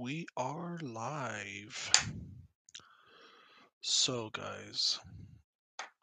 We 0.00 0.26
are 0.36 0.78
live. 0.80 1.90
So, 3.80 4.30
guys, 4.30 5.00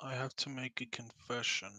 I 0.02 0.14
have 0.14 0.36
to 0.36 0.50
make 0.50 0.82
a 0.82 0.86
confession. 0.88 1.70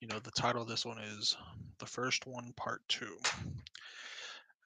You 0.00 0.08
know, 0.08 0.18
the 0.18 0.32
title 0.32 0.62
of 0.62 0.66
this 0.66 0.84
one 0.84 0.98
is 0.98 1.36
The 1.78 1.86
First 1.86 2.26
One, 2.26 2.52
Part 2.56 2.82
2. 2.88 3.06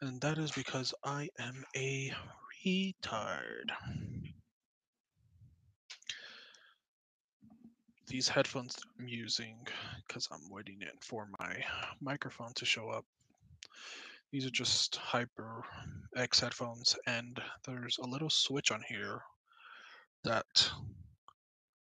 And 0.01 0.19
that 0.23 0.39
is 0.39 0.51
because 0.51 0.95
I 1.05 1.29
am 1.39 1.63
a 1.77 2.11
retard. 2.67 3.69
These 8.07 8.31
headphones 8.31 8.79
I'm 8.99 9.09
using, 9.09 9.59
because 10.07 10.27
I'm 10.33 10.49
waiting 10.49 10.79
in 10.81 10.99
for 11.03 11.29
my 11.39 11.63
microphone 12.01 12.55
to 12.55 12.65
show 12.65 12.89
up, 12.89 13.05
these 14.33 14.47
are 14.47 14.51
just 14.51 14.97
Hyper 14.97 15.63
X 16.17 16.41
headphones, 16.41 16.97
and 17.07 17.39
there's 17.67 17.99
a 17.99 18.07
little 18.07 18.31
switch 18.31 18.71
on 18.71 18.83
here 18.89 19.21
that 20.25 20.71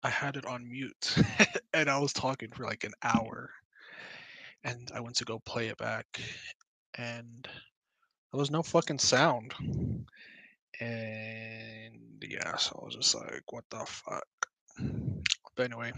I 0.03 0.09
had 0.09 0.35
it 0.35 0.45
on 0.45 0.69
mute, 0.69 1.15
and 1.73 1.89
I 1.89 1.97
was 1.99 2.11
talking 2.11 2.49
for 2.51 2.65
like 2.65 2.83
an 2.83 2.91
hour, 3.01 3.51
and 4.65 4.91
I 4.93 4.99
went 4.99 5.15
to 5.17 5.25
go 5.25 5.39
play 5.39 5.69
it 5.69 5.77
back, 5.77 6.19
and 6.97 7.43
there 7.43 8.39
was 8.39 8.51
no 8.51 8.63
fucking 8.63 8.99
sound. 8.99 9.53
And 10.79 12.21
yeah, 12.21 12.57
so 12.57 12.79
I 12.81 12.85
was 12.85 12.95
just 12.95 13.15
like, 13.15 13.43
what 13.51 13.63
the 13.69 13.85
fuck? 13.85 14.27
But 15.55 15.65
anyway, 15.65 15.93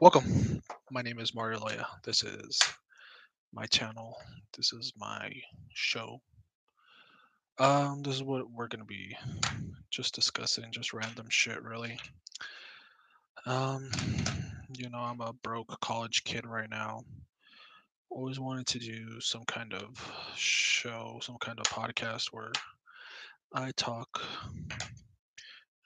welcome. 0.00 0.62
My 0.92 1.02
name 1.02 1.18
is 1.18 1.34
Mario 1.34 1.58
Loya. 1.58 1.84
This 2.04 2.22
is 2.22 2.60
my 3.52 3.66
channel. 3.66 4.16
This 4.56 4.72
is 4.72 4.92
my 4.96 5.32
show. 5.74 6.20
Um, 7.58 8.02
this 8.02 8.14
is 8.14 8.22
what 8.22 8.50
we're 8.50 8.68
gonna 8.68 8.84
be 8.84 9.16
just 9.90 10.14
discussing, 10.14 10.70
just 10.70 10.92
random 10.92 11.26
shit, 11.28 11.62
really. 11.62 11.98
Um, 13.46 13.90
you 14.76 14.90
know, 14.90 14.98
I'm 14.98 15.20
a 15.20 15.32
broke 15.32 15.80
college 15.80 16.24
kid 16.24 16.46
right 16.46 16.70
now. 16.70 17.02
Always 18.10 18.38
wanted 18.38 18.66
to 18.68 18.78
do 18.78 19.20
some 19.20 19.44
kind 19.44 19.74
of 19.74 20.12
show, 20.36 21.18
some 21.22 21.36
kind 21.40 21.58
of 21.58 21.66
podcast 21.66 22.28
where 22.32 22.52
I 23.52 23.72
talk 23.76 24.22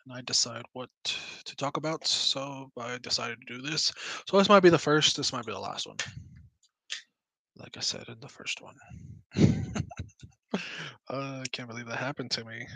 and 0.04 0.12
I 0.12 0.20
decide 0.22 0.64
what 0.72 0.90
to 1.04 1.56
talk 1.56 1.76
about. 1.76 2.06
So 2.06 2.70
I 2.76 2.98
decided 2.98 3.38
to 3.40 3.54
do 3.56 3.62
this. 3.62 3.92
So 4.28 4.38
this 4.38 4.48
might 4.48 4.60
be 4.60 4.68
the 4.68 4.78
first, 4.78 5.16
this 5.16 5.32
might 5.32 5.46
be 5.46 5.52
the 5.52 5.58
last 5.58 5.86
one. 5.86 5.96
Like 7.56 7.76
I 7.76 7.80
said 7.80 8.08
in 8.08 8.20
the 8.20 8.28
first 8.28 8.60
one. 8.62 8.76
uh, 11.10 11.40
I 11.40 11.44
can't 11.52 11.68
believe 11.68 11.86
that 11.86 11.98
happened 11.98 12.30
to 12.32 12.44
me. 12.44 12.66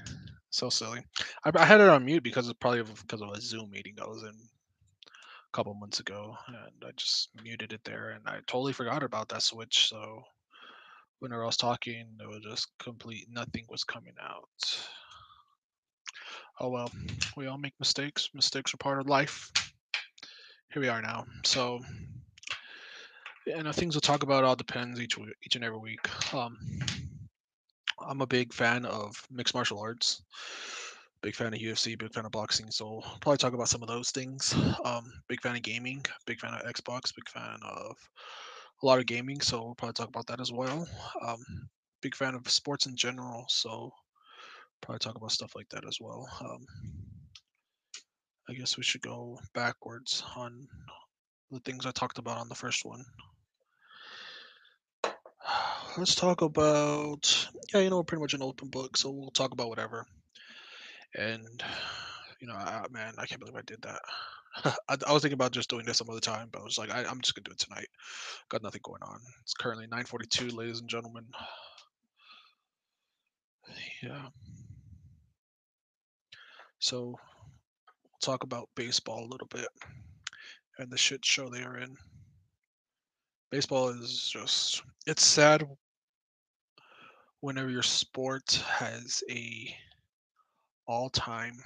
So 0.50 0.70
silly. 0.70 1.00
I, 1.44 1.50
I 1.54 1.64
had 1.64 1.80
it 1.80 1.88
on 1.88 2.04
mute 2.04 2.22
because 2.22 2.48
it's 2.48 2.58
probably 2.58 2.82
because 2.82 3.22
of 3.22 3.30
a 3.30 3.40
Zoom 3.40 3.70
meeting 3.70 3.96
I 4.00 4.06
was 4.06 4.22
in 4.22 4.28
a 4.28 5.56
couple 5.56 5.74
months 5.74 6.00
ago, 6.00 6.36
and 6.48 6.84
I 6.84 6.90
just 6.96 7.30
muted 7.42 7.72
it 7.72 7.84
there, 7.84 8.10
and 8.10 8.26
I 8.26 8.38
totally 8.46 8.72
forgot 8.72 9.02
about 9.02 9.28
that 9.30 9.42
switch. 9.42 9.88
So 9.88 10.22
whenever 11.18 11.42
I 11.42 11.46
was 11.46 11.56
talking, 11.56 12.06
it 12.20 12.28
was 12.28 12.40
just 12.42 12.68
complete. 12.78 13.26
Nothing 13.30 13.64
was 13.68 13.84
coming 13.84 14.14
out. 14.22 14.48
Oh 16.60 16.70
well, 16.70 16.90
we 17.36 17.46
all 17.46 17.58
make 17.58 17.74
mistakes. 17.78 18.30
Mistakes 18.34 18.72
are 18.72 18.78
part 18.78 18.98
of 18.98 19.08
life. 19.08 19.50
Here 20.72 20.82
we 20.82 20.88
are 20.88 21.02
now. 21.02 21.24
So, 21.44 21.80
and 23.54 23.66
the 23.66 23.72
things 23.72 23.94
we'll 23.94 24.00
talk 24.00 24.22
about 24.22 24.44
all 24.44 24.56
depends 24.56 25.00
each 25.00 25.18
each 25.44 25.56
and 25.56 25.64
every 25.64 25.78
week. 25.78 26.34
Um, 26.34 26.58
I'm 28.06 28.20
a 28.20 28.26
big 28.26 28.52
fan 28.52 28.84
of 28.84 29.26
mixed 29.30 29.54
martial 29.54 29.78
arts. 29.78 30.22
Big 31.22 31.34
fan 31.34 31.54
of 31.54 31.60
UFC, 31.60 31.98
big 31.98 32.12
fan 32.12 32.26
of 32.26 32.32
boxing, 32.32 32.70
so 32.70 33.00
I'll 33.02 33.18
probably 33.20 33.38
talk 33.38 33.54
about 33.54 33.68
some 33.68 33.82
of 33.82 33.88
those 33.88 34.10
things. 34.10 34.54
Um, 34.84 35.10
big 35.28 35.40
fan 35.40 35.56
of 35.56 35.62
gaming, 35.62 36.04
big 36.26 36.38
fan 36.38 36.54
of 36.54 36.62
Xbox, 36.62 37.14
big 37.14 37.28
fan 37.28 37.58
of 37.62 37.96
a 38.82 38.86
lot 38.86 38.98
of 38.98 39.06
gaming, 39.06 39.40
so 39.40 39.64
we'll 39.64 39.74
probably 39.74 39.94
talk 39.94 40.08
about 40.08 40.26
that 40.26 40.40
as 40.40 40.52
well. 40.52 40.86
Um, 41.26 41.42
big 42.02 42.14
fan 42.14 42.34
of 42.34 42.48
sports 42.48 42.86
in 42.86 42.94
general, 42.94 43.46
so 43.48 43.90
probably 44.82 44.98
talk 44.98 45.16
about 45.16 45.32
stuff 45.32 45.56
like 45.56 45.68
that 45.70 45.86
as 45.88 45.98
well. 46.00 46.28
Um, 46.40 46.66
I 48.48 48.52
guess 48.52 48.76
we 48.76 48.82
should 48.82 49.02
go 49.02 49.40
backwards 49.54 50.22
on 50.36 50.68
the 51.50 51.60
things 51.60 51.86
I 51.86 51.90
talked 51.92 52.18
about 52.18 52.38
on 52.38 52.48
the 52.48 52.54
first 52.54 52.84
one. 52.84 53.04
Let's 55.98 56.14
talk 56.14 56.42
about 56.42 57.48
yeah, 57.72 57.80
you 57.80 57.88
know, 57.88 58.02
pretty 58.02 58.20
much 58.20 58.34
an 58.34 58.42
open 58.42 58.68
book, 58.68 58.96
so 58.98 59.10
we'll 59.10 59.30
talk 59.30 59.52
about 59.52 59.70
whatever. 59.70 60.04
And 61.14 61.62
you 62.38 62.46
know, 62.46 62.54
I, 62.54 62.84
man, 62.90 63.14
I 63.16 63.24
can't 63.24 63.40
believe 63.40 63.56
I 63.56 63.62
did 63.62 63.80
that. 63.82 64.00
I, 64.88 64.96
I 65.06 65.12
was 65.12 65.22
thinking 65.22 65.34
about 65.34 65.52
just 65.52 65.70
doing 65.70 65.86
this 65.86 65.96
some 65.98 66.10
other 66.10 66.20
time, 66.20 66.48
but 66.52 66.60
I 66.60 66.64
was 66.64 66.76
like, 66.76 66.90
I, 66.90 67.04
I'm 67.04 67.20
just 67.22 67.34
gonna 67.34 67.44
do 67.44 67.52
it 67.52 67.58
tonight. 67.58 67.88
Got 68.50 68.62
nothing 68.62 68.82
going 68.84 69.02
on. 69.02 69.20
It's 69.42 69.54
currently 69.54 69.86
9:42, 69.86 70.54
ladies 70.54 70.80
and 70.80 70.88
gentlemen. 70.88 71.26
Yeah. 74.02 74.26
So 76.78 77.06
we'll 78.04 78.18
talk 78.20 78.44
about 78.44 78.68
baseball 78.76 79.24
a 79.24 79.30
little 79.30 79.48
bit 79.48 79.66
and 80.78 80.90
the 80.90 80.98
shit 80.98 81.24
show 81.24 81.48
they 81.48 81.62
are 81.62 81.78
in. 81.78 81.96
Baseball 83.50 83.88
is 83.88 84.28
just 84.32 84.82
it's 85.06 85.24
sad 85.24 85.66
whenever 87.40 87.70
your 87.70 87.82
sport 87.82 88.62
has 88.66 89.22
a 89.30 89.74
all-time 90.86 91.62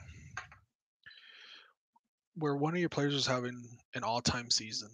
where 2.36 2.56
one 2.56 2.74
of 2.74 2.80
your 2.80 2.88
players 2.88 3.14
is 3.14 3.26
having 3.26 3.62
an 3.94 4.02
all-time 4.02 4.50
season 4.50 4.90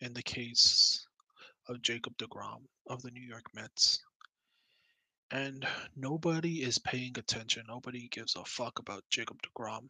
in 0.00 0.12
the 0.12 0.22
case 0.22 1.06
of 1.68 1.80
Jacob 1.80 2.16
DeGrom 2.18 2.62
of 2.88 3.02
the 3.02 3.10
New 3.10 3.22
York 3.22 3.44
Mets. 3.54 4.00
And 5.30 5.66
nobody 5.96 6.62
is 6.62 6.78
paying 6.78 7.16
attention. 7.16 7.64
Nobody 7.66 8.08
gives 8.10 8.36
a 8.36 8.44
fuck 8.44 8.78
about 8.78 9.04
Jacob 9.08 9.38
DeGrom. 9.42 9.88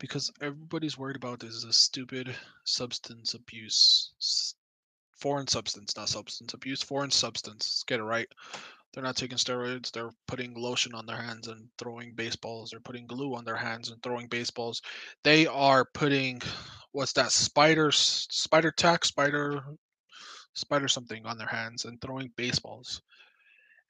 Because 0.00 0.32
everybody's 0.40 0.98
worried 0.98 1.16
about 1.16 1.44
is 1.44 1.62
this 1.64 1.78
stupid 1.78 2.34
substance 2.64 3.34
abuse. 3.34 4.12
Foreign 5.24 5.46
substance, 5.46 5.96
not 5.96 6.10
substance 6.10 6.52
abuse, 6.52 6.82
foreign 6.82 7.10
substance. 7.10 7.62
Let's 7.62 7.84
get 7.84 8.00
it 8.00 8.02
right. 8.02 8.28
They're 8.92 9.02
not 9.02 9.16
taking 9.16 9.38
steroids. 9.38 9.90
They're 9.90 10.10
putting 10.26 10.52
lotion 10.52 10.94
on 10.94 11.06
their 11.06 11.16
hands 11.16 11.48
and 11.48 11.70
throwing 11.78 12.12
baseballs. 12.12 12.68
They're 12.68 12.80
putting 12.80 13.06
glue 13.06 13.34
on 13.34 13.46
their 13.46 13.56
hands 13.56 13.90
and 13.90 14.02
throwing 14.02 14.26
baseballs. 14.28 14.82
They 15.22 15.46
are 15.46 15.86
putting 15.94 16.42
what's 16.92 17.14
that 17.14 17.32
spider 17.32 17.90
spider 17.90 18.70
tack 18.70 19.06
spider 19.06 19.62
spider 20.52 20.88
something 20.88 21.24
on 21.24 21.38
their 21.38 21.46
hands 21.46 21.86
and 21.86 21.98
throwing 22.02 22.30
baseballs. 22.36 23.00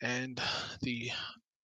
And 0.02 0.40
the 0.82 1.10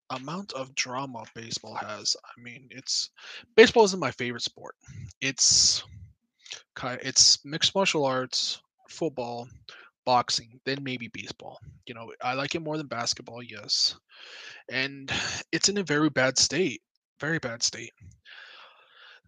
amount 0.09 0.51
of 0.51 0.75
drama 0.75 1.23
baseball 1.33 1.75
has, 1.75 2.17
I 2.25 2.41
mean, 2.41 2.67
it's 2.71 3.11
baseball 3.55 3.85
isn't 3.85 4.01
my 4.01 4.11
favorite 4.11 4.43
sport. 4.43 4.75
It's 5.21 5.81
it's 6.83 7.45
mixed 7.45 7.73
martial 7.73 8.03
arts, 8.03 8.61
football, 8.91 9.47
boxing, 10.05 10.59
then 10.65 10.83
maybe 10.83 11.07
baseball. 11.07 11.59
You 11.87 11.93
know, 11.93 12.11
I 12.21 12.33
like 12.33 12.55
it 12.55 12.61
more 12.61 12.77
than 12.77 12.87
basketball, 12.87 13.43
yes. 13.43 13.95
And 14.69 15.11
it's 15.51 15.69
in 15.69 15.77
a 15.77 15.83
very 15.83 16.09
bad 16.09 16.37
state. 16.37 16.81
Very 17.19 17.39
bad 17.39 17.61
state. 17.61 17.93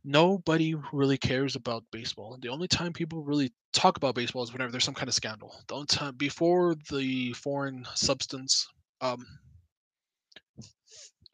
Nobody 0.04 0.76
really 0.92 1.18
cares 1.18 1.56
about 1.56 1.84
baseball. 1.92 2.38
The 2.42 2.50
only 2.50 2.68
time 2.68 2.92
people 2.92 3.24
really 3.24 3.54
talk 3.72 3.96
about 3.96 4.16
baseball 4.16 4.44
is 4.44 4.52
whenever 4.52 4.72
there's 4.72 4.84
some 4.84 4.94
kind 4.94 5.08
of 5.08 5.14
scandal. 5.14 5.56
The 5.68 5.76
only 5.76 5.88
time 5.88 6.16
before 6.16 6.76
the 6.92 7.32
foreign 7.34 7.86
substance 7.94 8.68
um, 9.00 9.26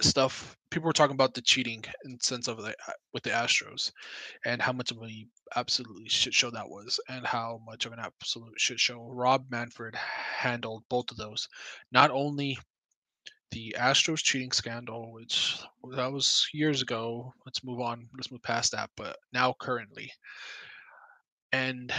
stuff, 0.02 0.58
people 0.72 0.88
were 0.88 0.94
talking 0.94 1.16
about 1.16 1.34
the 1.34 1.42
cheating 1.42 1.84
in 2.06 2.20
sense 2.20 2.48
of 2.48 2.58
the 2.58 2.70
uh, 2.88 2.94
with 3.14 3.24
the 3.24 3.32
Astros, 3.32 3.92
and 4.46 4.62
how 4.62 4.72
much 4.72 4.92
of 4.92 4.98
a 5.04 5.26
absolutely 5.56 6.10
shit 6.10 6.34
show 6.34 6.50
that 6.52 6.70
was, 6.70 7.00
and 7.10 7.26
how 7.26 7.62
much 7.66 7.86
of 7.86 7.94
an 7.94 8.00
absolute 8.00 8.60
shit 8.60 8.80
show 8.80 9.10
Rob 9.12 9.46
Manfred 9.50 9.96
handled 9.96 10.84
both 10.90 11.12
of 11.12 11.18
those. 11.18 11.48
Not 11.92 12.12
only 12.12 12.58
the 13.52 13.76
Astros 13.80 14.24
cheating 14.24 14.52
scandal, 14.52 15.12
which 15.12 15.60
that 15.96 16.12
was 16.12 16.48
years 16.54 16.82
ago. 16.82 17.34
Let's 17.46 17.64
move 17.64 17.80
on. 17.80 18.08
Let's 18.16 18.32
move 18.32 18.44
past 18.44 18.72
that. 18.74 18.90
But 18.96 19.18
now 19.34 19.56
currently, 19.60 20.12
and 21.52 21.92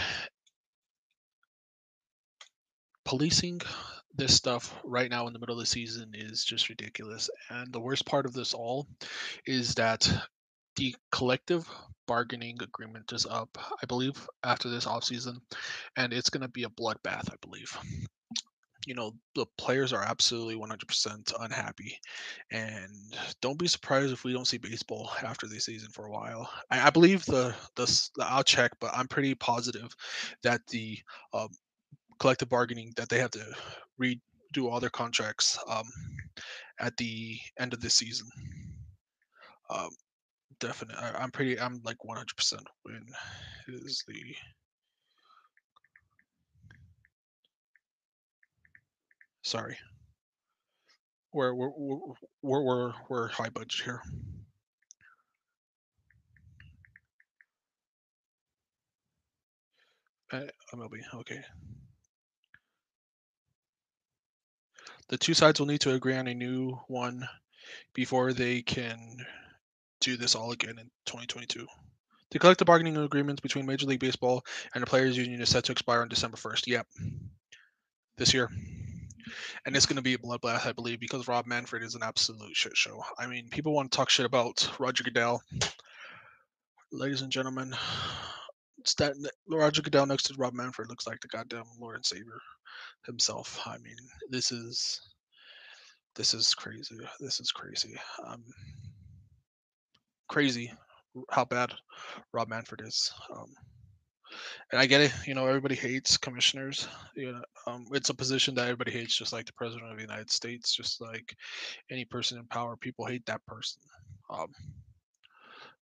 policing 3.03 3.61
this 4.15 4.35
stuff 4.35 4.75
right 4.83 5.09
now 5.09 5.27
in 5.27 5.33
the 5.33 5.39
middle 5.39 5.55
of 5.55 5.59
the 5.61 5.65
season 5.65 6.11
is 6.13 6.43
just 6.43 6.69
ridiculous. 6.69 7.29
And 7.49 7.71
the 7.71 7.79
worst 7.79 8.05
part 8.05 8.25
of 8.25 8.33
this 8.33 8.53
all 8.53 8.87
is 9.45 9.75
that 9.75 10.09
the 10.75 10.95
collective 11.11 11.67
bargaining 12.07 12.57
agreement 12.61 13.11
is 13.13 13.25
up, 13.25 13.57
I 13.81 13.85
believe, 13.85 14.27
after 14.43 14.69
this 14.69 14.85
offseason, 14.85 15.37
and 15.97 16.13
it's 16.13 16.29
going 16.29 16.41
to 16.41 16.47
be 16.49 16.63
a 16.63 16.69
bloodbath, 16.69 17.31
I 17.31 17.35
believe. 17.41 17.77
you 18.87 18.95
know 18.95 19.13
the 19.35 19.45
players 19.57 19.93
are 19.93 20.03
absolutely 20.03 20.55
100% 20.55 21.33
unhappy 21.39 21.97
and 22.51 22.89
don't 23.41 23.59
be 23.59 23.67
surprised 23.67 24.11
if 24.11 24.23
we 24.23 24.33
don't 24.33 24.47
see 24.47 24.57
baseball 24.57 25.11
after 25.23 25.47
this 25.47 25.65
season 25.65 25.89
for 25.91 26.05
a 26.07 26.11
while 26.11 26.49
i, 26.71 26.87
I 26.87 26.89
believe 26.89 27.23
the, 27.25 27.53
the 27.75 27.85
the 28.15 28.25
i'll 28.25 28.43
check 28.43 28.71
but 28.79 28.91
i'm 28.95 29.07
pretty 29.07 29.35
positive 29.35 29.95
that 30.43 30.61
the 30.67 30.97
um, 31.33 31.49
collective 32.19 32.49
bargaining 32.49 32.93
that 32.97 33.09
they 33.09 33.19
have 33.19 33.31
to 33.31 33.45
redo 34.01 34.69
all 34.69 34.79
their 34.79 34.89
contracts 34.89 35.57
um, 35.69 35.85
at 36.79 36.95
the 36.97 37.37
end 37.59 37.73
of 37.73 37.81
this 37.81 37.95
season. 37.95 38.27
Um, 39.69 39.89
definitely 40.59 41.03
i'm 41.17 41.31
pretty 41.31 41.59
i'm 41.59 41.81
like 41.83 41.97
100% 42.05 42.27
when 42.83 43.03
is 43.67 44.03
the 44.07 44.35
sorry. 49.41 49.77
We're 51.33 51.53
we're 51.53 51.71
we're 51.77 52.61
we're, 52.61 52.93
we're, 53.09 53.27
high 53.29 53.49
budget 53.49 53.81
here. 53.83 54.01
Uh, 60.33 60.47
mlb 60.73 60.91
okay 61.15 61.41
The 65.11 65.17
two 65.17 65.33
sides 65.33 65.59
will 65.59 65.67
need 65.67 65.81
to 65.81 65.93
agree 65.93 66.15
on 66.15 66.27
a 66.27 66.33
new 66.33 66.79
one 66.87 67.27
before 67.93 68.31
they 68.31 68.61
can 68.61 69.17
do 69.99 70.15
this 70.15 70.35
all 70.35 70.53
again 70.53 70.79
in 70.79 70.89
2022. 71.05 71.67
The 72.31 72.39
collective 72.39 72.65
bargaining 72.65 72.95
agreements 72.95 73.41
between 73.41 73.65
Major 73.65 73.87
League 73.87 73.99
Baseball 73.99 74.41
and 74.73 74.81
the 74.81 74.87
Players 74.87 75.17
Union 75.17 75.41
is 75.41 75.49
set 75.49 75.65
to 75.65 75.73
expire 75.73 76.01
on 76.01 76.07
December 76.07 76.37
1st. 76.37 76.67
Yep. 76.67 76.87
This 78.15 78.33
year. 78.33 78.49
And 79.65 79.75
it's 79.75 79.85
going 79.85 79.97
to 79.97 80.01
be 80.01 80.13
a 80.13 80.17
bloodbath, 80.17 80.65
I 80.65 80.71
believe, 80.71 81.01
because 81.01 81.27
Rob 81.27 81.45
Manfred 81.45 81.83
is 81.83 81.95
an 81.95 82.03
absolute 82.03 82.55
shit 82.55 82.77
show. 82.77 83.03
I 83.19 83.27
mean, 83.27 83.49
people 83.49 83.73
want 83.73 83.91
to 83.91 83.95
talk 83.97 84.09
shit 84.09 84.25
about 84.25 84.71
Roger 84.79 85.03
Goodell. 85.03 85.41
Ladies 86.93 87.21
and 87.21 87.31
gentlemen, 87.33 87.75
that 88.97 89.15
Roger 89.47 89.81
Goodell 89.81 90.05
next 90.05 90.23
to 90.23 90.35
Rob 90.37 90.53
Manfred 90.53 90.89
looks 90.89 91.07
like 91.07 91.19
the 91.21 91.27
goddamn 91.27 91.63
Lord 91.79 91.95
and 91.95 92.05
Savior 92.05 92.39
himself. 93.05 93.59
I 93.65 93.77
mean, 93.77 93.95
this 94.29 94.51
is 94.51 94.99
this 96.15 96.33
is 96.33 96.53
crazy. 96.53 96.97
This 97.19 97.39
is 97.39 97.51
crazy. 97.51 97.95
Um, 98.25 98.43
crazy 100.27 100.71
how 101.29 101.45
bad 101.45 101.73
Rob 102.33 102.49
Manfred 102.49 102.81
is. 102.85 103.11
Um, 103.35 103.47
and 104.71 104.79
I 104.79 104.85
get 104.85 105.01
it. 105.01 105.13
You 105.25 105.33
know, 105.33 105.47
everybody 105.47 105.75
hates 105.75 106.17
commissioners. 106.17 106.87
You 107.15 107.33
know, 107.33 107.41
um, 107.67 107.85
it's 107.91 108.09
a 108.09 108.13
position 108.13 108.55
that 108.55 108.63
everybody 108.63 108.91
hates, 108.91 109.15
just 109.15 109.33
like 109.33 109.45
the 109.45 109.53
president 109.53 109.91
of 109.91 109.97
the 109.97 110.03
United 110.03 110.31
States, 110.31 110.73
just 110.75 111.01
like 111.01 111.35
any 111.89 112.05
person 112.05 112.37
in 112.37 112.45
power. 112.45 112.75
People 112.77 113.05
hate 113.05 113.25
that 113.25 113.45
person. 113.45 113.81
Um, 114.29 114.47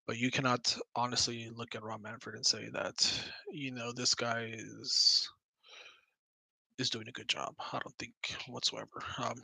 but 0.10 0.18
you 0.18 0.32
cannot 0.32 0.76
honestly 0.96 1.52
look 1.56 1.76
at 1.76 1.84
Rob 1.84 2.02
Manfred 2.02 2.34
and 2.34 2.44
say 2.44 2.68
that 2.74 3.30
you 3.52 3.70
know 3.70 3.92
this 3.92 4.16
guy 4.16 4.50
is 4.52 5.30
is 6.80 6.90
doing 6.90 7.08
a 7.08 7.12
good 7.12 7.28
job. 7.28 7.54
I 7.72 7.78
don't 7.78 7.96
think 8.00 8.16
whatsoever. 8.48 9.04
Um, 9.20 9.40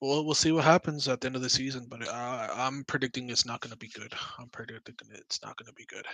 well, 0.00 0.24
we'll 0.24 0.32
see 0.32 0.50
what 0.50 0.64
happens 0.64 1.08
at 1.08 1.20
the 1.20 1.26
end 1.26 1.36
of 1.36 1.42
the 1.42 1.50
season, 1.50 1.84
but 1.90 2.08
uh, 2.08 2.48
I'm 2.54 2.84
predicting 2.84 3.28
it's 3.28 3.44
not 3.44 3.60
going 3.60 3.70
to 3.70 3.76
be 3.76 3.88
good. 3.88 4.14
I'm 4.38 4.48
predicting 4.48 4.94
it's 5.12 5.42
not 5.42 5.58
going 5.58 5.66
to 5.66 5.74
be 5.74 5.84
good. 5.84 6.06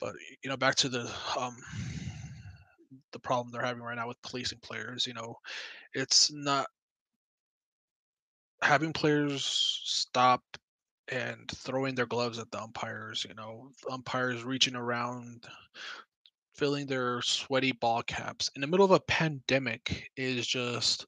But 0.00 0.14
you 0.42 0.48
know, 0.48 0.56
back 0.56 0.76
to 0.76 0.88
the 0.88 1.12
um, 1.38 1.54
the 3.12 3.18
problem 3.18 3.52
they're 3.52 3.60
having 3.60 3.82
right 3.82 3.96
now 3.96 4.08
with 4.08 4.22
policing 4.22 4.60
players. 4.62 5.06
You 5.06 5.12
know, 5.12 5.36
it's 5.92 6.32
not 6.32 6.68
having 8.62 8.94
players 8.94 9.44
stop 9.84 10.40
and 11.08 11.50
throwing 11.50 11.94
their 11.94 12.06
gloves 12.06 12.38
at 12.38 12.50
the 12.50 12.60
umpires. 12.60 13.24
You 13.28 13.34
know, 13.34 13.70
umpires 13.90 14.44
reaching 14.44 14.76
around, 14.76 15.46
filling 16.54 16.86
their 16.86 17.22
sweaty 17.22 17.72
ball 17.72 18.02
caps 18.02 18.50
in 18.54 18.60
the 18.60 18.66
middle 18.66 18.84
of 18.84 18.92
a 18.92 19.00
pandemic 19.00 20.10
is 20.16 20.46
just 20.46 21.06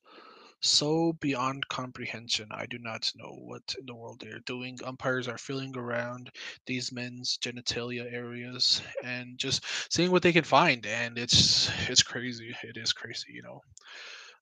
so 0.61 1.13
beyond 1.21 1.69
comprehension. 1.69 2.49
I 2.51 2.67
do 2.67 2.79
not 2.79 3.13
know 3.17 3.37
what 3.41 3.63
in 3.79 3.87
the 3.87 3.95
world 3.95 4.21
they're 4.21 4.41
doing. 4.41 4.79
Umpires 4.85 5.29
are 5.29 5.39
feeling 5.39 5.77
around 5.77 6.31
these 6.67 6.93
men's 6.93 7.39
genitalia 7.39 8.13
areas 8.13 8.83
and 9.05 9.39
just 9.39 9.65
seeing 9.93 10.11
what 10.11 10.23
they 10.23 10.33
can 10.33 10.45
find, 10.45 10.85
and 10.87 11.19
it's 11.19 11.71
it's 11.89 12.03
crazy. 12.03 12.55
It 12.63 12.77
is 12.77 12.93
crazy, 12.93 13.33
you 13.33 13.43
know. 13.43 13.61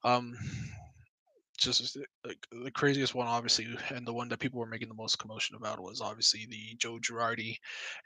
Um, 0.05 0.37
just 1.57 1.97
like 2.25 2.47
the 2.51 2.71
craziest 2.71 3.15
one, 3.15 3.27
obviously, 3.27 3.67
and 3.91 4.07
the 4.07 4.13
one 4.13 4.29
that 4.29 4.39
people 4.41 4.61
were 4.61 4.67
making 4.67 4.89
the 4.89 4.95
most 4.95 5.19
commotion 5.19 5.57
about 5.57 5.81
was 5.81 6.01
obviously 6.01 6.47
the 6.49 6.77
Joe 6.79 6.99
Girardi 6.99 7.57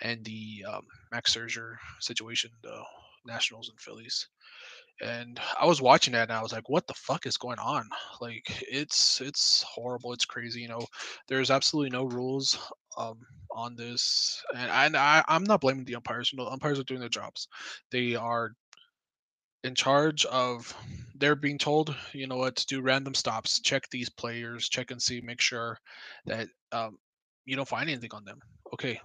and 0.01 0.25
the 0.25 0.65
um, 0.69 0.87
Max 1.13 1.35
Scherzer 1.35 1.77
situation, 2.01 2.51
the 2.63 2.83
Nationals 3.27 3.69
and 3.69 3.81
Phillies 3.81 4.29
and 5.03 5.41
I 5.59 5.67
was 5.67 5.81
watching 5.81 6.13
that 6.13 6.29
and 6.29 6.33
I 6.33 6.43
was 6.43 6.53
like, 6.53 6.69
what 6.69 6.87
the 6.87 6.95
fuck 6.95 7.27
is 7.27 7.37
going 7.37 7.59
on? 7.59 7.89
Like 8.21 8.63
it's 8.71 9.21
it's 9.23 9.63
horrible. 9.63 10.13
It's 10.13 10.27
crazy. 10.27 10.61
You 10.61 10.69
know, 10.69 10.87
there's 11.27 11.51
absolutely 11.51 11.91
no 11.91 12.05
rules 12.05 12.59
um 12.99 13.19
on 13.51 13.77
this, 13.77 14.43
and 14.55 14.71
and 14.71 14.97
I 14.97 15.25
I'm 15.27 15.45
not 15.45 15.63
blaming 15.63 15.85
the 15.87 15.95
umpires. 15.97 16.33
You 16.33 16.39
know, 16.39 16.49
umpires 16.49 16.79
are 16.79 16.85
doing 16.85 17.01
their 17.01 17.09
jobs. 17.09 17.49
They 17.91 18.15
are 18.15 18.53
in 19.65 19.75
charge 19.75 20.25
of. 20.27 20.75
They're 21.21 21.37
being 21.37 21.59
told, 21.59 21.95
you 22.13 22.27
know 22.27 22.39
what, 22.39 22.65
do 22.67 22.81
random 22.81 23.15
stops, 23.15 23.61
check 23.61 23.89
these 23.91 24.09
players, 24.09 24.69
check 24.69 24.91
and 24.91 25.01
see, 25.01 25.21
make 25.21 25.41
sure 25.41 25.79
that 26.27 26.49
um, 26.73 26.99
you 27.45 27.57
don't 27.57 27.69
find 27.69 27.89
anything 27.91 28.11
on 28.13 28.25
them. 28.25 28.41
Okay, 28.73 28.99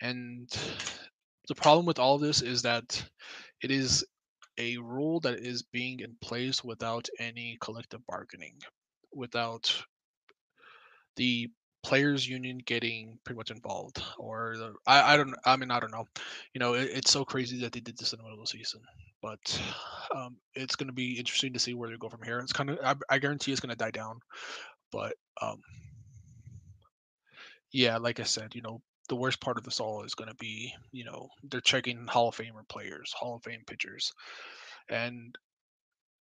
and 0.00 0.48
the 1.48 1.54
problem 1.54 1.86
with 1.86 1.98
all 1.98 2.14
of 2.14 2.20
this 2.20 2.42
is 2.42 2.62
that 2.62 3.04
it 3.62 3.70
is 3.70 4.04
a 4.58 4.76
rule 4.78 5.20
that 5.20 5.38
is 5.38 5.62
being 5.62 6.00
in 6.00 6.16
place 6.20 6.64
without 6.64 7.08
any 7.18 7.56
collective 7.60 8.00
bargaining, 8.06 8.56
without 9.12 9.84
the 11.16 11.50
players 11.88 12.28
union 12.28 12.58
getting 12.66 13.18
pretty 13.24 13.38
much 13.38 13.50
involved 13.50 14.02
or 14.18 14.56
the, 14.58 14.74
I, 14.86 15.14
I 15.14 15.16
don't 15.16 15.34
i 15.46 15.56
mean 15.56 15.70
i 15.70 15.80
don't 15.80 15.90
know. 15.90 16.04
You 16.52 16.58
know 16.58 16.74
it, 16.74 16.90
it's 16.92 17.10
so 17.10 17.24
crazy 17.24 17.58
that 17.60 17.72
they 17.72 17.80
did 17.80 17.96
this 17.96 18.12
in 18.12 18.18
the 18.18 18.24
middle 18.24 18.38
of 18.38 18.44
the 18.44 18.58
season 18.58 18.82
but 19.22 19.62
um, 20.14 20.36
it's 20.54 20.76
going 20.76 20.88
to 20.88 20.92
be 20.92 21.18
interesting 21.18 21.54
to 21.54 21.58
see 21.58 21.74
where 21.74 21.88
they 21.90 21.96
go 21.96 22.08
from 22.08 22.22
here. 22.22 22.38
It's 22.38 22.52
kind 22.52 22.70
of 22.70 22.78
I, 22.84 22.94
I 23.08 23.18
guarantee 23.18 23.52
it's 23.52 23.60
going 23.60 23.70
to 23.70 23.76
die 23.76 23.90
down 23.90 24.20
but 24.92 25.14
um, 25.40 25.62
yeah 27.72 27.96
like 27.96 28.20
i 28.20 28.24
said 28.24 28.54
you 28.54 28.60
know 28.60 28.82
the 29.08 29.16
worst 29.16 29.40
part 29.40 29.56
of 29.56 29.64
this 29.64 29.80
all 29.80 30.02
is 30.02 30.14
going 30.14 30.28
to 30.28 30.36
be 30.36 30.70
you 30.92 31.06
know 31.06 31.28
they're 31.44 31.62
checking 31.62 32.06
hall 32.06 32.28
of 32.28 32.36
famer 32.36 32.68
players 32.68 33.14
hall 33.18 33.36
of 33.36 33.42
fame 33.42 33.62
pitchers 33.66 34.12
and 34.90 35.36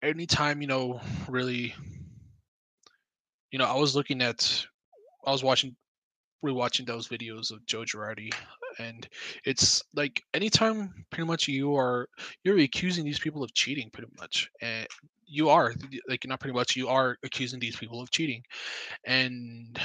anytime 0.02 0.62
you 0.62 0.68
know 0.68 1.00
really 1.30 1.74
you 3.52 3.60
know 3.60 3.66
i 3.66 3.80
was 3.80 3.96
looking 3.96 4.22
at 4.22 4.66
i 5.26 5.32
was 5.32 5.44
watching 5.44 5.76
rewatching 6.44 6.86
those 6.86 7.08
videos 7.08 7.52
of 7.52 7.66
joe 7.66 7.84
girardi 7.84 8.34
and 8.80 9.08
it's 9.46 9.82
like 9.96 10.22
anytime 10.34 11.06
pretty 11.10 11.26
much 11.26 11.48
you 11.48 11.76
are 11.76 12.08
you're 12.44 12.60
accusing 12.60 13.06
these 13.06 13.20
people 13.20 13.44
of 13.44 13.54
cheating 13.54 13.90
pretty 13.94 14.12
much 14.20 14.50
and 14.62 14.88
you 15.26 15.50
are 15.50 15.74
like 16.10 16.26
not 16.28 16.40
pretty 16.40 16.54
much 16.54 16.76
you 16.76 16.90
are 16.90 17.18
accusing 17.24 17.60
these 17.60 17.78
people 17.78 18.02
of 18.02 18.12
cheating 18.12 18.44
and 19.06 19.80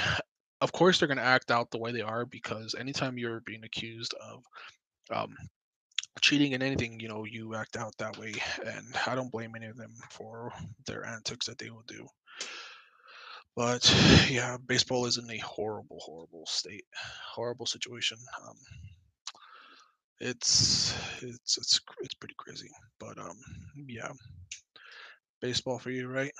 of 0.61 0.71
course 0.71 0.99
they're 0.99 1.07
going 1.07 1.17
to 1.17 1.23
act 1.23 1.51
out 1.51 1.71
the 1.71 1.77
way 1.77 1.91
they 1.91 2.01
are 2.01 2.25
because 2.25 2.75
anytime 2.77 3.17
you're 3.17 3.41
being 3.41 3.63
accused 3.63 4.13
of 4.21 4.43
um, 5.11 5.35
cheating 6.21 6.51
in 6.51 6.61
anything, 6.61 6.99
you 6.99 7.07
know, 7.07 7.25
you 7.25 7.55
act 7.55 7.77
out 7.77 7.93
that 7.97 8.17
way, 8.17 8.33
and 8.65 8.85
I 9.07 9.15
don't 9.15 9.31
blame 9.31 9.55
any 9.55 9.67
of 9.67 9.77
them 9.77 9.93
for 10.09 10.51
their 10.85 11.05
antics 11.05 11.45
that 11.47 11.57
they 11.57 11.69
will 11.69 11.85
do. 11.87 12.07
But 13.55 14.27
yeah, 14.29 14.57
baseball 14.67 15.05
is 15.05 15.17
in 15.17 15.29
a 15.29 15.37
horrible, 15.39 15.99
horrible 15.99 16.45
state, 16.45 16.85
horrible 17.33 17.65
situation. 17.65 18.17
Um, 18.47 18.55
it's 20.19 20.93
it's 21.21 21.57
it's 21.57 21.79
it's 22.01 22.13
pretty 22.13 22.35
crazy, 22.37 22.69
but 22.99 23.17
um, 23.17 23.37
yeah, 23.87 24.11
baseball 25.41 25.79
for 25.79 25.91
you, 25.91 26.07
right? 26.07 26.31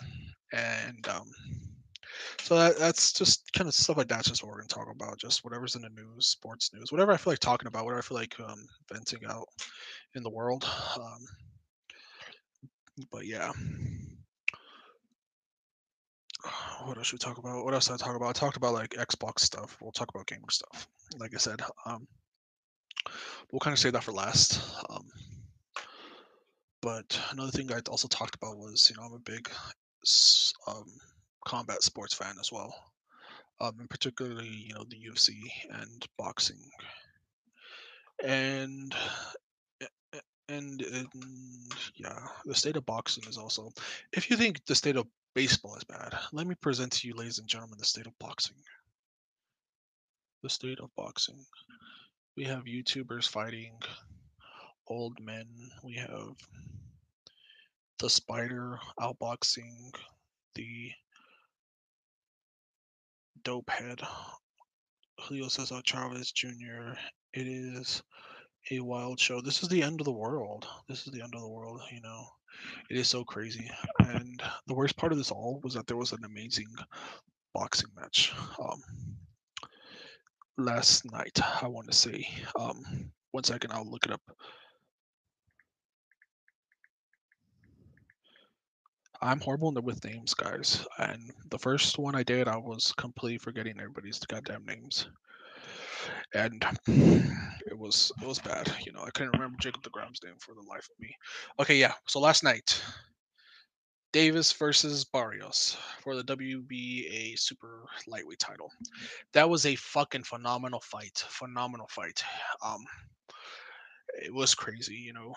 And 0.54 1.08
um, 1.08 1.30
so 2.42 2.58
that, 2.58 2.78
that's 2.78 3.14
just 3.14 3.52
kind 3.54 3.68
of 3.68 3.74
stuff 3.74 3.98
like 3.98 4.08
that's 4.08 4.30
just 4.30 4.44
what 4.44 4.50
we're 4.52 4.58
gonna 4.58 4.68
talk 4.68 4.90
about. 4.94 5.18
Just 5.20 5.44
whatever's 5.44 5.76
in 5.76 5.82
the 5.82 5.90
news, 5.90 6.28
sports 6.28 6.72
news, 6.74 6.92
whatever 6.92 7.12
I 7.12 7.18
feel 7.18 7.32
like 7.34 7.40
talking 7.40 7.68
about, 7.68 7.86
whatever 7.86 8.00
I 8.00 8.04
feel 8.04 8.18
like 8.18 8.36
um, 8.40 8.66
venting 8.92 9.26
out 9.28 9.48
in 10.16 10.24
the 10.24 10.30
world. 10.30 10.66
Um, 11.00 11.26
but 13.12 13.26
yeah, 13.26 13.52
what 16.86 16.98
else 16.98 17.08
should 17.08 17.16
we 17.16 17.26
talk 17.26 17.38
about? 17.38 17.64
What 17.66 17.74
else 17.74 17.88
did 17.88 17.94
I 17.94 17.98
talk 17.98 18.16
about? 18.16 18.30
I 18.30 18.34
talked 18.34 18.58
about 18.58 18.74
like 18.74 18.92
Xbox 18.92 19.40
stuff. 19.42 19.78
We'll 19.82 19.92
talk 19.92 20.10
about 20.10 20.28
gaming 20.28 20.50
stuff. 20.50 20.88
Like 21.18 21.34
I 21.34 21.38
said, 21.38 21.62
um, 21.86 22.08
we'll 23.52 23.60
kind 23.60 23.74
of 23.74 23.80
save 23.80 23.94
that 23.94 24.04
for 24.04 24.12
last. 24.12 24.62
Um, 24.90 25.06
But 26.82 27.20
another 27.32 27.52
thing 27.52 27.72
I 27.72 27.82
also 27.90 28.08
talked 28.08 28.36
about 28.36 28.58
was, 28.58 28.90
you 28.90 28.96
know, 28.96 29.08
I'm 29.08 29.14
a 29.14 29.20
big 29.20 29.50
um, 30.68 30.86
combat 31.46 31.84
sports 31.84 32.14
fan 32.14 32.36
as 32.40 32.52
well, 32.52 32.74
um, 33.60 33.76
and 33.80 33.90
particularly, 33.90 34.48
you 34.48 34.74
know, 34.74 34.86
the 34.90 34.98
UFC 35.10 35.34
and 35.72 36.06
boxing. 36.18 36.60
And 38.24 38.96
and, 40.50 40.82
and 40.82 41.08
yeah, 41.96 42.20
the 42.46 42.56
state 42.56 42.76
of 42.76 42.86
boxing 42.86 43.24
is 43.28 43.38
also. 43.38 43.72
If 44.14 44.30
you 44.30 44.38
think 44.38 44.66
the 44.66 44.76
state 44.76 44.96
of 44.96 45.06
baseball 45.40 45.78
is 45.78 45.86
bad, 45.86 46.14
let 46.34 46.46
me 46.46 46.54
present 46.56 46.92
to 46.92 47.08
you, 47.08 47.14
ladies 47.14 47.40
and 47.40 47.48
gentlemen, 47.48 47.78
the 47.80 47.86
state 47.86 48.06
of 48.06 48.20
boxing. 48.20 48.58
The 50.44 50.50
state 50.50 50.82
of 50.82 50.94
boxing. 50.98 51.46
We 52.36 52.44
have 52.44 52.66
YouTubers 52.66 53.26
fighting 53.26 53.72
old 54.88 55.18
men. 55.22 55.46
We 55.82 55.94
have 55.94 56.36
the 58.00 58.10
spider 58.10 58.80
outboxing 59.00 59.94
the 60.56 60.92
dope 63.46 63.70
head 63.70 64.02
Julio 65.22 65.48
Cesar 65.48 65.82
Chavez 65.86 66.34
Jr. 66.34 66.98
It 67.34 67.48
is 67.48 68.04
a 68.72 68.82
wild 68.82 69.22
show. 69.22 69.40
This 69.40 69.64
is 69.64 69.70
the 69.70 69.84
end 69.84 70.02
of 70.02 70.06
the 70.06 70.12
world. 70.12 70.68
This 70.90 71.08
is 71.08 71.14
the 71.14 71.22
end 71.22 71.34
of 71.34 71.40
the 71.40 71.48
world, 71.48 71.80
you 71.94 72.02
know. 72.02 72.26
It 72.90 72.98
is 72.98 73.08
so 73.08 73.24
crazy. 73.24 73.70
And 74.00 74.42
the 74.68 74.74
worst 74.74 74.98
part 74.98 75.12
of 75.12 75.18
this 75.18 75.32
all 75.32 75.60
was 75.64 75.74
that 75.74 75.88
there 75.88 75.98
was 75.98 76.12
an 76.12 76.24
amazing 76.26 76.68
boxing 77.54 77.90
match. 77.96 78.34
Um, 78.60 78.82
last 80.58 81.10
night, 81.12 81.40
I 81.62 81.68
want 81.68 81.90
to 81.90 81.96
say. 81.96 82.28
Um, 82.58 83.12
one 83.32 83.44
second, 83.44 83.72
I'll 83.72 83.90
look 83.90 84.06
it 84.06 84.12
up. 84.12 84.22
I'm 89.22 89.42
horrible 89.42 89.74
with 89.74 90.04
names, 90.06 90.34
guys. 90.34 90.86
And 90.98 91.32
the 91.50 91.60
first 91.60 92.00
one 92.00 92.16
I 92.16 92.24
did, 92.24 92.48
I 92.48 92.56
was 92.56 92.94
completely 92.94 93.38
forgetting 93.38 93.78
everybody's 93.78 94.20
goddamn 94.20 94.66
names. 94.66 95.10
And 96.36 96.64
it 97.66 97.78
was 97.78 98.12
it 98.22 98.28
was 98.28 98.40
bad. 98.40 98.72
You 98.86 98.92
know, 98.92 99.02
I 99.02 99.10
couldn't 99.12 99.34
remember 99.34 99.58
Jacob 99.60 99.84
DeGrom's 99.84 100.20
name 100.24 100.36
for 100.40 100.54
the 100.54 100.68
life 100.68 100.88
of 100.92 101.00
me. 101.00 101.16
Okay, 101.60 101.78
yeah. 101.78 101.94
So 102.08 102.20
last 102.20 102.44
night, 102.44 102.82
Davis 104.12 104.52
versus 104.52 105.06
Barrios 105.06 105.78
for 106.02 106.16
the 106.16 106.24
WBA 106.24 107.38
Super 107.38 107.86
Lightweight 108.08 108.40
title. 108.40 108.72
That 109.34 109.50
was 109.50 109.66
a 109.66 109.76
fucking 109.76 110.24
phenomenal 110.24 110.82
fight. 110.82 111.24
Phenomenal 111.30 111.88
fight. 111.88 112.24
Um, 112.64 112.84
it 114.22 114.34
was 114.34 114.56
crazy, 114.56 114.96
you 114.96 115.14
know. 115.14 115.36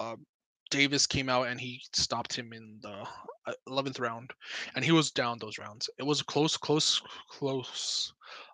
Um, 0.00 0.26
Davis 0.70 1.06
came 1.06 1.28
out 1.28 1.46
and 1.46 1.60
he 1.60 1.80
stopped 1.92 2.34
him 2.34 2.52
in 2.52 2.80
the 2.82 3.06
uh, 3.46 3.52
eleventh 3.68 4.00
round, 4.00 4.32
and 4.74 4.84
he 4.84 4.90
was 4.90 5.12
down 5.12 5.38
those 5.38 5.58
rounds. 5.58 5.88
It 5.98 6.02
was 6.02 6.20
close, 6.20 6.56
close, 6.56 7.00
close, 7.28 8.12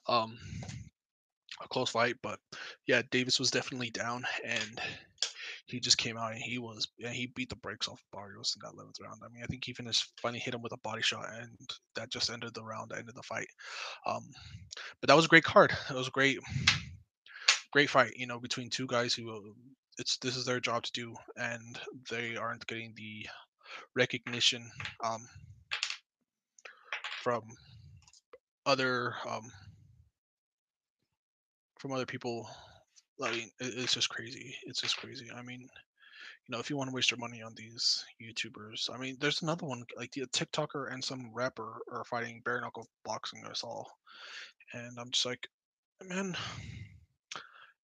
um, 0.08 0.38
a 1.62 1.68
close 1.68 1.90
fight. 1.90 2.16
But 2.22 2.38
yeah, 2.86 3.02
Davis 3.10 3.38
was 3.38 3.50
definitely 3.50 3.90
down, 3.90 4.24
and 4.44 4.80
he 5.66 5.80
just 5.80 5.98
came 5.98 6.16
out 6.16 6.32
and 6.32 6.42
he 6.42 6.58
was 6.58 6.88
and 7.04 7.14
he 7.14 7.26
beat 7.28 7.48
the 7.48 7.56
brakes 7.56 7.88
off 7.88 8.02
Barrios 8.12 8.56
in 8.56 8.60
that 8.62 8.74
eleventh 8.74 9.00
round. 9.02 9.20
I 9.24 9.28
mean, 9.32 9.42
I 9.42 9.46
think 9.46 9.64
he 9.64 9.72
finished 9.72 10.12
finally 10.20 10.40
hit 10.40 10.54
him 10.54 10.62
with 10.62 10.72
a 10.72 10.78
body 10.78 11.02
shot, 11.02 11.26
and 11.40 11.50
that 11.94 12.10
just 12.10 12.30
ended 12.30 12.54
the 12.54 12.64
round, 12.64 12.92
ended 12.96 13.14
the 13.14 13.22
fight. 13.22 13.48
Um, 14.06 14.24
but 15.00 15.08
that 15.08 15.16
was 15.16 15.26
a 15.26 15.28
great 15.28 15.44
card. 15.44 15.72
It 15.88 15.94
was 15.94 16.08
a 16.08 16.12
great, 16.12 16.38
great 17.72 17.90
fight. 17.90 18.12
You 18.16 18.26
know, 18.26 18.40
between 18.40 18.70
two 18.70 18.86
guys 18.86 19.14
who 19.14 19.54
it's 19.98 20.16
this 20.18 20.36
is 20.36 20.44
their 20.44 20.60
job 20.60 20.82
to 20.84 20.92
do, 20.92 21.14
and 21.36 21.78
they 22.10 22.36
aren't 22.36 22.66
getting 22.66 22.94
the 22.96 23.26
recognition 23.94 24.70
um, 25.04 25.28
from 27.22 27.42
other 28.66 29.14
um, 29.28 29.50
from 31.80 31.92
other 31.92 32.06
people. 32.06 32.48
I 33.22 33.30
mean, 33.32 33.50
it's 33.60 33.94
just 33.94 34.08
crazy. 34.08 34.56
It's 34.66 34.80
just 34.80 34.98
crazy. 34.98 35.30
I 35.34 35.42
mean, 35.42 35.60
you 35.60 35.68
know, 36.52 36.58
if 36.58 36.70
you 36.70 36.76
want 36.76 36.90
to 36.90 36.94
waste 36.94 37.10
your 37.10 37.18
money 37.18 37.42
on 37.42 37.54
these 37.56 38.04
YouTubers, 38.22 38.90
I 38.94 38.98
mean, 38.98 39.16
there's 39.20 39.42
another 39.42 39.66
one 39.66 39.84
like 39.96 40.12
the 40.12 40.26
TikToker 40.26 40.92
and 40.92 41.04
some 41.04 41.30
rapper 41.34 41.80
are 41.92 42.04
fighting 42.04 42.42
bare 42.44 42.60
knuckle 42.60 42.88
boxing. 43.04 43.44
I 43.48 43.52
saw, 43.54 43.84
and 44.74 44.98
I'm 44.98 45.10
just 45.10 45.26
like, 45.26 45.48
man, 46.02 46.36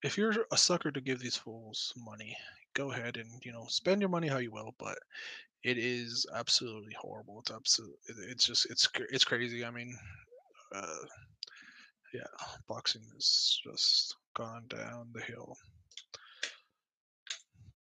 if 0.02 0.16
you're 0.18 0.34
a 0.52 0.56
sucker 0.56 0.90
to 0.90 1.00
give 1.00 1.20
these 1.20 1.36
fools 1.36 1.92
money, 1.96 2.36
go 2.74 2.92
ahead 2.92 3.16
and 3.16 3.30
you 3.44 3.52
know 3.52 3.66
spend 3.68 4.00
your 4.00 4.10
money 4.10 4.28
how 4.28 4.38
you 4.38 4.50
will. 4.52 4.74
But 4.78 4.98
it 5.64 5.78
is 5.78 6.26
absolutely 6.34 6.94
horrible. 7.00 7.40
It's 7.40 7.50
absolutely. 7.50 7.96
It's 8.30 8.46
just 8.46 8.66
it's 8.70 8.88
it's 9.10 9.24
crazy. 9.24 9.64
I 9.64 9.70
mean, 9.70 9.96
uh, 10.74 10.96
yeah, 12.16 12.46
boxing 12.66 13.02
has 13.14 13.60
just 13.62 14.16
gone 14.34 14.64
down 14.68 15.08
the 15.12 15.20
hill. 15.20 15.56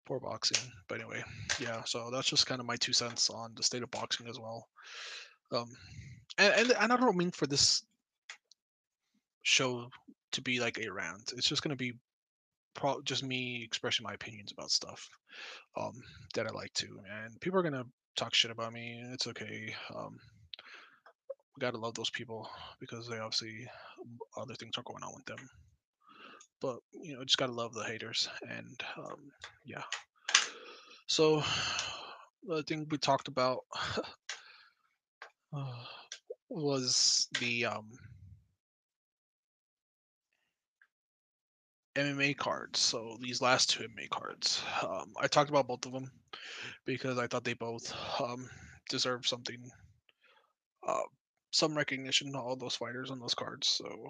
Poor 0.06 0.20
boxing. 0.20 0.70
But 0.88 1.00
anyway, 1.00 1.22
yeah. 1.60 1.82
So 1.84 2.10
that's 2.10 2.28
just 2.28 2.46
kind 2.46 2.60
of 2.60 2.66
my 2.66 2.76
two 2.76 2.92
cents 2.92 3.28
on 3.30 3.52
the 3.54 3.62
state 3.62 3.82
of 3.82 3.90
boxing 3.90 4.26
as 4.28 4.38
well. 4.38 4.66
Um, 5.52 5.68
and 6.38 6.54
and, 6.54 6.70
and 6.80 6.92
I 6.92 6.96
don't 6.96 7.16
mean 7.16 7.30
for 7.30 7.46
this 7.46 7.82
show 9.42 9.88
to 10.32 10.40
be 10.40 10.60
like 10.60 10.78
a 10.78 10.90
rant. 10.90 11.34
It's 11.36 11.48
just 11.48 11.62
gonna 11.62 11.76
be 11.76 11.92
pro- 12.74 13.02
just 13.02 13.22
me 13.22 13.62
expressing 13.62 14.04
my 14.04 14.14
opinions 14.14 14.52
about 14.52 14.70
stuff 14.70 15.08
um, 15.76 16.00
that 16.34 16.46
I 16.46 16.50
like 16.50 16.72
to, 16.74 16.86
and 17.10 17.38
people 17.40 17.60
are 17.60 17.62
gonna 17.62 17.86
talk 18.16 18.34
shit 18.34 18.50
about 18.50 18.72
me. 18.72 19.04
It's 19.12 19.26
okay. 19.26 19.74
Um, 19.94 20.18
we 21.54 21.60
gotta 21.60 21.78
love 21.78 21.94
those 21.94 22.10
people 22.10 22.48
because 22.80 23.08
they 23.08 23.18
obviously 23.18 23.68
other 24.36 24.54
things 24.54 24.76
are 24.78 24.84
going 24.84 25.02
on 25.02 25.12
with 25.14 25.24
them. 25.26 25.48
But 26.60 26.78
you 26.92 27.14
know, 27.14 27.24
just 27.24 27.38
gotta 27.38 27.52
love 27.52 27.74
the 27.74 27.84
haters, 27.84 28.28
and 28.48 28.82
um, 28.98 29.32
yeah. 29.64 29.82
So 31.06 31.42
the 32.46 32.62
thing 32.62 32.86
we 32.90 32.98
talked 32.98 33.28
about 33.28 33.60
was 36.48 37.28
the 37.40 37.66
um, 37.66 37.90
MMA 41.94 42.36
cards. 42.36 42.80
So 42.80 43.16
these 43.20 43.42
last 43.42 43.70
two 43.70 43.84
MMA 43.84 44.08
cards, 44.10 44.62
um, 44.82 45.12
I 45.20 45.26
talked 45.26 45.50
about 45.50 45.66
both 45.66 45.84
of 45.86 45.92
them 45.92 46.10
because 46.86 47.18
I 47.18 47.26
thought 47.26 47.44
they 47.44 47.54
both 47.54 47.92
um, 48.20 48.48
deserve 48.88 49.26
something, 49.26 49.70
uh, 50.86 51.02
some 51.52 51.76
recognition. 51.76 52.32
To 52.32 52.38
all 52.38 52.56
those 52.56 52.76
fighters 52.76 53.10
on 53.10 53.20
those 53.20 53.34
cards. 53.34 53.68
So 53.68 54.08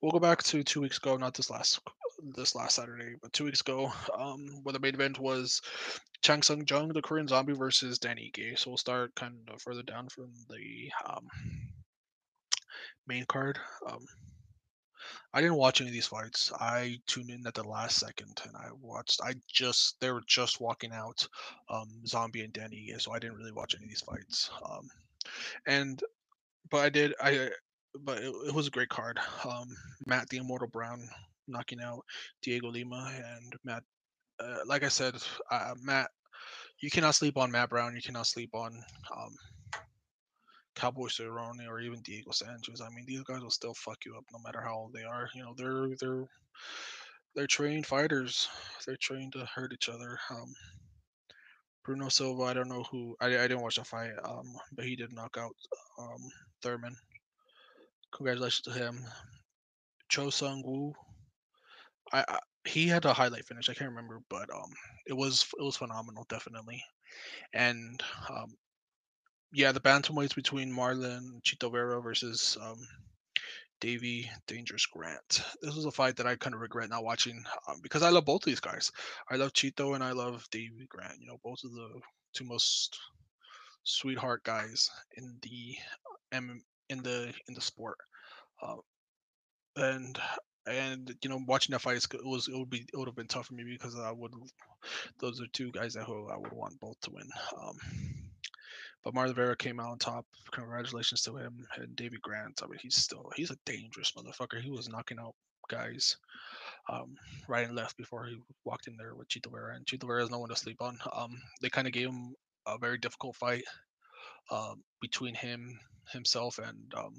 we'll 0.00 0.12
go 0.12 0.20
back 0.20 0.42
to 0.44 0.62
two 0.62 0.80
weeks 0.80 0.98
ago, 0.98 1.16
not 1.16 1.34
this 1.34 1.50
last 1.50 1.80
this 2.34 2.54
last 2.54 2.76
Saturday, 2.76 3.14
but 3.20 3.32
two 3.32 3.44
weeks 3.44 3.60
ago, 3.60 3.92
um, 4.16 4.46
where 4.62 4.72
the 4.72 4.78
main 4.78 4.94
event 4.94 5.18
was 5.18 5.60
Chang 6.22 6.42
Sung 6.42 6.64
Jung, 6.68 6.88
the 6.88 7.02
Korean 7.02 7.28
Zombie, 7.28 7.52
versus 7.52 7.98
Danny 7.98 8.32
Ige. 8.34 8.58
So 8.58 8.70
we'll 8.70 8.78
start 8.78 9.14
kind 9.14 9.36
of 9.52 9.60
further 9.60 9.82
down 9.82 10.08
from 10.08 10.32
the 10.48 10.90
um, 11.08 11.26
main 13.06 13.24
card. 13.26 13.58
Um, 13.88 14.06
I 15.32 15.40
didn't 15.40 15.56
watch 15.56 15.80
any 15.80 15.90
of 15.90 15.94
these 15.94 16.06
fights. 16.06 16.52
I 16.60 16.98
tuned 17.06 17.30
in 17.30 17.46
at 17.46 17.54
the 17.54 17.62
last 17.62 17.98
second, 17.98 18.40
and 18.46 18.56
I 18.56 18.68
watched. 18.80 19.20
I 19.22 19.34
just 19.46 20.00
they 20.00 20.10
were 20.10 20.22
just 20.26 20.60
walking 20.60 20.92
out, 20.92 21.26
um, 21.68 21.88
Zombie 22.06 22.42
and 22.42 22.52
Danny, 22.52 22.92
so 22.98 23.12
I 23.12 23.18
didn't 23.18 23.36
really 23.36 23.52
watch 23.52 23.74
any 23.74 23.84
of 23.84 23.90
these 23.90 24.00
fights. 24.00 24.50
Um, 24.68 24.88
and 25.66 26.02
but 26.70 26.78
I 26.78 26.88
did. 26.88 27.14
I 27.20 27.50
but 28.00 28.18
it, 28.18 28.34
it 28.46 28.54
was 28.54 28.66
a 28.66 28.70
great 28.70 28.88
card. 28.88 29.18
Um, 29.44 29.68
Matt 30.06 30.28
the 30.28 30.38
Immortal 30.38 30.68
Brown 30.68 31.08
knocking 31.48 31.80
out 31.80 32.04
Dhiego 32.44 32.72
Lima 32.72 33.12
and 33.14 33.54
Matt. 33.64 33.82
Uh, 34.38 34.58
like 34.66 34.84
I 34.84 34.88
said, 34.88 35.14
uh, 35.50 35.74
Matt, 35.82 36.10
you 36.80 36.90
cannot 36.90 37.14
sleep 37.14 37.38
on 37.38 37.50
Matt 37.50 37.70
Brown. 37.70 37.96
You 37.96 38.02
cannot 38.02 38.26
sleep 38.26 38.50
on 38.54 38.82
um, 39.16 39.34
Cowboy 40.76 41.08
Cerrone 41.08 41.66
or 41.68 41.80
even 41.80 42.02
Diego 42.02 42.30
Sanchez. 42.32 42.80
I 42.80 42.90
mean, 42.90 43.04
these 43.06 43.22
guys 43.22 43.40
will 43.40 43.50
still 43.50 43.74
fuck 43.74 43.98
you 44.04 44.14
up 44.16 44.24
no 44.32 44.38
matter 44.44 44.60
how 44.60 44.74
old 44.74 44.92
they 44.92 45.02
are. 45.04 45.28
You 45.34 45.42
know, 45.42 45.54
they're 45.56 45.96
they're 45.98 46.26
they're 47.34 47.46
trained 47.46 47.86
fighters. 47.86 48.48
They're 48.86 48.96
trained 49.00 49.32
to 49.32 49.46
hurt 49.46 49.72
each 49.72 49.88
other. 49.88 50.18
Um, 50.30 50.54
Bruno 51.84 52.08
Silva, 52.08 52.42
I 52.42 52.52
don't 52.52 52.68
know 52.68 52.84
who. 52.90 53.16
I, 53.20 53.26
I 53.26 53.48
didn't 53.48 53.62
watch 53.62 53.76
the 53.76 53.84
fight, 53.84 54.12
um, 54.24 54.54
but 54.72 54.84
he 54.84 54.96
did 54.96 55.12
knock 55.12 55.36
out 55.38 55.54
um, 55.98 56.20
Turman. 56.62 56.94
Congratulations 58.12 58.62
to 58.62 58.72
him. 58.72 59.04
Cho 60.08 60.30
Sung 60.30 60.62
Woo. 60.64 60.94
I, 62.12 62.24
I 62.28 62.38
he 62.64 62.88
had 62.88 63.04
a 63.04 63.12
highlight 63.12 63.46
finish. 63.46 63.70
I 63.70 63.74
can't 63.74 63.90
remember, 63.90 64.20
but 64.28 64.48
um, 64.52 64.70
it 65.06 65.16
was 65.16 65.46
it 65.58 65.62
was 65.62 65.76
phenomenal, 65.76 66.26
definitely. 66.28 66.82
And 67.52 68.02
um, 68.28 68.54
yeah, 69.56 69.72
the 69.72 69.80
bantamweights 69.80 70.34
between 70.34 70.70
Marlon 70.70 71.40
Chito 71.40 71.72
Vera 71.72 71.98
versus 72.02 72.58
um, 72.60 72.76
Davy 73.80 74.30
Dangerous 74.46 74.84
Grant. 74.84 75.40
This 75.62 75.74
was 75.74 75.86
a 75.86 75.90
fight 75.90 76.16
that 76.16 76.26
I 76.26 76.36
kind 76.36 76.54
of 76.54 76.60
regret 76.60 76.90
not 76.90 77.04
watching 77.04 77.42
um, 77.66 77.76
because 77.82 78.02
I 78.02 78.10
love 78.10 78.26
both 78.26 78.42
these 78.42 78.60
guys. 78.60 78.92
I 79.30 79.36
love 79.36 79.54
Chito 79.54 79.94
and 79.94 80.04
I 80.04 80.12
love 80.12 80.46
Davy 80.50 80.86
Grant. 80.90 81.18
You 81.20 81.28
know, 81.28 81.40
both 81.42 81.64
of 81.64 81.72
the 81.72 81.88
two 82.34 82.44
most 82.44 82.98
sweetheart 83.84 84.44
guys 84.44 84.90
in 85.16 85.38
the 85.40 85.76
M 86.32 86.60
in 86.90 87.02
the 87.02 87.32
in 87.48 87.54
the 87.54 87.62
sport. 87.62 87.96
Uh, 88.62 88.76
and 89.76 90.18
and 90.66 91.14
you 91.22 91.30
know, 91.30 91.40
watching 91.46 91.72
that 91.72 91.80
fight 91.80 91.96
it 91.96 92.26
was 92.26 92.46
it 92.48 92.58
would 92.58 92.68
be 92.68 92.84
it 92.92 92.96
would 92.98 93.08
have 93.08 93.16
been 93.16 93.26
tough 93.26 93.46
for 93.46 93.54
me 93.54 93.64
because 93.64 93.96
I 93.98 94.12
would 94.12 94.32
those 95.18 95.40
are 95.40 95.46
two 95.54 95.72
guys 95.72 95.94
that 95.94 96.04
who 96.04 96.28
I 96.28 96.36
would 96.36 96.52
want 96.52 96.78
both 96.78 97.00
to 97.04 97.10
win. 97.10 97.28
Um, 97.58 97.78
but 99.06 99.14
Marlon 99.14 99.36
Vera 99.36 99.56
came 99.56 99.78
out 99.78 99.92
on 99.92 99.98
top. 99.98 100.26
Congratulations 100.50 101.22
to 101.22 101.36
him 101.36 101.64
and 101.76 101.94
Davy 101.94 102.18
Grant. 102.22 102.60
I 102.64 102.66
mean, 102.66 102.80
he's 102.82 102.96
still 102.96 103.30
he's 103.36 103.52
a 103.52 103.58
dangerous 103.64 104.12
motherfucker. 104.18 104.60
He 104.60 104.72
was 104.72 104.88
knocking 104.88 105.20
out 105.20 105.36
guys 105.70 106.16
um, 106.90 107.14
right 107.46 107.68
and 107.68 107.76
left 107.76 107.96
before 107.96 108.26
he 108.26 108.36
walked 108.64 108.88
in 108.88 108.96
there 108.96 109.14
with 109.14 109.28
Chito 109.28 109.52
Vera. 109.52 109.76
And 109.76 109.86
Chito 109.86 110.08
Vera 110.08 110.24
is 110.24 110.30
no 110.30 110.40
one 110.40 110.48
to 110.48 110.56
sleep 110.56 110.82
on. 110.82 110.98
Um, 111.12 111.40
they 111.62 111.68
kind 111.68 111.86
of 111.86 111.92
gave 111.92 112.08
him 112.08 112.34
a 112.66 112.78
very 112.78 112.98
difficult 112.98 113.36
fight 113.36 113.62
uh, 114.50 114.74
between 115.00 115.36
him 115.36 115.78
himself 116.10 116.58
and 116.58 116.92
um, 116.96 117.14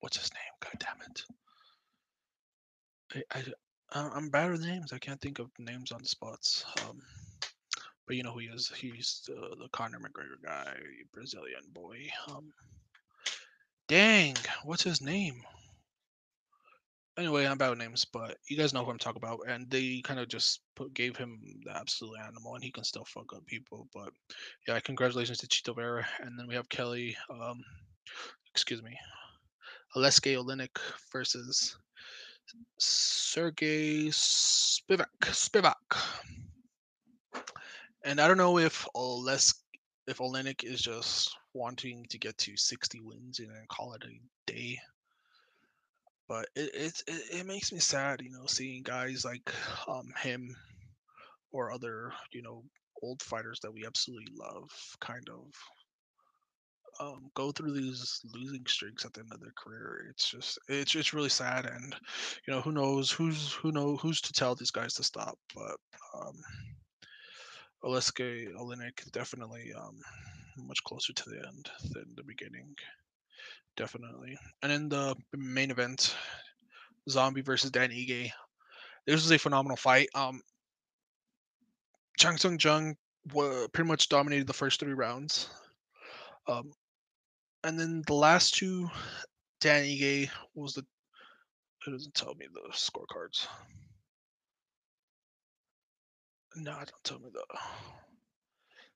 what's 0.00 0.18
his 0.18 0.30
name? 0.34 0.42
God 0.60 0.74
damn 0.78 1.00
it! 3.16 3.24
I, 3.32 3.38
I 3.38 3.44
uh, 3.92 4.10
I'm 4.14 4.30
bad 4.30 4.50
with 4.50 4.62
names. 4.62 4.92
I 4.92 4.98
can't 4.98 5.20
think 5.20 5.38
of 5.38 5.50
names 5.58 5.92
on 5.92 6.02
the 6.02 6.08
spots. 6.08 6.64
Um, 6.82 7.00
but 8.06 8.16
you 8.16 8.22
know 8.22 8.32
who 8.32 8.40
he 8.40 8.46
is. 8.46 8.70
He's 8.76 9.22
the, 9.26 9.56
the 9.56 9.68
Conor 9.72 9.98
McGregor 9.98 10.44
guy, 10.44 10.74
Brazilian 11.12 11.62
boy. 11.72 11.98
Um, 12.28 12.52
dang, 13.88 14.36
what's 14.64 14.82
his 14.82 15.00
name? 15.00 15.42
Anyway, 17.16 17.46
I'm 17.46 17.56
bad 17.56 17.70
with 17.70 17.78
names, 17.78 18.04
but 18.04 18.38
you 18.48 18.56
guys 18.56 18.74
know 18.74 18.84
who 18.84 18.90
I'm 18.90 18.98
talking 18.98 19.22
about. 19.22 19.40
And 19.48 19.70
they 19.70 20.00
kind 20.02 20.18
of 20.18 20.28
just 20.28 20.60
put, 20.74 20.92
gave 20.94 21.16
him 21.16 21.40
the 21.64 21.76
absolute 21.76 22.18
animal, 22.26 22.56
and 22.56 22.64
he 22.64 22.72
can 22.72 22.84
still 22.84 23.04
fuck 23.04 23.32
up 23.34 23.46
people. 23.46 23.88
But 23.94 24.10
yeah, 24.66 24.80
congratulations 24.80 25.38
to 25.38 25.46
Chito 25.46 25.76
Vera. 25.76 26.04
And 26.20 26.38
then 26.38 26.48
we 26.48 26.56
have 26.56 26.68
Kelly, 26.68 27.16
um, 27.30 27.64
excuse 28.52 28.82
me, 28.82 28.98
Aleksei 29.96 30.36
Oleinik 30.36 30.76
versus 31.12 31.76
Sergey 32.78 34.08
Spivak. 34.08 35.06
Spivak. 35.22 35.74
And 38.04 38.20
I 38.20 38.28
don't 38.28 38.38
know 38.38 38.58
if 38.58 38.86
Oles 38.94 39.54
if 40.06 40.18
Oleinik 40.18 40.64
is 40.64 40.82
just 40.82 41.34
wanting 41.54 42.04
to 42.10 42.18
get 42.18 42.36
to 42.38 42.56
60 42.56 43.00
wins 43.00 43.38
and 43.38 43.50
call 43.68 43.94
it 43.94 44.04
a 44.04 44.52
day. 44.52 44.78
But 46.28 46.48
it 46.54 46.74
it, 46.74 47.02
it, 47.06 47.40
it 47.40 47.46
makes 47.46 47.72
me 47.72 47.78
sad, 47.78 48.20
you 48.20 48.30
know, 48.30 48.46
seeing 48.46 48.82
guys 48.82 49.24
like 49.24 49.50
um 49.88 50.12
him 50.18 50.54
or 51.52 51.72
other, 51.72 52.12
you 52.32 52.42
know, 52.42 52.64
old 53.02 53.22
fighters 53.22 53.60
that 53.60 53.72
we 53.72 53.86
absolutely 53.86 54.32
love 54.38 54.70
kind 55.00 55.28
of 55.28 55.52
um, 57.00 57.30
go 57.34 57.52
through 57.52 57.72
these 57.72 58.20
losing 58.32 58.64
streaks 58.66 59.04
at 59.04 59.12
the 59.12 59.20
end 59.20 59.30
of 59.32 59.40
their 59.40 59.52
career. 59.56 60.06
It's 60.10 60.30
just 60.30 60.58
it's 60.68 60.94
it's 60.94 61.14
really 61.14 61.28
sad, 61.28 61.66
and 61.66 61.94
you 62.46 62.52
know 62.52 62.60
who 62.60 62.72
knows 62.72 63.10
who's 63.10 63.52
who 63.52 63.72
know 63.72 63.96
who's 63.96 64.20
to 64.22 64.32
tell 64.32 64.54
these 64.54 64.70
guys 64.70 64.94
to 64.94 65.02
stop. 65.02 65.38
But 65.54 65.76
um, 66.14 66.34
Aleksei 67.84 68.52
Oleinik 68.54 69.10
definitely 69.12 69.72
um, 69.76 69.98
much 70.58 70.82
closer 70.84 71.12
to 71.12 71.30
the 71.30 71.46
end 71.46 71.70
than 71.92 72.14
the 72.16 72.24
beginning, 72.24 72.74
definitely. 73.76 74.36
And 74.62 74.72
in 74.72 74.88
the 74.88 75.16
main 75.34 75.70
event, 75.70 76.14
Zombie 77.08 77.42
versus 77.42 77.70
Dan 77.70 77.90
Ige. 77.90 78.30
This 79.06 79.16
was 79.16 79.30
a 79.30 79.38
phenomenal 79.38 79.76
fight. 79.76 80.08
Um, 80.14 80.40
Chang 82.16 82.38
Sung 82.38 82.58
Jung 82.58 82.96
pretty 83.28 83.88
much 83.88 84.08
dominated 84.08 84.46
the 84.46 84.52
first 84.52 84.80
three 84.80 84.94
rounds. 84.94 85.48
Um, 86.46 86.72
and 87.64 87.80
then 87.80 88.02
the 88.06 88.14
last 88.14 88.54
two, 88.54 88.88
Dan 89.60 89.84
Ige 89.84 90.28
was 90.54 90.74
the. 90.74 90.84
It 91.86 91.90
doesn't 91.90 92.14
tell 92.14 92.34
me 92.34 92.46
the 92.52 92.72
scorecards. 92.72 93.46
No, 96.56 96.72
don't 96.72 96.90
tell 97.02 97.18
me 97.18 97.30
the 97.32 97.42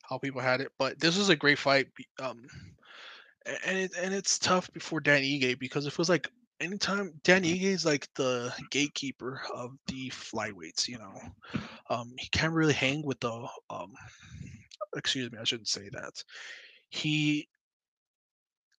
how 0.08 0.18
people 0.18 0.40
had 0.40 0.60
it, 0.60 0.72
but 0.78 0.98
this 0.98 1.18
was 1.18 1.28
a 1.28 1.36
great 1.36 1.58
fight. 1.58 1.88
Um, 2.20 2.46
and 3.66 3.78
it 3.78 3.92
and 3.98 4.14
it's 4.14 4.38
tough 4.38 4.70
before 4.72 5.00
Dan 5.00 5.22
Ige 5.22 5.58
because 5.58 5.86
it 5.86 5.92
feels 5.92 6.08
like 6.08 6.28
anytime 6.60 7.12
Dan 7.24 7.44
Ige 7.44 7.64
is 7.64 7.84
like 7.84 8.08
the 8.14 8.52
gatekeeper 8.70 9.40
of 9.54 9.72
the 9.86 10.10
flyweights. 10.10 10.88
You 10.88 10.98
know, 10.98 11.20
um, 11.90 12.14
he 12.18 12.28
can't 12.28 12.52
really 12.52 12.74
hang 12.74 13.02
with 13.02 13.20
the 13.20 13.46
um. 13.70 13.92
Excuse 14.96 15.30
me, 15.30 15.38
I 15.38 15.44
shouldn't 15.44 15.68
say 15.68 15.90
that. 15.92 16.24
He 16.88 17.46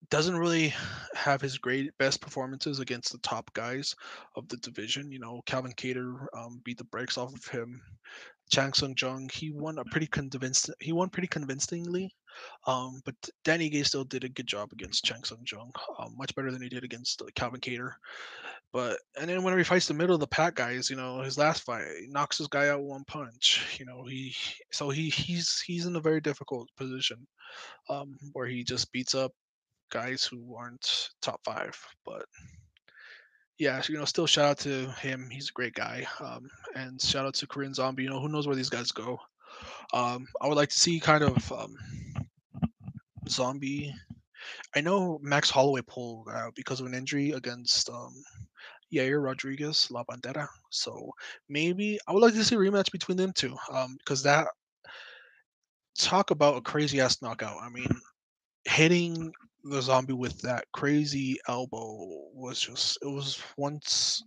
doesn't 0.09 0.37
really 0.37 0.73
have 1.13 1.41
his 1.41 1.57
great 1.57 1.95
best 1.97 2.21
performances 2.21 2.79
against 2.79 3.11
the 3.11 3.19
top 3.19 3.51
guys 3.53 3.95
of 4.35 4.47
the 4.47 4.57
division. 4.57 5.11
You 5.11 5.19
know, 5.19 5.41
Calvin 5.45 5.73
Kattar 5.73 6.25
um, 6.35 6.61
beat 6.63 6.77
the 6.77 6.83
brakes 6.85 7.17
off 7.17 7.33
of 7.33 7.45
him. 7.45 7.81
Chang 8.51 8.73
Sung 8.73 8.95
Jung, 8.99 9.29
he 9.31 9.51
won 9.51 9.77
a 9.77 9.85
pretty 9.85 10.07
convinced. 10.07 10.71
He 10.79 10.91
won 10.91 11.09
pretty 11.09 11.27
convincingly, 11.27 12.11
um, 12.65 12.99
but 13.05 13.13
Dan 13.43 13.59
Ige 13.59 13.85
still 13.85 14.03
did 14.03 14.23
a 14.23 14.29
good 14.29 14.47
job 14.47 14.69
against 14.71 15.05
Chang 15.05 15.23
Sung 15.23 15.45
Jung, 15.49 15.71
um, 15.99 16.15
much 16.17 16.33
better 16.33 16.51
than 16.51 16.61
he 16.61 16.69
did 16.69 16.83
against 16.83 17.21
uh, 17.21 17.25
Calvin 17.35 17.59
Kattar. 17.59 17.91
But 18.73 18.97
and 19.19 19.29
then 19.29 19.43
whenever 19.43 19.59
he 19.59 19.63
fights 19.63 19.87
the 19.87 19.93
middle 19.93 20.15
of 20.15 20.19
the 20.19 20.27
pack 20.27 20.55
guys, 20.55 20.89
you 20.89 20.95
know, 20.95 21.21
his 21.21 21.37
last 21.37 21.63
fight 21.63 21.85
knocks 22.07 22.39
this 22.39 22.47
guy 22.47 22.69
out 22.69 22.81
one 22.81 23.03
punch. 23.05 23.77
You 23.79 23.85
know, 23.85 24.03
he 24.05 24.35
so 24.71 24.89
he 24.89 25.09
he's 25.09 25.61
he's 25.61 25.85
in 25.85 25.95
a 25.95 26.01
very 26.01 26.21
difficult 26.21 26.69
position, 26.75 27.27
um, 27.87 28.17
where 28.33 28.47
he 28.47 28.63
just 28.63 28.91
beats 28.91 29.13
up 29.13 29.31
guys 29.89 30.23
who 30.23 30.55
aren't 30.55 31.09
top 31.21 31.41
five. 31.43 31.77
But 32.05 32.25
yeah, 33.57 33.81
you 33.87 33.97
know, 33.97 34.05
still 34.05 34.27
shout 34.27 34.45
out 34.45 34.59
to 34.59 34.91
him. 34.93 35.29
He's 35.29 35.49
a 35.49 35.53
great 35.53 35.73
guy. 35.73 36.07
Um, 36.19 36.49
and 36.75 37.01
shout 37.01 37.25
out 37.25 37.33
to 37.35 37.47
Korean 37.47 37.73
Zombie. 37.73 38.03
You 38.03 38.09
know, 38.09 38.19
who 38.19 38.29
knows 38.29 38.47
where 38.47 38.55
these 38.55 38.69
guys 38.69 38.91
go. 38.91 39.19
Um, 39.93 40.27
I 40.41 40.47
would 40.47 40.55
like 40.55 40.69
to 40.69 40.79
see 40.79 40.99
kind 40.99 41.23
of 41.23 41.51
um, 41.51 41.75
Zombie. 43.27 43.93
I 44.75 44.81
know 44.81 45.19
Max 45.21 45.49
Holloway 45.49 45.81
pulled 45.87 46.29
out 46.29 46.55
because 46.55 46.79
of 46.79 46.85
an 46.85 46.93
injury 46.93 47.31
against 47.31 47.89
um, 47.89 48.13
Yair 48.93 49.23
Rodriguez, 49.23 49.89
La 49.91 50.03
Bandera. 50.03 50.47
So 50.69 51.11
maybe 51.49 51.99
I 52.07 52.13
would 52.13 52.21
like 52.21 52.33
to 52.33 52.43
see 52.43 52.55
a 52.55 52.59
rematch 52.59 52.91
between 52.91 53.17
them 53.17 53.33
two 53.33 53.55
um, 53.71 53.97
because 53.97 54.23
that 54.23 54.47
talk 55.97 56.31
about 56.31 56.57
a 56.57 56.61
crazy 56.61 57.01
ass 57.01 57.21
knockout. 57.21 57.57
I 57.61 57.69
mean, 57.69 57.89
hitting 58.65 59.31
the 59.69 59.81
zombie 59.81 60.13
with 60.13 60.39
that 60.41 60.65
crazy 60.73 61.39
elbow 61.47 61.95
was 62.33 62.59
just 62.59 62.97
it 63.01 63.07
was 63.07 63.41
once 63.57 64.23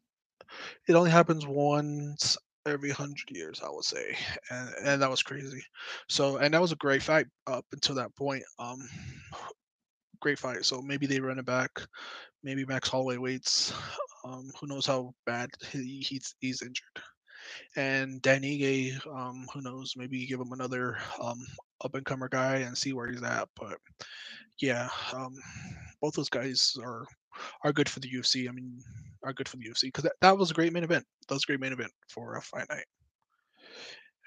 it 0.88 0.94
only 0.94 1.10
happens 1.10 1.46
once 1.46 2.36
every 2.66 2.90
hundred 2.90 3.28
years 3.30 3.60
i 3.64 3.70
would 3.70 3.84
say 3.84 4.16
and 4.50 4.70
and 4.84 5.02
that 5.02 5.10
was 5.10 5.22
crazy. 5.22 5.62
So 6.08 6.36
and 6.36 6.54
that 6.54 6.60
was 6.60 6.72
a 6.72 6.76
great 6.76 7.02
fight 7.02 7.26
up 7.46 7.66
until 7.72 7.96
that 7.96 8.14
point 8.14 8.44
um 8.58 8.78
great 10.20 10.38
fight 10.38 10.64
so 10.64 10.80
maybe 10.80 11.06
they 11.06 11.18
run 11.20 11.38
it 11.40 11.44
back 11.46 11.70
maybe 12.44 12.64
max 12.64 12.88
holloway 12.88 13.16
waits 13.16 13.72
um 14.24 14.48
who 14.60 14.68
knows 14.68 14.86
how 14.86 15.12
bad 15.26 15.50
he, 15.72 15.98
he's 16.00 16.34
he's 16.40 16.62
injured 16.62 17.02
and 17.76 18.20
Dan 18.22 18.42
Ige, 18.42 18.94
um, 19.06 19.46
who 19.52 19.60
knows, 19.60 19.94
maybe 19.96 20.26
give 20.26 20.40
him 20.40 20.52
another 20.52 20.98
um, 21.20 21.38
up 21.84 21.94
and 21.94 22.04
comer 22.04 22.28
guy 22.28 22.56
and 22.56 22.76
see 22.76 22.92
where 22.92 23.10
he's 23.10 23.22
at. 23.22 23.48
But 23.58 23.78
yeah, 24.60 24.88
um, 25.12 25.34
both 26.00 26.14
those 26.14 26.28
guys 26.28 26.76
are 26.82 27.04
are 27.64 27.72
good 27.72 27.88
for 27.88 28.00
the 28.00 28.10
UFC. 28.10 28.48
I 28.48 28.52
mean, 28.52 28.78
are 29.24 29.32
good 29.32 29.48
for 29.48 29.56
the 29.56 29.64
UFC 29.64 29.84
because 29.84 30.04
that, 30.04 30.12
that 30.20 30.36
was 30.36 30.50
a 30.50 30.54
great 30.54 30.72
main 30.72 30.84
event. 30.84 31.04
That 31.28 31.34
was 31.34 31.44
a 31.44 31.46
great 31.46 31.60
main 31.60 31.72
event 31.72 31.92
for 32.08 32.36
a 32.36 32.42
fight 32.42 32.66
night. 32.68 32.84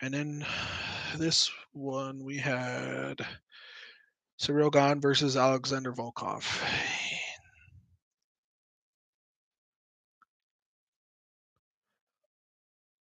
And 0.01 0.13
then 0.13 0.45
this 1.17 1.51
one 1.73 2.23
we 2.23 2.37
had 2.37 3.25
Ciryl 4.41 4.71
Gane 4.71 5.01
versus 5.01 5.37
Alexander 5.37 5.93
Volkov. 5.93 6.43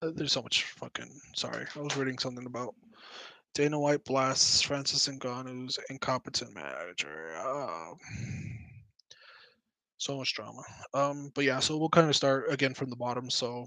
There's 0.03 0.33
so 0.33 0.43
much 0.43 0.65
fucking. 0.65 1.11
Sorry, 1.35 1.67
I 1.77 1.81
was 1.81 1.97
reading 1.97 2.19
something 2.19 2.47
about 2.47 2.75
Dana 3.55 3.79
White 3.79 4.05
blasts 4.05 4.63
Francis 4.63 5.07
Ngannou's 5.09 5.79
incompetent 5.91 6.55
manager. 6.55 7.35
Uh, 7.39 7.95
so 9.99 10.17
much 10.17 10.35
drama. 10.35 10.63
Um, 10.95 11.31
but 11.35 11.45
yeah, 11.45 11.59
so 11.59 11.77
we'll 11.77 11.91
kind 11.91 12.09
of 12.09 12.17
start 12.17 12.47
again 12.51 12.75
from 12.75 12.89
the 12.89 12.97
bottom. 12.97 13.29
So 13.29 13.67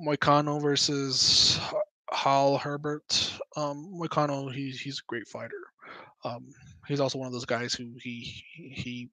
Moicano 0.00 0.62
versus 0.62 1.58
Hal 2.12 2.58
Herbert. 2.58 3.32
Um, 3.56 3.92
Moicano, 3.92 4.52
he, 4.52 4.70
he's 4.70 5.00
a 5.00 5.08
great 5.08 5.26
fighter. 5.26 5.60
Um, 6.24 6.52
he's 6.86 7.00
also 7.00 7.18
one 7.18 7.26
of 7.26 7.32
those 7.32 7.44
guys 7.44 7.74
who 7.74 7.94
he 8.00 8.44
he 8.54 9.08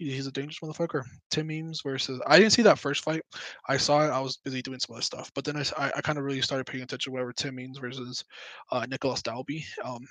he's 0.00 0.26
a 0.26 0.32
dangerous 0.32 0.58
motherfucker. 0.60 1.04
Tim 1.30 1.46
Means 1.46 1.82
versus 1.82 2.20
I 2.26 2.38
didn't 2.38 2.52
see 2.52 2.62
that 2.62 2.78
first 2.78 3.04
fight. 3.04 3.22
I 3.68 3.76
saw 3.76 4.04
it. 4.06 4.10
I 4.10 4.20
was 4.20 4.38
busy 4.38 4.62
doing 4.62 4.80
some 4.80 4.94
other 4.94 5.02
stuff, 5.02 5.30
but 5.34 5.44
then 5.44 5.56
I 5.56 5.64
I, 5.76 5.92
I 5.96 6.00
kind 6.00 6.18
of 6.18 6.24
really 6.24 6.40
started 6.42 6.66
paying 6.66 6.82
attention 6.82 7.12
Whatever 7.12 7.32
Tim 7.32 7.54
Means 7.54 7.78
versus 7.78 8.24
uh, 8.72 8.86
Nicolas 8.88 9.22
Dalby. 9.22 9.64
Um, 9.84 10.06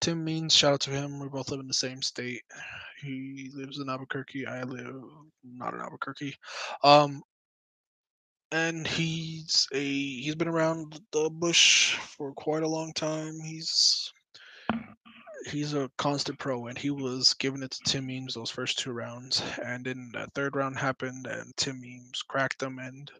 Tim 0.00 0.24
Means, 0.24 0.54
shout 0.54 0.74
out 0.74 0.80
to 0.80 0.90
him. 0.90 1.18
We 1.18 1.28
both 1.28 1.50
live 1.50 1.60
in 1.60 1.66
the 1.66 1.74
same 1.74 2.02
state. 2.02 2.42
He 3.00 3.50
lives 3.54 3.78
in 3.78 3.88
Albuquerque. 3.88 4.46
I 4.46 4.62
live 4.62 5.02
not 5.42 5.74
in 5.74 5.80
Albuquerque. 5.80 6.36
Um, 6.82 7.22
and 8.52 8.86
he's 8.86 9.66
a 9.72 9.82
he's 9.82 10.36
been 10.36 10.48
around 10.48 11.00
the 11.10 11.28
bush 11.28 11.96
for 11.96 12.32
quite 12.34 12.62
a 12.62 12.68
long 12.68 12.92
time. 12.92 13.40
He's 13.40 14.12
he's 15.46 15.74
a 15.74 15.90
constant 15.98 16.38
pro, 16.38 16.66
and 16.66 16.78
he 16.78 16.90
was 16.90 17.34
giving 17.34 17.62
it 17.62 17.70
to 17.70 17.80
Tim 17.86 18.06
Means 18.06 18.34
those 18.34 18.50
first 18.50 18.78
two 18.78 18.92
rounds, 18.92 19.42
and 19.64 19.84
then 19.84 20.10
that 20.14 20.32
third 20.34 20.56
round 20.56 20.76
happened, 20.78 21.26
and 21.26 21.56
Tim 21.56 21.80
Means 21.80 22.22
cracked 22.22 22.62
him, 22.62 22.78
and 22.78 23.10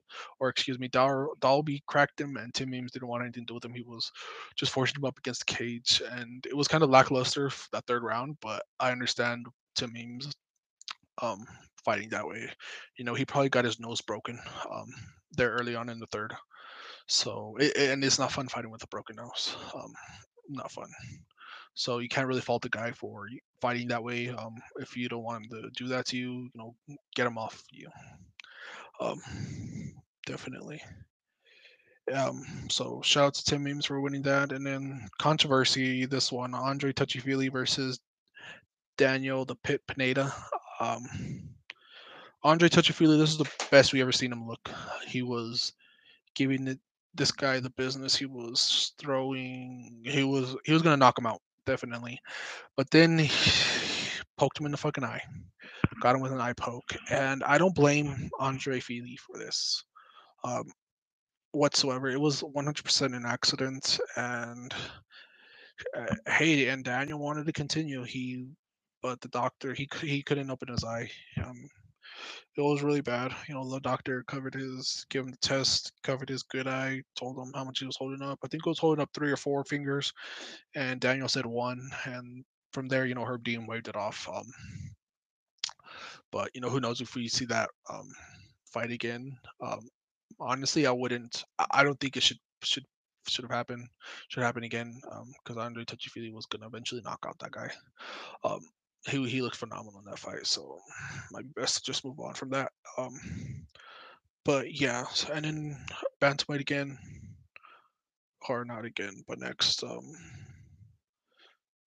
or 0.40 0.48
excuse 0.48 0.78
me, 0.78 0.88
Dal- 0.88 1.34
Dalby 1.40 1.82
cracked 1.86 2.20
him, 2.20 2.36
and 2.36 2.52
Tim 2.54 2.70
Means 2.70 2.92
didn't 2.92 3.08
want 3.08 3.22
anything 3.22 3.44
to 3.44 3.52
do 3.52 3.54
with 3.54 3.64
him. 3.64 3.74
He 3.74 3.82
was 3.82 4.10
just 4.56 4.72
forcing 4.72 4.96
him 4.96 5.04
up 5.04 5.18
against 5.18 5.46
the 5.46 5.54
cage, 5.54 6.02
and 6.12 6.44
it 6.46 6.56
was 6.56 6.68
kind 6.68 6.82
of 6.82 6.90
lackluster 6.90 7.50
that 7.72 7.86
third 7.86 8.02
round. 8.02 8.36
But 8.40 8.62
I 8.80 8.90
understand 8.90 9.46
Tim 9.74 9.92
Means 9.92 10.32
um, 11.22 11.44
fighting 11.84 12.08
that 12.10 12.26
way. 12.26 12.48
You 12.96 13.04
know, 13.04 13.14
he 13.14 13.24
probably 13.24 13.50
got 13.50 13.64
his 13.64 13.80
nose 13.80 14.00
broken 14.00 14.38
um, 14.72 14.88
there 15.32 15.50
early 15.50 15.76
on 15.76 15.88
in 15.88 15.98
the 15.98 16.06
third. 16.06 16.34
So, 17.06 17.56
it, 17.60 17.76
and 17.76 18.02
it's 18.02 18.18
not 18.18 18.32
fun 18.32 18.48
fighting 18.48 18.70
with 18.70 18.82
a 18.82 18.88
broken 18.88 19.16
nose. 19.16 19.56
Um, 19.74 19.92
not 20.48 20.70
fun. 20.70 20.88
So 21.74 21.98
you 21.98 22.08
can't 22.08 22.28
really 22.28 22.40
fault 22.40 22.62
the 22.62 22.68
guy 22.68 22.92
for 22.92 23.28
fighting 23.60 23.88
that 23.88 24.02
way. 24.02 24.28
Um, 24.28 24.56
if 24.78 24.96
you 24.96 25.08
don't 25.08 25.24
want 25.24 25.44
him 25.44 25.50
to 25.50 25.70
do 25.70 25.88
that 25.88 26.06
to 26.06 26.16
you, 26.16 26.32
you 26.32 26.50
know, 26.54 26.74
get 27.16 27.26
him 27.26 27.36
off 27.36 27.64
you. 27.70 27.88
Um, 29.00 29.20
definitely. 30.24 30.80
Um, 32.12 32.44
so 32.68 33.00
shout 33.02 33.24
out 33.24 33.34
to 33.34 33.44
Tim 33.44 33.64
Means 33.64 33.86
for 33.86 34.00
winning 34.00 34.22
that, 34.22 34.52
and 34.52 34.64
then 34.64 35.08
controversy. 35.18 36.04
This 36.04 36.30
one, 36.30 36.54
Andre 36.54 36.92
Touchy 36.92 37.18
versus 37.48 37.98
Daniel 38.96 39.44
the 39.44 39.56
Pit 39.56 39.82
Pineda. 39.86 40.32
Um, 40.80 41.06
Andre 42.42 42.68
Touchy 42.68 42.92
this 42.92 43.30
is 43.30 43.38
the 43.38 43.50
best 43.70 43.92
we 43.92 44.02
ever 44.02 44.12
seen 44.12 44.32
him 44.32 44.46
look. 44.46 44.70
He 45.06 45.22
was 45.22 45.72
giving 46.34 46.66
it, 46.66 46.78
this 47.14 47.30
guy 47.30 47.58
the 47.60 47.70
business. 47.70 48.16
He 48.16 48.26
was 48.26 48.92
throwing. 48.98 50.02
He 50.04 50.24
was 50.24 50.56
he 50.64 50.72
was 50.72 50.82
gonna 50.82 50.96
knock 50.96 51.16
him 51.16 51.26
out 51.26 51.40
definitely. 51.66 52.18
But 52.76 52.90
then 52.90 53.18
he 53.18 53.30
poked 54.36 54.58
him 54.58 54.66
in 54.66 54.72
the 54.72 54.78
fucking 54.78 55.04
eye. 55.04 55.22
Got 56.00 56.16
him 56.16 56.22
with 56.22 56.32
an 56.32 56.40
eye 56.40 56.54
poke, 56.54 56.96
and 57.10 57.42
I 57.44 57.56
don't 57.58 57.74
blame 57.74 58.30
Andre 58.38 58.80
Fili 58.80 59.16
for 59.16 59.38
this 59.38 59.82
um, 60.44 60.64
whatsoever. 61.52 62.08
It 62.08 62.20
was 62.20 62.42
100% 62.42 63.16
an 63.16 63.24
accident, 63.26 63.98
and 64.16 64.74
uh, 65.96 66.14
hey, 66.26 66.68
and 66.68 66.84
Daniel 66.84 67.18
wanted 67.18 67.46
to 67.46 67.52
continue. 67.52 68.02
He, 68.02 68.46
but 69.02 69.20
the 69.20 69.28
doctor 69.28 69.72
he 69.72 69.88
he 70.00 70.22
couldn't 70.22 70.50
open 70.50 70.68
his 70.68 70.84
eye. 70.84 71.10
Um, 71.44 71.68
it 72.56 72.60
was 72.60 72.82
really 72.82 73.00
bad. 73.00 73.34
You 73.48 73.54
know, 73.54 73.68
the 73.68 73.80
doctor 73.80 74.24
covered 74.26 74.54
his, 74.54 75.04
gave 75.10 75.22
him 75.22 75.30
the 75.30 75.36
test, 75.38 75.92
covered 76.02 76.28
his 76.28 76.42
good 76.42 76.66
eye, 76.66 77.02
told 77.16 77.36
him 77.36 77.52
how 77.54 77.64
much 77.64 77.80
he 77.80 77.86
was 77.86 77.96
holding 77.96 78.22
up. 78.22 78.38
I 78.44 78.48
think 78.48 78.64
he 78.64 78.70
was 78.70 78.78
holding 78.78 79.02
up 79.02 79.10
three 79.12 79.32
or 79.32 79.36
four 79.36 79.64
fingers, 79.64 80.12
and 80.74 81.00
Daniel 81.00 81.28
said 81.28 81.46
one. 81.46 81.90
And 82.04 82.44
from 82.72 82.88
there, 82.88 83.06
you 83.06 83.14
know, 83.14 83.24
Herb 83.24 83.44
Dean 83.44 83.66
waved 83.66 83.88
it 83.88 83.96
off. 83.96 84.28
Um, 84.32 84.46
but 86.30 86.50
you 86.54 86.60
know, 86.60 86.68
who 86.68 86.80
knows 86.80 87.00
if 87.00 87.14
we 87.14 87.28
see 87.28 87.44
that 87.46 87.70
um, 87.90 88.10
fight 88.72 88.90
again? 88.90 89.36
Um, 89.60 89.88
honestly, 90.40 90.86
I 90.86 90.90
wouldn't. 90.90 91.44
I 91.70 91.82
don't 91.84 91.98
think 92.00 92.16
it 92.16 92.22
should 92.22 92.38
should 92.62 92.84
should 93.28 93.44
have 93.44 93.50
happened. 93.50 93.88
Should 94.28 94.42
happen 94.42 94.64
again 94.64 95.00
because 95.02 95.56
um, 95.56 95.62
Andre 95.62 95.84
Touchy 95.84 96.30
was 96.32 96.46
gonna 96.46 96.66
eventually 96.66 97.02
knock 97.04 97.24
out 97.26 97.38
that 97.38 97.52
guy. 97.52 97.70
Um, 98.44 98.60
he 99.06 99.28
he 99.28 99.42
looked 99.42 99.56
phenomenal 99.56 100.00
in 100.00 100.06
that 100.06 100.18
fight. 100.18 100.46
So 100.46 100.78
be 101.36 101.42
best 101.54 101.76
to 101.76 101.82
just 101.82 102.04
move 102.04 102.20
on 102.20 102.34
from 102.34 102.50
that. 102.50 102.72
Um, 102.98 103.18
but 104.44 104.72
yeah, 104.72 105.04
and 105.32 105.44
then 105.44 105.76
bantamweight 106.20 106.60
again, 106.60 106.98
or 108.48 108.64
not 108.64 108.84
again, 108.84 109.24
but 109.26 109.38
next, 109.38 109.82
um, 109.82 110.12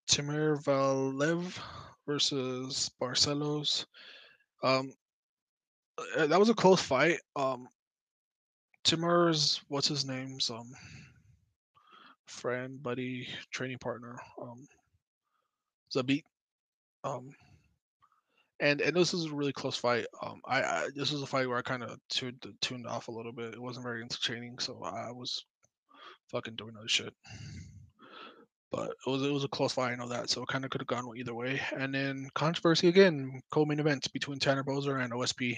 Timur 0.07 0.57
Valiev 0.57 1.57
versus 2.05 2.89
Barcelos. 3.01 3.85
Um, 4.63 4.93
uh, 6.17 6.27
that 6.27 6.39
was 6.39 6.49
a 6.49 6.53
close 6.53 6.81
fight. 6.81 7.19
Um, 7.35 7.67
Timur's 8.83 9.61
what's 9.67 9.87
his 9.87 10.05
name's 10.05 10.49
um 10.49 10.71
friend, 12.25 12.81
buddy, 12.81 13.27
training 13.51 13.77
partner, 13.79 14.19
um, 14.41 14.67
Zabit 15.93 16.23
um, 17.07 17.35
and 18.59 18.81
and 18.81 18.95
this 18.95 19.13
was 19.13 19.25
a 19.25 19.33
really 19.33 19.53
close 19.53 19.77
fight. 19.77 20.05
Um, 20.21 20.41
I, 20.45 20.61
I 20.61 20.89
this 20.95 21.11
was 21.11 21.21
a 21.21 21.27
fight 21.27 21.47
where 21.47 21.57
I 21.57 21.61
kind 21.61 21.83
of 21.83 21.99
tuned 22.09 22.43
tuned 22.61 22.87
off 22.87 23.07
a 23.07 23.11
little 23.11 23.31
bit. 23.31 23.53
It 23.53 23.61
wasn't 23.61 23.85
very 23.85 24.01
entertaining, 24.01 24.57
so 24.59 24.81
I 24.83 25.11
was 25.11 25.45
fucking 26.31 26.55
doing 26.55 26.75
other 26.77 26.87
shit. 26.87 27.13
But 28.71 28.89
it 29.05 29.09
was 29.09 29.23
it 29.23 29.31
was 29.31 29.43
a 29.43 29.49
close 29.49 29.73
fight. 29.73 29.91
I 29.91 29.95
know 29.95 30.09
that, 30.09 30.29
so 30.29 30.41
it 30.41 30.49
kind 30.49 30.65
of 30.65 30.71
could 30.71 30.81
have 30.81 30.87
gone 30.87 31.09
either 31.15 31.35
way. 31.35 31.61
And 31.75 31.93
then 31.93 32.27
controversy 32.33 32.87
again, 32.87 33.41
co-main 33.51 33.79
event 33.79 34.11
between 34.11 34.39
Tanner 34.39 34.63
Boser 34.63 35.03
and 35.03 35.13
OSP. 35.13 35.57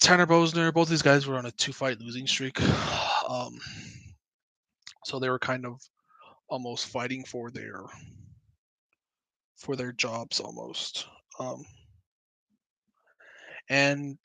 Tanner 0.00 0.26
Bosner, 0.26 0.72
both 0.72 0.88
these 0.88 1.02
guys 1.02 1.26
were 1.26 1.38
on 1.38 1.46
a 1.46 1.50
two-fight 1.52 1.98
losing 1.98 2.26
streak, 2.26 2.60
um, 3.28 3.58
so 5.04 5.18
they 5.18 5.30
were 5.30 5.38
kind 5.38 5.64
of 5.64 5.80
almost 6.48 6.88
fighting 6.88 7.24
for 7.24 7.50
their 7.50 7.80
for 9.56 9.76
their 9.76 9.92
jobs 9.92 10.40
almost. 10.40 11.06
Um, 11.38 11.64
and 13.68 14.18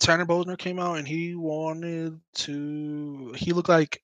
Tanner 0.00 0.26
Bosner 0.26 0.58
came 0.58 0.78
out 0.78 0.98
and 0.98 1.08
he 1.08 1.34
wanted 1.34 2.20
to. 2.34 3.34
He 3.36 3.52
looked 3.52 3.68
like 3.68 4.02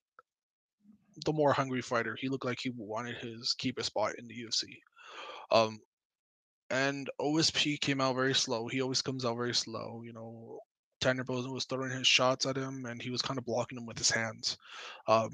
the 1.24 1.32
more 1.32 1.52
hungry 1.52 1.82
fighter. 1.82 2.16
He 2.18 2.28
looked 2.28 2.44
like 2.44 2.60
he 2.60 2.70
wanted 2.76 3.16
his 3.16 3.54
keep 3.58 3.78
a 3.78 3.84
spot 3.84 4.12
in 4.18 4.26
the 4.26 4.34
UFC. 4.34 4.78
Um, 5.50 5.78
and 6.70 7.10
OSP 7.20 7.80
came 7.80 8.00
out 8.00 8.16
very 8.16 8.34
slow. 8.34 8.66
He 8.66 8.80
always 8.80 9.02
comes 9.02 9.24
out 9.24 9.36
very 9.36 9.54
slow. 9.54 10.02
You 10.04 10.14
know, 10.14 10.58
Tanner 11.00 11.24
Bosner 11.24 11.52
was 11.52 11.66
throwing 11.66 11.90
his 11.90 12.06
shots 12.06 12.46
at 12.46 12.56
him 12.56 12.86
and 12.86 13.02
he 13.02 13.10
was 13.10 13.20
kind 13.20 13.38
of 13.38 13.44
blocking 13.44 13.76
them 13.76 13.86
with 13.86 13.98
his 13.98 14.10
hands. 14.10 14.56
Um, 15.06 15.30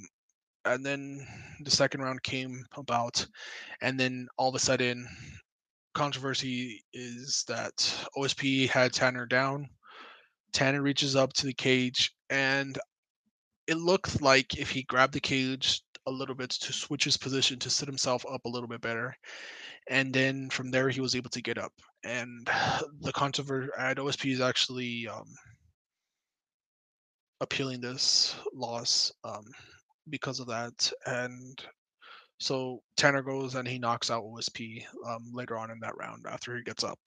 and 0.65 0.85
then 0.85 1.27
the 1.61 1.71
second 1.71 2.03
round 2.03 2.23
came 2.23 2.65
about, 2.77 3.27
and 3.81 3.99
then 3.99 4.29
all 4.37 4.49
of 4.49 4.55
a 4.55 4.59
sudden, 4.59 5.07
controversy 5.95 6.83
is 6.93 7.45
that 7.49 7.77
OSP 8.17 8.69
had 8.69 8.93
Tanner 8.93 9.27
down. 9.27 9.69
Tanner 10.53 10.83
reaches 10.83 11.17
up 11.17 11.33
to 11.35 11.47
the 11.47 11.55
cage, 11.55 12.13
and 12.31 12.79
it 13.67 13.77
looked 13.77 14.23
like 14.23 14.59
if 14.59 14.71
he 14.71 14.83
grabbed 14.85 15.15
the 15.15 15.21
cage 15.21 15.83
a 16.07 16.11
little 16.11 16.35
bit 16.35 16.51
to 16.51 16.73
switch 16.73 17.05
his 17.05 17.17
position 17.17 17.59
to 17.59 17.71
sit 17.71 17.89
himself 17.89 18.25
up 18.31 18.45
a 18.45 18.49
little 18.49 18.69
bit 18.69 18.81
better, 18.81 19.15
and 19.89 20.13
then 20.13 20.49
from 20.51 20.71
there 20.71 20.89
he 20.89 21.01
was 21.01 21.15
able 21.15 21.31
to 21.31 21.43
get 21.43 21.59
up. 21.59 21.73
And 22.05 22.49
the 23.01 23.13
controversy 23.13 23.71
at 23.79 23.99
OSP 23.99 24.33
is 24.33 24.41
actually 24.41 25.09
um, 25.09 25.27
appealing 27.41 27.81
this 27.81 28.37
loss 28.55 29.13
um, 29.25 29.45
because 30.11 30.41
of 30.41 30.49
that, 30.49 30.91
and 31.07 31.61
so 32.41 32.83
Tanner 32.97 33.23
goes 33.23 33.55
and 33.55 33.67
he 33.67 33.79
knocks 33.79 34.11
out 34.11 34.23
OSP 34.25 34.85
um, 35.07 35.31
later 35.33 35.59
on 35.59 35.71
in 35.71 35.81
that 35.81 35.97
round 35.97 36.27
after 36.29 36.57
he 36.57 36.63
gets 36.63 36.85
up. 36.85 36.99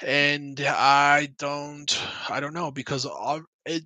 And 0.00 0.60
I 0.60 1.28
don't, 1.38 1.98
I 2.30 2.40
don't 2.40 2.54
know 2.54 2.70
because 2.70 3.06
it 3.66 3.82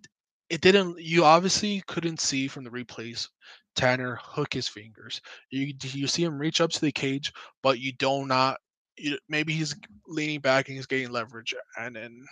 it 0.50 0.60
didn't. 0.60 1.00
You 1.00 1.24
obviously 1.24 1.82
couldn't 1.86 2.20
see 2.20 2.46
from 2.48 2.64
the 2.64 2.70
replays 2.70 3.28
Tanner 3.74 4.18
hook 4.22 4.52
his 4.52 4.68
fingers. 4.68 5.20
You 5.50 5.72
you 5.82 6.06
see 6.06 6.22
him 6.22 6.38
reach 6.38 6.60
up 6.60 6.70
to 6.72 6.80
the 6.80 6.92
cage, 6.92 7.32
but 7.62 7.78
you 7.80 7.92
do 7.92 8.26
not. 8.26 8.58
You, 8.98 9.18
maybe 9.30 9.54
he's 9.54 9.74
leaning 10.06 10.40
back 10.40 10.68
and 10.68 10.76
he's 10.76 10.86
getting 10.86 11.10
leverage, 11.10 11.54
and 11.78 11.96
then, 11.96 12.26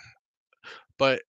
but 0.99 1.23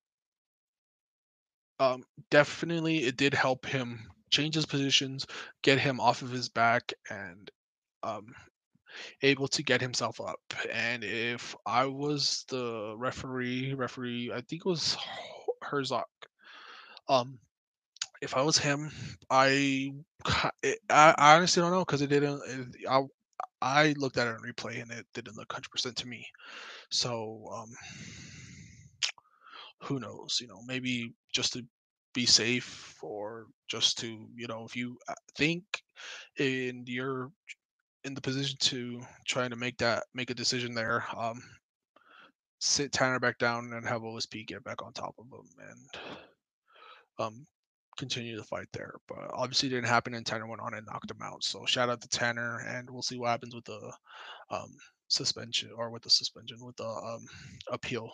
um, 1.81 2.05
definitely 2.31 3.05
it 3.05 3.17
did 3.17 3.33
help 3.35 3.65
him 3.65 3.99
change 4.33 4.57
his 4.57 4.67
positions, 4.67 5.27
get 5.63 5.79
him 5.79 6.01
off 6.01 6.23
of 6.23 6.31
his 6.31 6.49
back, 6.49 6.93
and 7.09 7.51
um, 8.03 8.35
able 9.23 9.47
to 9.49 9.63
get 9.63 9.81
himself 9.81 10.21
up. 10.21 10.41
And 10.73 11.05
if 11.05 11.55
I 11.65 11.87
was 11.87 12.45
the 12.49 12.95
referee, 12.97 13.75
referee, 13.75 14.33
I 14.33 14.41
think 14.41 14.63
it 14.65 14.69
was 14.69 14.97
Herzog. 15.63 16.05
Um, 17.09 17.39
if 18.21 18.37
I 18.37 18.43
was 18.43 18.59
him, 18.59 18.91
I 19.31 19.93
I, 20.91 21.15
honestly 21.19 21.61
don't 21.61 21.73
know 21.73 21.85
because 21.85 22.03
it 22.03 22.09
didn't. 22.09 22.41
It, 22.49 22.89
I 22.89 23.03
I 23.61 23.95
looked 23.97 24.17
at 24.17 24.27
it 24.27 24.37
in 24.37 24.53
replay 24.53 24.81
and 24.81 24.91
it 24.91 25.07
didn't 25.15 25.37
look 25.37 25.53
hundred 25.53 25.71
percent 25.71 25.97
to 25.97 26.09
me. 26.09 26.27
So 26.91 27.51
um, 27.55 27.71
who 29.83 29.99
knows? 29.99 30.39
You 30.41 30.47
know, 30.49 30.61
maybe 30.67 31.13
just 31.33 31.53
to 31.55 31.65
be 32.13 32.27
safe 32.27 32.97
or 33.03 33.47
just 33.69 33.99
to 33.99 34.29
you 34.35 34.47
know, 34.47 34.65
if 34.65 34.77
you 34.77 34.97
uh, 35.09 35.15
think 35.37 35.65
in 36.39 36.85
you're 36.87 37.31
in 38.05 38.15
the 38.15 38.21
position 38.21 38.57
to 38.61 39.01
trying 39.27 39.51
to 39.51 39.57
make 39.57 39.79
that 39.79 40.05
make 40.15 40.31
a 40.31 40.35
decision 40.35 40.75
there, 40.75 41.05
um, 41.17 41.43
sit 42.61 42.93
Tanner 42.93 43.21
back 43.21 43.39
down 43.39 43.73
and 43.73 43.87
have 43.87 44.03
OSP 44.03 44.47
get 44.47 44.65
back 44.65 44.83
on 44.83 44.93
top 44.93 45.15
of 45.19 45.27
him 45.27 45.47
and 45.69 46.03
um, 47.19 47.47
continue 47.99 48.37
the 48.37 48.45
fight 48.45 48.69
there. 48.73 48.95
But 49.09 49.31
obviously, 49.33 49.69
didn't 49.69 49.89
happen, 49.89 50.15
and 50.15 50.25
Tanner 50.25 50.47
went 50.47 50.63
on 50.63 50.75
and 50.75 50.87
knocked 50.87 51.11
him 51.11 51.23
out. 51.23 51.45
So 51.45 51.65
shout 51.67 51.91
out 51.91 52.01
to 52.03 52.09
Tanner, 52.09 52.61
and 52.67 52.89
we'll 52.91 53.03
see 53.03 53.19
what 53.19 53.31
happens 53.31 53.55
with 53.55 53.65
the 53.65 53.93
um, 54.51 54.75
suspension 55.09 55.71
or 55.77 55.91
with 55.91 56.03
the 56.03 56.11
suspension 56.11 56.59
with 56.61 56.77
the 56.77 56.89
um, 56.89 57.27
appeal. 57.71 58.11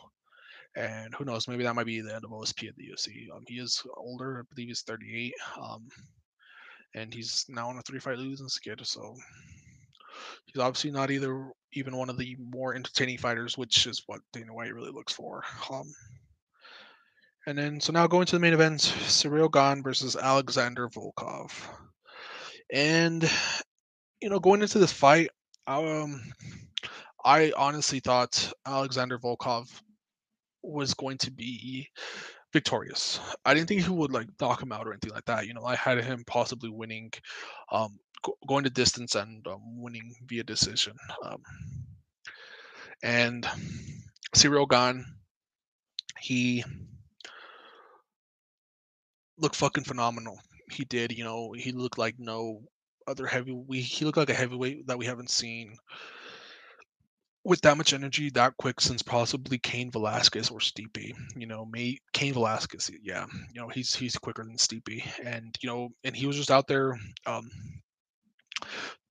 And 0.76 1.14
who 1.14 1.24
knows? 1.24 1.48
Maybe 1.48 1.64
that 1.64 1.74
might 1.74 1.86
be 1.86 2.00
the 2.00 2.14
end 2.14 2.24
of 2.24 2.30
OSP 2.30 2.68
at 2.68 2.76
the 2.76 2.88
UFC. 2.88 3.34
Um, 3.34 3.42
he 3.46 3.56
is 3.58 3.82
older. 3.96 4.40
I 4.40 4.42
believe 4.54 4.68
he's 4.68 4.82
38. 4.82 5.32
Um, 5.60 5.88
and 6.94 7.12
he's 7.12 7.44
now 7.48 7.68
on 7.68 7.78
a 7.78 7.82
three-fight 7.82 8.18
losing 8.18 8.48
skid. 8.48 8.80
So 8.86 9.14
he's 10.46 10.60
obviously 10.60 10.90
not 10.90 11.10
either 11.10 11.50
even 11.72 11.96
one 11.96 12.10
of 12.10 12.18
the 12.18 12.36
more 12.38 12.74
entertaining 12.74 13.18
fighters, 13.18 13.58
which 13.58 13.86
is 13.86 14.02
what 14.06 14.20
Dana 14.32 14.54
White 14.54 14.74
really 14.74 14.92
looks 14.92 15.12
for. 15.12 15.42
Um, 15.70 15.92
and 17.46 17.56
then, 17.56 17.80
so 17.80 17.92
now 17.92 18.06
going 18.06 18.26
to 18.26 18.36
the 18.36 18.40
main 18.40 18.52
event 18.52 18.80
Ciryl 18.80 19.50
Gane 19.50 19.82
versus 19.82 20.16
Alexander 20.16 20.88
Volkov. 20.88 21.50
And, 22.72 23.28
you 24.20 24.28
know, 24.28 24.38
going 24.38 24.60
into 24.60 24.78
this 24.78 24.92
fight, 24.92 25.30
um, 25.66 26.20
I 27.24 27.52
honestly 27.56 28.00
thought 28.00 28.52
Alexander 28.66 29.18
Volkov 29.18 29.68
was 30.68 30.94
going 30.94 31.18
to 31.18 31.30
be 31.30 31.88
victorious. 32.52 33.20
I 33.44 33.54
didn't 33.54 33.68
think 33.68 33.82
he 33.82 33.90
would 33.90 34.12
like 34.12 34.28
knock 34.40 34.62
him 34.62 34.72
out 34.72 34.86
or 34.86 34.92
anything 34.92 35.12
like 35.12 35.26
that. 35.26 35.46
You 35.46 35.54
know, 35.54 35.64
I 35.64 35.76
had 35.76 36.02
him 36.02 36.24
possibly 36.26 36.70
winning, 36.70 37.12
um, 37.70 37.98
go- 38.22 38.38
going 38.46 38.64
to 38.64 38.70
distance 38.70 39.14
and 39.14 39.46
um, 39.46 39.80
winning 39.80 40.14
via 40.26 40.44
decision. 40.44 40.94
Um, 41.22 41.42
and 43.02 43.46
Ciryl 44.34 44.68
Gane, 44.68 45.04
he 46.20 46.64
looked 49.38 49.56
fucking 49.56 49.84
phenomenal. 49.84 50.38
He 50.70 50.84
did, 50.84 51.12
you 51.12 51.24
know, 51.24 51.52
he 51.52 51.72
looked 51.72 51.98
like 51.98 52.16
no 52.18 52.62
other 53.06 53.26
heavy. 53.26 53.52
We 53.52 53.80
he 53.80 54.04
looked 54.04 54.18
like 54.18 54.30
a 54.30 54.34
heavyweight 54.34 54.86
that 54.86 54.98
we 54.98 55.06
haven't 55.06 55.30
seen 55.30 55.76
with 57.44 57.60
that 57.62 57.76
much 57.76 57.92
energy 57.92 58.30
that 58.30 58.56
quick 58.58 58.80
since 58.80 59.02
possibly 59.02 59.58
Cain 59.58 59.90
Velasquez 59.90 60.50
or 60.50 60.58
Stipe. 60.58 61.12
You 61.36 61.46
know, 61.46 61.64
may 61.64 61.98
Cain 62.12 62.34
Velasquez, 62.34 62.90
yeah, 63.02 63.26
you 63.52 63.60
know 63.60 63.68
he's 63.68 63.94
he's 63.94 64.16
quicker 64.16 64.44
than 64.44 64.56
Stipe. 64.56 65.02
and 65.24 65.56
you 65.62 65.68
know, 65.68 65.88
and 66.04 66.14
he 66.16 66.26
was 66.26 66.36
just 66.36 66.50
out 66.50 66.66
there 66.66 66.98
um, 67.26 67.50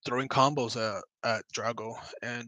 throwing 0.06 0.28
combos 0.28 0.76
at 0.78 1.04
at 1.24 1.46
Drago, 1.56 1.96
and 2.22 2.48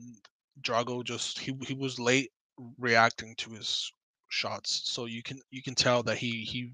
Drago 0.62 1.04
just 1.04 1.40
he 1.40 1.58
he 1.66 1.74
was 1.74 2.00
late 2.00 2.32
reacting 2.78 3.36
to 3.38 3.52
his 3.52 3.92
shots, 4.30 4.82
so 4.86 5.06
you 5.06 5.24
can 5.24 5.40
you 5.52 5.64
can 5.64 5.76
tell 5.76 6.04
that 6.04 6.18
he 6.18 6.44
he 6.44 6.74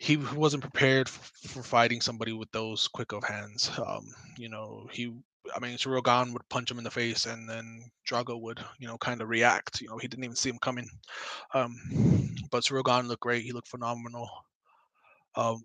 he 0.00 0.16
wasn't 0.16 0.62
prepared 0.62 1.10
for 1.10 1.62
fighting 1.62 2.00
somebody 2.00 2.32
with 2.32 2.50
those 2.52 2.88
quick 2.88 3.12
of 3.12 3.22
hands. 3.22 3.70
Um, 3.86 4.06
you 4.38 4.48
know, 4.48 4.88
he, 4.90 5.12
I 5.54 5.60
mean, 5.60 5.76
Gane 5.76 6.32
would 6.32 6.48
punch 6.48 6.70
him 6.70 6.78
in 6.78 6.84
the 6.84 6.90
face, 6.90 7.26
and 7.26 7.46
then 7.46 7.84
Drago 8.08 8.40
would, 8.40 8.60
you 8.78 8.88
know, 8.88 8.96
kind 8.96 9.20
of 9.20 9.28
react. 9.28 9.82
You 9.82 9.88
know, 9.88 9.98
he 9.98 10.08
didn't 10.08 10.24
even 10.24 10.36
see 10.36 10.48
him 10.48 10.58
coming. 10.58 10.88
Um, 11.52 11.76
but 12.50 12.66
Gane 12.66 13.08
looked 13.08 13.20
great. 13.20 13.44
He 13.44 13.52
looked 13.52 13.68
phenomenal. 13.68 14.26
Um, 15.36 15.64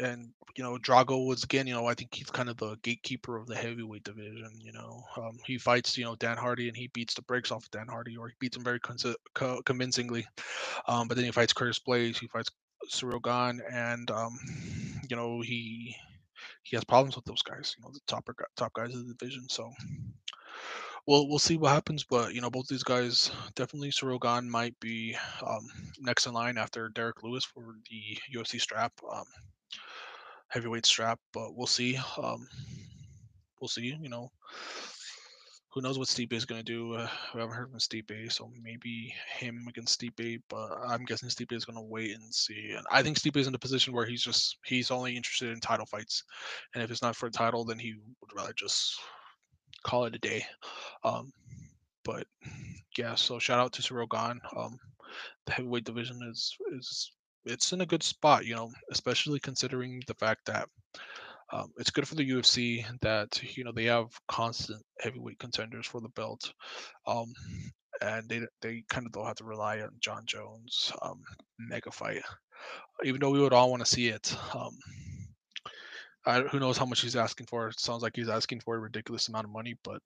and 0.00 0.30
you 0.56 0.64
know, 0.64 0.76
Drago 0.78 1.24
was 1.24 1.44
again, 1.44 1.68
you 1.68 1.74
know, 1.74 1.86
I 1.86 1.94
think 1.94 2.12
he's 2.12 2.30
kind 2.30 2.48
of 2.48 2.56
the 2.56 2.76
gatekeeper 2.82 3.36
of 3.36 3.46
the 3.46 3.54
heavyweight 3.54 4.02
division. 4.02 4.50
You 4.58 4.72
know, 4.72 5.04
um, 5.16 5.38
he 5.46 5.56
fights, 5.56 5.96
you 5.96 6.04
know, 6.04 6.16
Dan 6.16 6.36
Hardy, 6.36 6.66
and 6.66 6.76
he 6.76 6.88
beats 6.88 7.14
the 7.14 7.22
brakes 7.22 7.52
off 7.52 7.62
of 7.62 7.70
Dan 7.70 7.86
Hardy, 7.88 8.16
or 8.16 8.26
he 8.26 8.34
beats 8.40 8.56
him 8.56 8.64
very 8.64 8.80
con- 8.80 8.96
co- 9.34 9.62
convincingly. 9.62 10.26
Um, 10.88 11.06
but 11.06 11.16
then 11.16 11.24
he 11.24 11.30
fights 11.30 11.52
Curtis 11.52 11.78
Blaydes, 11.78 12.18
he 12.18 12.26
fights 12.26 12.50
Gane, 13.22 13.60
and 13.70 14.10
um, 14.10 14.38
you 15.08 15.16
know 15.16 15.40
he 15.40 15.96
he 16.62 16.76
has 16.76 16.84
problems 16.84 17.16
with 17.16 17.24
those 17.24 17.42
guys. 17.42 17.74
You 17.76 17.84
know 17.84 17.90
the 17.92 18.00
top 18.06 18.28
top 18.56 18.72
guys 18.74 18.94
of 18.94 19.06
the 19.06 19.14
division. 19.14 19.46
So 19.48 19.70
we'll 21.06 21.28
we'll 21.28 21.38
see 21.38 21.56
what 21.56 21.72
happens. 21.72 22.04
But 22.04 22.34
you 22.34 22.40
know 22.40 22.50
both 22.50 22.68
these 22.68 22.82
guys 22.82 23.30
definitely 23.54 23.92
Gane 24.20 24.50
might 24.50 24.78
be 24.80 25.16
um, 25.46 25.68
next 26.00 26.26
in 26.26 26.32
line 26.32 26.58
after 26.58 26.88
Derrick 26.88 27.22
Lewis 27.22 27.44
for 27.44 27.74
the 27.90 28.18
UFC 28.34 28.60
strap, 28.60 28.92
um, 29.10 29.24
heavyweight 30.48 30.86
strap. 30.86 31.20
But 31.32 31.56
we'll 31.56 31.66
see. 31.66 31.98
Um, 32.22 32.46
we'll 33.60 33.68
see. 33.68 33.96
You 34.00 34.08
know 34.08 34.30
who 35.72 35.80
knows 35.80 35.98
what 35.98 36.08
Stipe 36.08 36.32
is 36.34 36.44
going 36.44 36.58
to 36.58 36.64
do? 36.64 36.94
Uh, 36.94 37.08
we 37.34 37.40
haven't 37.40 37.56
heard 37.56 37.70
from 37.70 37.78
Stipe, 37.78 38.30
so 38.30 38.50
maybe 38.62 39.14
him 39.38 39.64
against 39.68 39.98
Stipe. 39.98 40.42
But 40.48 40.70
I'm 40.86 41.04
guessing 41.04 41.30
Stipe 41.30 41.52
is 41.52 41.64
going 41.64 41.76
to 41.76 41.82
wait 41.82 42.14
and 42.14 42.34
see. 42.34 42.72
And 42.76 42.84
I 42.90 43.02
think 43.02 43.18
Stipe 43.18 43.36
is 43.38 43.46
in 43.46 43.54
a 43.54 43.58
position 43.58 43.94
where 43.94 44.04
he's 44.04 44.22
just 44.22 44.58
he's 44.64 44.90
only 44.90 45.16
interested 45.16 45.50
in 45.50 45.60
title 45.60 45.86
fights, 45.86 46.24
and 46.74 46.82
if 46.82 46.90
it's 46.90 47.02
not 47.02 47.16
for 47.16 47.26
a 47.26 47.30
title, 47.30 47.64
then 47.64 47.78
he 47.78 47.94
would 48.20 48.36
rather 48.36 48.52
just 48.52 49.00
call 49.82 50.04
it 50.04 50.14
a 50.14 50.18
day. 50.18 50.44
Um, 51.04 51.32
but 52.04 52.26
yeah, 52.98 53.14
so 53.14 53.38
shout 53.38 53.58
out 53.58 53.72
to 53.72 53.82
Ciryl 53.82 54.08
Gane. 54.10 54.40
Um, 54.54 54.78
the 55.46 55.52
heavyweight 55.52 55.84
division 55.84 56.20
is 56.30 56.54
is 56.72 57.12
it's 57.44 57.72
in 57.72 57.80
a 57.80 57.86
good 57.86 58.02
spot, 58.02 58.44
you 58.44 58.54
know, 58.54 58.70
especially 58.90 59.40
considering 59.40 60.02
the 60.06 60.14
fact 60.14 60.46
that 60.46 60.68
um, 61.52 61.70
it's 61.76 61.90
good 61.90 62.08
for 62.08 62.14
the 62.14 62.28
UFC 62.28 62.84
that 63.02 63.40
you 63.56 63.64
know 63.64 63.72
they 63.72 63.84
have 63.84 64.08
constant 64.26 64.82
heavyweight 65.00 65.38
contenders 65.38 65.86
for 65.86 66.00
the 66.00 66.08
belt, 66.10 66.52
um, 67.06 67.32
and 68.00 68.26
they 68.28 68.40
they 68.62 68.82
kind 68.88 69.06
of 69.06 69.12
don't 69.12 69.26
have 69.26 69.36
to 69.36 69.44
rely 69.44 69.80
on 69.80 69.90
Jon 70.00 70.22
Jones 70.24 70.92
um, 71.02 71.20
mega 71.58 71.90
fight, 71.90 72.22
even 73.04 73.20
though 73.20 73.30
we 73.30 73.40
would 73.40 73.52
all 73.52 73.70
want 73.70 73.84
to 73.84 73.90
see 73.90 74.08
it. 74.08 74.34
Um, 74.54 74.76
I, 76.24 76.40
who 76.40 76.60
knows 76.60 76.78
how 76.78 76.86
much 76.86 77.00
he's 77.00 77.16
asking 77.16 77.46
for? 77.46 77.68
It 77.68 77.80
sounds 77.80 78.02
like 78.02 78.16
he's 78.16 78.28
asking 78.28 78.60
for 78.60 78.76
a 78.76 78.80
ridiculous 78.80 79.28
amount 79.28 79.44
of 79.44 79.50
money, 79.50 79.76
but 79.84 80.00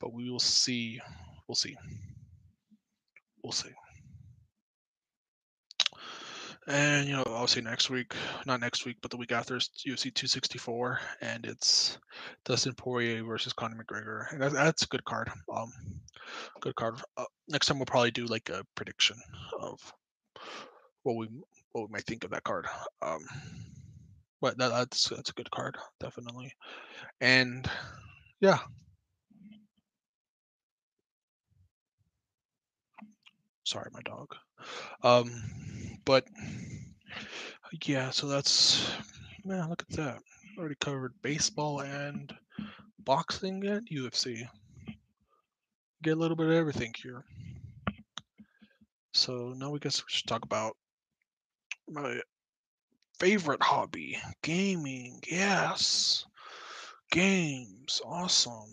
but 0.00 0.12
we 0.14 0.30
will 0.30 0.40
see. 0.40 0.98
We'll 1.46 1.56
see. 1.56 1.76
We'll 3.42 3.52
see. 3.52 3.70
And 6.68 7.08
you 7.08 7.14
know, 7.14 7.24
obviously 7.26 7.62
next 7.62 7.90
week, 7.90 8.14
not 8.46 8.60
next 8.60 8.86
week, 8.86 8.96
but 9.02 9.10
the 9.10 9.16
week 9.16 9.32
after 9.32 9.56
is 9.56 9.68
UFC 9.86 10.14
264, 10.14 11.00
and 11.20 11.44
it's 11.44 11.98
Dustin 12.44 12.74
Poirier 12.74 13.24
versus 13.24 13.52
Conor 13.52 13.82
McGregor, 13.82 14.32
and 14.32 14.40
that, 14.40 14.52
that's 14.52 14.84
a 14.84 14.88
good 14.88 15.04
card. 15.04 15.28
Um, 15.52 15.72
good 16.60 16.76
card. 16.76 17.00
Uh, 17.16 17.24
next 17.48 17.66
time 17.66 17.78
we'll 17.78 17.86
probably 17.86 18.12
do 18.12 18.26
like 18.26 18.48
a 18.48 18.64
prediction 18.76 19.16
of 19.60 19.80
what 21.02 21.16
we 21.16 21.28
what 21.72 21.88
we 21.88 21.92
might 21.92 22.04
think 22.04 22.22
of 22.22 22.30
that 22.30 22.44
card. 22.44 22.66
Um, 23.00 23.24
but 24.40 24.56
that, 24.58 24.68
that's 24.68 25.08
that's 25.08 25.30
a 25.30 25.34
good 25.34 25.50
card, 25.50 25.76
definitely. 25.98 26.52
And 27.20 27.68
yeah. 28.40 28.58
Sorry, 33.64 33.88
my 33.92 34.00
dog. 34.04 34.34
Um, 35.02 35.30
but 36.04 36.26
yeah, 37.84 38.10
so 38.10 38.26
that's 38.26 38.92
man, 39.44 39.68
look 39.68 39.82
at 39.88 39.96
that. 39.96 40.18
Already 40.58 40.76
covered 40.80 41.14
baseball 41.22 41.80
and 41.80 42.32
boxing 42.98 43.64
and 43.66 43.88
UFC. 43.88 44.46
Get 46.02 46.16
a 46.16 46.20
little 46.20 46.36
bit 46.36 46.46
of 46.48 46.52
everything 46.52 46.92
here. 47.02 47.24
So 49.14 49.54
now 49.56 49.70
we 49.70 49.78
guess 49.78 50.00
we 50.00 50.06
should 50.08 50.26
talk 50.26 50.44
about 50.44 50.76
my 51.88 52.20
favorite 53.18 53.62
hobby, 53.62 54.18
gaming. 54.42 55.20
Yes. 55.30 56.26
Games. 57.10 58.00
Awesome. 58.04 58.72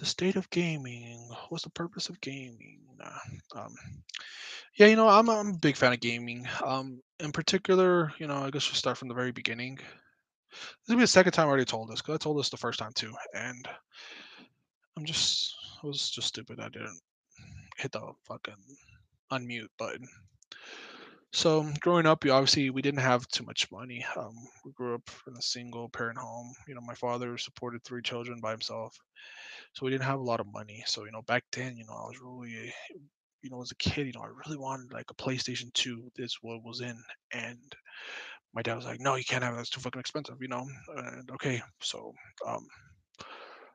The 0.00 0.06
state 0.06 0.36
of 0.36 0.48
gaming. 0.48 1.28
What's 1.50 1.64
the 1.64 1.70
purpose 1.70 2.08
of 2.08 2.18
gaming? 2.22 2.80
Um, 3.54 3.74
yeah, 4.76 4.86
you 4.86 4.96
know, 4.96 5.06
I'm 5.06 5.28
I'm 5.28 5.48
a 5.48 5.58
big 5.58 5.76
fan 5.76 5.92
of 5.92 6.00
gaming. 6.00 6.48
Um, 6.64 7.02
in 7.18 7.32
particular, 7.32 8.10
you 8.18 8.26
know, 8.26 8.38
I 8.38 8.48
guess 8.48 8.66
we'll 8.66 8.76
start 8.76 8.96
from 8.96 9.08
the 9.08 9.14
very 9.14 9.30
beginning. 9.30 9.76
This 9.76 10.88
will 10.88 10.96
be 10.96 11.02
the 11.02 11.06
second 11.06 11.32
time 11.32 11.48
I 11.48 11.50
already 11.50 11.66
told 11.66 11.90
this 11.90 12.00
because 12.00 12.14
I 12.14 12.16
told 12.16 12.38
this 12.38 12.48
the 12.48 12.56
first 12.56 12.78
time 12.78 12.92
too, 12.94 13.12
and 13.34 13.68
I'm 14.96 15.04
just 15.04 15.54
I 15.84 15.86
was 15.86 16.08
just 16.08 16.28
stupid. 16.28 16.60
I 16.60 16.70
didn't 16.70 16.98
hit 17.76 17.92
the 17.92 18.00
fucking 18.26 18.54
unmute 19.30 19.68
button. 19.78 20.08
So 21.32 21.70
growing 21.80 22.06
up, 22.06 22.24
we 22.24 22.30
obviously 22.30 22.70
we 22.70 22.82
didn't 22.82 23.00
have 23.00 23.26
too 23.28 23.44
much 23.44 23.70
money. 23.70 24.04
Um, 24.16 24.34
we 24.64 24.72
grew 24.72 24.96
up 24.96 25.08
in 25.28 25.36
a 25.36 25.42
single 25.42 25.88
parent 25.88 26.18
home. 26.18 26.52
You 26.66 26.74
know, 26.74 26.80
my 26.80 26.94
father 26.94 27.38
supported 27.38 27.84
three 27.84 28.02
children 28.02 28.40
by 28.40 28.50
himself, 28.50 28.96
so 29.74 29.84
we 29.86 29.92
didn't 29.92 30.04
have 30.04 30.20
a 30.20 30.24
lot 30.24 30.40
of 30.40 30.46
money. 30.52 30.84
So 30.86 31.04
you 31.04 31.12
know, 31.12 31.22
back 31.22 31.44
then, 31.52 31.76
you 31.76 31.84
know, 31.86 31.94
I 31.94 32.06
was 32.08 32.20
really, 32.20 32.72
you 33.42 33.50
know, 33.50 33.62
as 33.62 33.70
a 33.72 33.76
kid, 33.76 34.06
you 34.08 34.12
know, 34.14 34.22
I 34.22 34.28
really 34.46 34.58
wanted 34.58 34.92
like 34.92 35.10
a 35.10 35.14
PlayStation 35.14 35.72
Two. 35.74 36.10
This 36.16 36.38
what 36.42 36.64
was 36.64 36.80
in, 36.80 37.02
and 37.32 37.58
my 38.54 38.62
dad 38.62 38.76
was 38.76 38.86
like, 38.86 39.00
"No, 39.00 39.16
you 39.16 39.24
can't 39.24 39.44
have 39.44 39.54
it. 39.54 39.58
That's 39.58 39.70
too 39.70 39.80
fucking 39.80 40.00
expensive." 40.00 40.38
You 40.40 40.48
know, 40.48 40.66
and 40.96 41.30
okay, 41.32 41.62
so 41.82 42.14
um, 42.46 42.66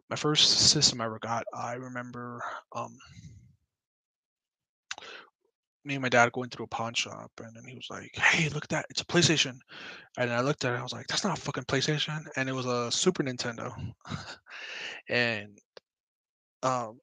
my 0.10 0.15
first 0.15 0.50
system 0.72 1.02
I 1.02 1.06
ever 1.06 1.20
got, 1.20 1.46
I 1.54 1.74
remember 1.76 2.41
um 2.76 2.98
me 5.86 5.95
and 5.95 6.02
my 6.02 6.10
dad 6.10 6.32
going 6.32 6.50
through 6.50 6.65
a 6.65 6.69
pawn 6.69 6.93
shop, 6.93 7.32
and 7.39 7.56
then 7.56 7.63
he 7.65 7.76
was 7.76 7.88
like, 7.89 8.15
"Hey, 8.15 8.50
look 8.50 8.65
at 8.65 8.69
that! 8.69 8.86
It's 8.89 9.02
a 9.02 9.06
PlayStation." 9.06 9.60
And 10.17 10.32
I 10.32 10.41
looked 10.41 10.65
at 10.65 10.74
it, 10.74 10.80
I 10.80 10.84
was 10.84 10.93
like, 10.93 11.08
"That's 11.08 11.24
not 11.24 11.38
a 11.38 11.41
fucking 11.41 11.65
PlayStation," 11.65 12.26
and 12.36 12.50
it 12.50 12.54
was 12.54 12.65
a 12.65 12.91
Super 12.91 13.24
Nintendo. 13.24 13.71
and 15.10 15.58
um, 16.63 17.00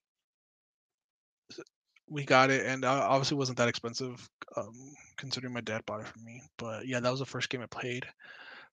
we 2.08 2.24
got 2.24 2.50
it, 2.50 2.66
and 2.66 2.84
uh, 2.84 3.06
obviously 3.08 3.36
wasn't 3.36 3.58
that 3.58 3.68
expensive, 3.68 4.28
um, 4.56 4.74
considering 5.16 5.54
my 5.54 5.60
dad 5.60 5.86
bought 5.86 6.00
it 6.00 6.08
for 6.08 6.18
me. 6.18 6.42
But 6.58 6.86
yeah, 6.86 7.00
that 7.00 7.10
was 7.10 7.20
the 7.20 7.26
first 7.26 7.48
game 7.48 7.62
I 7.62 7.66
played, 7.66 8.04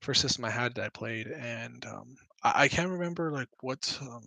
first 0.02 0.22
system 0.22 0.43
I 0.43 0.50
had 0.50 0.74
that 0.76 0.86
I 0.86 0.89
played, 0.89 1.28
and 1.28 1.86
um, 1.86 2.15
I, 2.43 2.63
I 2.63 2.67
can't 2.67 2.89
remember 2.89 3.32
like 3.32 3.50
what 3.62 3.98
um, 4.02 4.24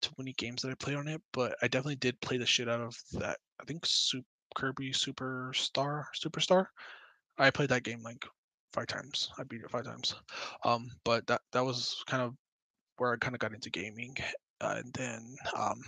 too 0.00 0.12
many 0.18 0.32
games 0.32 0.62
that 0.62 0.70
I 0.70 0.74
played 0.74 0.96
on 0.96 1.08
it, 1.08 1.20
but 1.32 1.54
I 1.62 1.68
definitely 1.68 1.96
did 1.96 2.20
play 2.20 2.38
the 2.38 2.46
shit 2.46 2.68
out 2.68 2.80
of 2.80 2.96
that. 3.12 3.36
I 3.60 3.64
think 3.64 3.84
Super 3.84 4.26
Kirby 4.54 4.92
Superstar 4.92 6.04
Superstar. 6.18 6.66
I 7.38 7.50
played 7.50 7.70
that 7.70 7.84
game 7.84 8.02
like 8.02 8.24
five 8.72 8.86
times. 8.86 9.30
I 9.38 9.44
beat 9.44 9.62
it 9.62 9.70
five 9.70 9.84
times. 9.84 10.14
Um, 10.64 10.90
but 11.04 11.26
that 11.26 11.40
that 11.52 11.64
was 11.64 12.02
kind 12.06 12.22
of 12.22 12.34
where 12.96 13.12
I 13.12 13.16
kind 13.16 13.34
of 13.34 13.40
got 13.40 13.54
into 13.54 13.70
gaming, 13.70 14.16
uh, 14.60 14.74
and 14.78 14.92
then 14.92 15.36
um, 15.56 15.80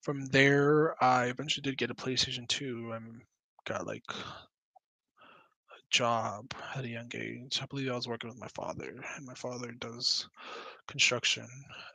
from 0.00 0.26
there, 0.26 1.02
I 1.02 1.26
eventually 1.26 1.62
did 1.62 1.78
get 1.78 1.90
a 1.90 1.94
PlayStation 1.94 2.48
Two 2.48 2.92
and 2.92 3.22
got 3.66 3.86
like 3.86 4.04
a 4.10 4.14
job 5.90 6.52
at 6.74 6.84
a 6.84 6.88
young 6.88 7.10
age. 7.14 7.60
I 7.62 7.66
believe 7.66 7.90
I 7.90 7.94
was 7.94 8.08
working 8.08 8.30
with 8.30 8.40
my 8.40 8.48
father, 8.48 9.02
and 9.16 9.26
my 9.26 9.34
father 9.34 9.72
does 9.72 10.28
construction, 10.88 11.46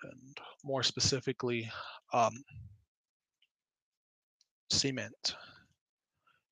and 0.03 0.37
more 0.63 0.83
specifically, 0.83 1.69
um, 2.13 2.33
cement. 4.69 5.35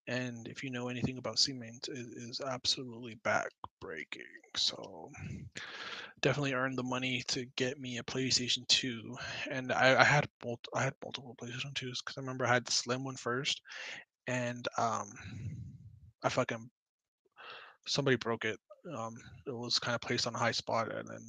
And 0.07 0.47
if 0.47 0.63
you 0.63 0.69
know 0.69 0.89
anything 0.89 1.17
about 1.17 1.39
cement, 1.39 1.87
it 1.91 2.07
is 2.15 2.39
absolutely 2.39 3.17
backbreaking. 3.23 4.21
So 4.55 5.11
definitely 6.21 6.53
earned 6.53 6.77
the 6.77 6.83
money 6.83 7.23
to 7.27 7.45
get 7.55 7.79
me 7.79 7.97
a 7.97 8.03
PlayStation 8.03 8.67
2. 8.67 9.15
And 9.49 9.71
I, 9.71 9.99
I 9.99 10.03
had 10.03 10.27
mul- 10.43 10.59
I 10.75 10.83
had 10.83 10.93
multiple 11.03 11.35
PlayStation 11.41 11.73
2s 11.73 11.99
because 12.03 12.17
I 12.17 12.21
remember 12.21 12.45
I 12.45 12.53
had 12.53 12.65
the 12.65 12.71
slim 12.71 13.03
one 13.03 13.15
first, 13.15 13.61
and 14.27 14.67
um, 14.77 15.09
I 16.23 16.29
fucking 16.29 16.69
somebody 17.87 18.17
broke 18.17 18.45
it. 18.45 18.59
Um, 18.95 19.15
it 19.47 19.55
was 19.55 19.79
kind 19.79 19.95
of 19.95 20.01
placed 20.01 20.27
on 20.27 20.35
a 20.35 20.39
high 20.39 20.51
spot, 20.51 20.93
and 20.93 21.07
then 21.07 21.21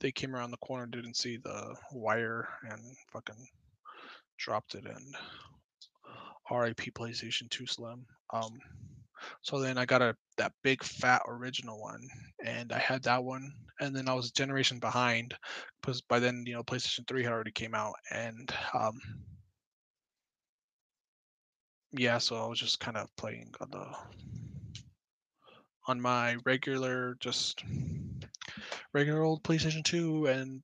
they 0.00 0.12
came 0.12 0.34
around 0.34 0.50
the 0.50 0.56
corner, 0.58 0.86
didn't 0.86 1.16
see 1.16 1.36
the 1.36 1.74
wire, 1.92 2.48
and 2.62 2.80
fucking 3.12 3.46
dropped 4.40 4.74
it. 4.74 4.86
in. 4.86 5.12
RIP 6.50 6.80
PlayStation 6.94 7.48
2 7.50 7.66
Slim. 7.66 8.04
Um, 8.32 8.58
so 9.42 9.60
then 9.60 9.78
I 9.78 9.84
got 9.84 10.02
a 10.02 10.16
that 10.38 10.52
big 10.62 10.82
fat 10.82 11.22
original 11.28 11.80
one, 11.80 12.08
and 12.44 12.72
I 12.72 12.78
had 12.78 13.02
that 13.04 13.22
one, 13.22 13.52
and 13.80 13.94
then 13.94 14.08
I 14.08 14.14
was 14.14 14.28
a 14.28 14.32
generation 14.32 14.78
behind 14.78 15.34
because 15.80 16.00
by 16.00 16.18
then 16.18 16.44
you 16.46 16.54
know 16.54 16.62
PlayStation 16.62 17.06
3 17.06 17.22
had 17.22 17.32
already 17.32 17.52
came 17.52 17.74
out, 17.74 17.94
and 18.10 18.52
um, 18.74 18.98
yeah, 21.92 22.18
so 22.18 22.36
I 22.42 22.46
was 22.46 22.58
just 22.58 22.80
kind 22.80 22.96
of 22.96 23.14
playing 23.16 23.52
on 23.60 23.70
the 23.70 23.86
on 25.86 26.00
my 26.00 26.36
regular 26.44 27.16
just 27.20 27.62
regular 28.94 29.22
old 29.22 29.42
PlayStation 29.42 29.84
2, 29.84 30.26
and 30.26 30.62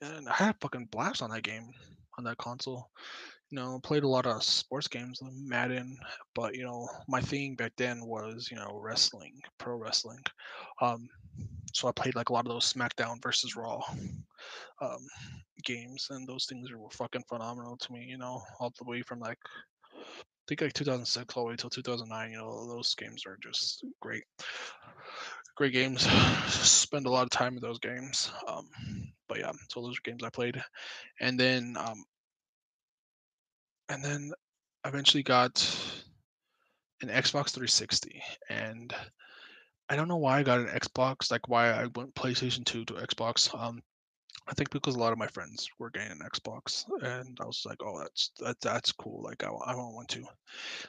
and 0.00 0.28
I 0.28 0.34
had 0.34 0.56
a 0.56 0.58
fucking 0.60 0.88
blast 0.90 1.22
on 1.22 1.30
that 1.30 1.42
game 1.42 1.70
on 2.18 2.24
that 2.24 2.38
console. 2.38 2.90
you 3.50 3.56
know, 3.56 3.80
played 3.82 4.02
a 4.02 4.08
lot 4.08 4.26
of 4.26 4.42
sports 4.42 4.88
games, 4.88 5.20
Madden, 5.22 5.98
but 6.34 6.54
you 6.54 6.64
know, 6.64 6.88
my 7.08 7.20
thing 7.20 7.54
back 7.54 7.72
then 7.76 8.04
was, 8.04 8.48
you 8.50 8.56
know, 8.56 8.78
wrestling, 8.82 9.40
pro 9.58 9.76
wrestling. 9.76 10.22
Um, 10.80 11.08
so 11.74 11.88
I 11.88 11.92
played 11.92 12.14
like 12.14 12.28
a 12.28 12.32
lot 12.32 12.46
of 12.46 12.52
those 12.52 12.72
SmackDown 12.72 13.22
versus 13.22 13.56
Raw 13.56 13.82
um, 14.80 15.06
games, 15.64 16.08
and 16.10 16.26
those 16.26 16.46
things 16.46 16.70
were 16.70 16.90
fucking 16.90 17.24
phenomenal 17.28 17.76
to 17.76 17.92
me. 17.92 18.06
You 18.08 18.18
know, 18.18 18.42
all 18.60 18.72
the 18.78 18.88
way 18.88 19.02
from 19.02 19.20
like 19.20 19.38
I 19.94 20.44
think 20.48 20.60
like 20.60 20.72
2006 20.72 21.36
all 21.36 21.44
the 21.44 21.50
way 21.50 21.56
till 21.56 21.70
2009. 21.70 22.30
You 22.30 22.36
know, 22.38 22.66
those 22.68 22.94
games 22.94 23.24
are 23.26 23.38
just 23.42 23.84
great, 24.00 24.24
great 25.56 25.72
games. 25.72 26.06
Spend 26.48 27.06
a 27.06 27.10
lot 27.10 27.24
of 27.24 27.30
time 27.30 27.56
in 27.56 27.62
those 27.62 27.78
games. 27.78 28.30
Um, 28.46 28.68
but 29.32 29.40
yeah, 29.40 29.52
so 29.70 29.80
those 29.80 29.96
are 29.96 30.10
games 30.10 30.22
I 30.22 30.28
played, 30.28 30.62
and 31.18 31.40
then 31.40 31.74
um, 31.78 32.04
and 33.88 34.04
then 34.04 34.30
eventually 34.84 35.22
got 35.22 35.58
an 37.00 37.08
Xbox 37.08 37.50
360, 37.50 38.22
and 38.50 38.94
I 39.88 39.96
don't 39.96 40.08
know 40.08 40.18
why 40.18 40.38
I 40.38 40.42
got 40.42 40.60
an 40.60 40.66
Xbox, 40.66 41.30
like 41.30 41.48
why 41.48 41.70
I 41.70 41.86
went 41.94 42.14
PlayStation 42.14 42.62
2 42.62 42.84
to 42.84 42.92
Xbox. 42.94 43.58
Um, 43.58 43.80
I 44.48 44.52
think 44.52 44.68
because 44.68 44.96
a 44.96 44.98
lot 44.98 45.12
of 45.12 45.18
my 45.18 45.28
friends 45.28 45.66
were 45.78 45.88
getting 45.88 46.12
an 46.12 46.28
Xbox, 46.30 46.84
and 47.00 47.38
I 47.40 47.46
was 47.46 47.62
like, 47.64 47.78
"Oh, 47.82 47.98
that's 48.00 48.32
that, 48.40 48.60
that's 48.60 48.92
cool. 48.92 49.22
Like, 49.22 49.42
I, 49.44 49.46
I 49.46 49.74
want 49.74 49.94
one 49.94 50.06
too." 50.06 50.26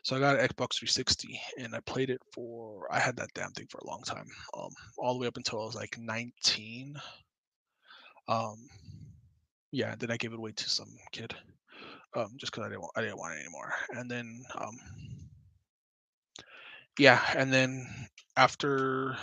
So 0.03 0.17
I 0.17 0.19
got 0.19 0.37
an 0.37 0.45
Xbox 0.45 0.79
360, 0.79 1.39
and 1.59 1.73
I 1.73 1.79
played 1.85 2.09
it 2.09 2.19
for. 2.33 2.91
I 2.91 2.99
had 2.99 3.15
that 3.15 3.29
damn 3.33 3.51
thing 3.51 3.67
for 3.69 3.77
a 3.77 3.87
long 3.87 4.01
time, 4.05 4.27
um, 4.57 4.71
all 4.97 5.13
the 5.13 5.21
way 5.21 5.27
up 5.27 5.37
until 5.37 5.61
I 5.61 5.65
was 5.65 5.75
like 5.75 5.97
19. 5.97 6.99
Um, 8.27 8.69
yeah, 9.71 9.95
then 9.97 10.11
I 10.11 10.17
gave 10.17 10.33
it 10.33 10.39
away 10.39 10.51
to 10.51 10.69
some 10.69 10.89
kid, 11.11 11.35
um, 12.15 12.31
just 12.37 12.51
because 12.53 12.65
I 12.65 12.69
didn't 12.69 12.81
want, 12.81 12.93
I 12.97 13.01
didn't 13.01 13.17
want 13.19 13.35
it 13.35 13.41
anymore. 13.41 13.73
And 13.91 14.09
then 14.11 14.43
um, 14.57 14.77
Yeah, 16.99 17.21
and 17.35 17.51
then 17.51 17.87
after 18.37 19.17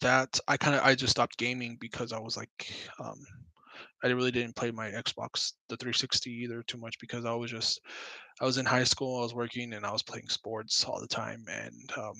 that, 0.00 0.38
I 0.48 0.56
kinda 0.56 0.84
I 0.84 0.94
just 0.94 1.12
stopped 1.12 1.38
gaming 1.38 1.76
because 1.80 2.12
I 2.12 2.18
was 2.18 2.36
like, 2.36 2.74
um, 2.98 3.18
I 4.04 4.08
really 4.08 4.32
didn't 4.32 4.56
play 4.56 4.70
my 4.72 4.90
Xbox, 4.90 5.54
the 5.68 5.76
360 5.78 6.32
either 6.32 6.62
too 6.64 6.78
much 6.78 6.98
because 7.00 7.24
I 7.26 7.34
was 7.34 7.50
just 7.50 7.80
I 8.40 8.44
was 8.46 8.58
in 8.58 8.66
high 8.66 8.84
school, 8.84 9.18
I 9.20 9.22
was 9.22 9.34
working, 9.34 9.74
and 9.74 9.86
I 9.86 9.92
was 9.92 10.02
playing 10.04 10.28
sports 10.28 10.84
all 10.84 11.00
the 11.00 11.08
time, 11.08 11.44
and 11.50 11.92
um, 11.98 12.14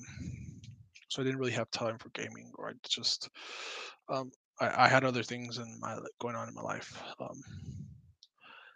so 1.08 1.22
I 1.22 1.24
didn't 1.24 1.38
really 1.38 1.52
have 1.52 1.70
time 1.70 1.98
for 1.98 2.08
gaming, 2.10 2.50
or 2.56 2.68
I 2.70 2.72
just 2.88 3.28
um, 4.08 4.30
I, 4.60 4.84
I 4.84 4.88
had 4.88 5.04
other 5.04 5.22
things 5.22 5.58
in 5.58 5.78
my 5.80 5.98
going 6.20 6.36
on 6.36 6.48
in 6.48 6.54
my 6.54 6.62
life. 6.62 7.02
Um, 7.20 7.40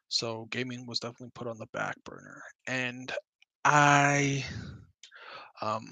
so 0.08 0.46
gaming 0.50 0.86
was 0.86 1.00
definitely 1.00 1.30
put 1.34 1.46
on 1.46 1.58
the 1.58 1.66
back 1.66 1.96
burner, 2.04 2.42
and 2.66 3.12
I 3.64 4.44
um 5.60 5.90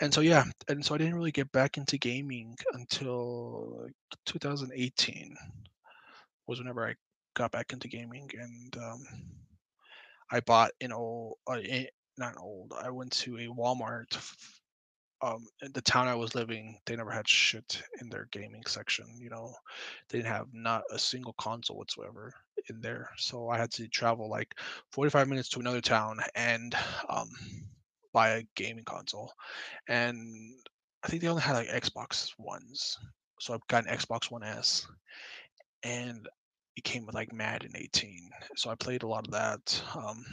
And 0.00 0.12
so 0.14 0.20
yeah, 0.22 0.44
and 0.68 0.84
so 0.84 0.94
I 0.94 0.98
didn't 0.98 1.14
really 1.14 1.30
get 1.32 1.52
back 1.52 1.76
into 1.76 1.98
gaming 1.98 2.56
until 2.72 3.82
like 3.82 3.94
2018 4.24 5.36
was 6.46 6.58
whenever 6.58 6.86
I 6.88 6.94
got 7.34 7.52
back 7.52 7.72
into 7.72 7.88
gaming, 7.88 8.30
and 8.38 8.76
um, 8.78 9.06
I 10.30 10.40
bought 10.40 10.72
an 10.80 10.92
old, 10.92 11.38
uh, 11.46 11.60
eh, 11.64 11.86
not 12.18 12.36
old. 12.38 12.72
I 12.72 12.90
went 12.90 13.12
to 13.12 13.36
a 13.38 13.46
Walmart. 13.48 14.16
Um, 15.22 15.46
in 15.62 15.72
the 15.72 15.82
town 15.82 16.08
I 16.08 16.14
was 16.14 16.34
living, 16.34 16.78
they 16.86 16.96
never 16.96 17.10
had 17.10 17.28
shit 17.28 17.82
in 18.00 18.08
their 18.08 18.26
gaming 18.30 18.62
section. 18.66 19.06
You 19.18 19.28
know, 19.30 19.52
they 20.08 20.18
didn't 20.18 20.32
have 20.32 20.46
not 20.52 20.82
a 20.90 20.98
single 20.98 21.34
console 21.34 21.76
whatsoever 21.76 22.32
in 22.68 22.80
there. 22.80 23.10
So 23.18 23.48
I 23.50 23.58
had 23.58 23.70
to 23.72 23.88
travel 23.88 24.30
like 24.30 24.54
45 24.92 25.28
minutes 25.28 25.50
to 25.50 25.60
another 25.60 25.82
town 25.82 26.20
and 26.34 26.74
um, 27.08 27.28
buy 28.14 28.30
a 28.30 28.42
gaming 28.54 28.84
console 28.84 29.32
and 29.88 30.54
I 31.02 31.08
think 31.08 31.22
they 31.22 31.28
only 31.28 31.42
had 31.42 31.54
like 31.54 31.68
Xbox 31.68 32.32
Ones. 32.38 32.98
So 33.40 33.54
I've 33.54 33.66
got 33.68 33.86
an 33.86 33.96
Xbox 33.96 34.30
One 34.30 34.42
S, 34.42 34.86
and 35.82 36.28
it 36.76 36.84
came 36.84 37.06
with 37.06 37.14
like 37.14 37.32
Madden 37.32 37.72
18. 37.74 38.30
So 38.56 38.70
I 38.70 38.74
played 38.74 39.02
a 39.02 39.08
lot 39.08 39.26
of 39.26 39.32
that, 39.32 39.82
um, 39.96 40.24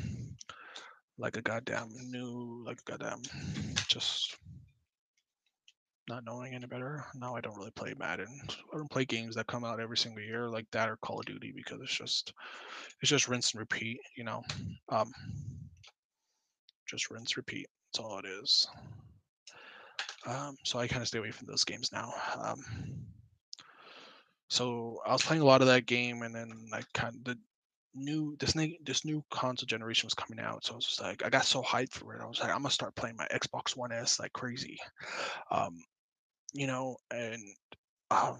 like 1.17 1.37
a 1.37 1.41
goddamn 1.41 1.89
new, 2.09 2.63
like 2.65 2.79
a 2.85 2.91
goddamn, 2.91 3.21
just 3.87 4.35
not 6.09 6.25
knowing 6.25 6.53
any 6.53 6.67
better. 6.67 7.05
Now 7.15 7.35
I 7.35 7.41
don't 7.41 7.57
really 7.57 7.71
play 7.71 7.93
Madden. 7.97 8.39
I 8.73 8.77
don't 8.77 8.89
play 8.89 9.05
games 9.05 9.35
that 9.35 9.47
come 9.47 9.63
out 9.63 9.79
every 9.79 9.97
single 9.97 10.23
year 10.23 10.49
like 10.49 10.67
that 10.71 10.89
or 10.89 10.97
Call 10.97 11.19
of 11.19 11.25
Duty 11.25 11.51
because 11.55 11.81
it's 11.81 11.95
just, 11.95 12.33
it's 13.01 13.09
just 13.09 13.27
rinse 13.27 13.51
and 13.53 13.59
repeat, 13.59 13.99
you 14.15 14.23
know. 14.23 14.43
Um, 14.89 15.11
Just 16.87 17.11
rinse, 17.11 17.35
repeat. 17.35 17.67
That's 17.91 17.99
all 17.99 18.19
it 18.19 18.25
is. 18.25 18.65
Um, 20.25 20.55
so 20.63 20.79
I 20.79 20.87
kind 20.87 21.01
of 21.01 21.07
stay 21.09 21.19
away 21.19 21.31
from 21.31 21.47
those 21.47 21.65
games 21.65 21.91
now. 21.91 22.13
Um, 22.41 22.63
so 24.49 25.01
I 25.05 25.11
was 25.11 25.21
playing 25.21 25.41
a 25.41 25.45
lot 25.45 25.61
of 25.61 25.67
that 25.67 25.85
game, 25.85 26.21
and 26.21 26.33
then 26.33 26.49
I 26.71 26.81
kind 26.93 27.15
of 27.15 27.23
the 27.25 27.37
new 27.93 28.37
this 28.39 28.55
new 28.55 28.73
this 28.85 29.03
new 29.03 29.21
console 29.31 29.65
generation 29.65 30.07
was 30.07 30.13
coming 30.13 30.39
out. 30.39 30.63
So 30.63 30.73
I 30.73 30.75
was 30.77 30.85
just 30.85 31.01
like, 31.01 31.25
I 31.25 31.29
got 31.29 31.43
so 31.43 31.61
hyped 31.61 31.91
for 31.93 32.15
it. 32.15 32.21
I 32.21 32.25
was 32.25 32.39
like, 32.39 32.51
I'm 32.51 32.61
gonna 32.61 32.71
start 32.71 32.95
playing 32.95 33.17
my 33.17 33.27
Xbox 33.33 33.75
One 33.75 33.91
S 33.91 34.19
like 34.19 34.31
crazy. 34.31 34.77
Um, 35.51 35.83
you 36.53 36.67
know, 36.67 36.97
and 37.11 37.41
um, 38.11 38.37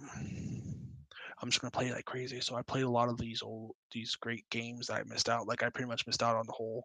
I'm 1.41 1.49
just 1.49 1.62
gonna 1.62 1.72
play 1.72 1.91
like 1.91 2.05
crazy. 2.05 2.39
So 2.41 2.55
I 2.55 2.62
played 2.62 2.84
a 2.84 2.89
lot 2.89 3.10
of 3.10 3.18
these 3.18 3.41
old, 3.41 3.76
these 3.91 4.16
great 4.16 4.49
games 4.49 4.88
that 4.88 4.95
I 4.95 5.03
missed 5.03 5.30
out. 5.30 5.47
Like 5.47 5.64
I 5.64 5.70
pretty 5.70 5.88
much 5.88 6.08
missed 6.08 6.24
out 6.24 6.36
on 6.36 6.47
the 6.47 6.53
whole 6.53 6.84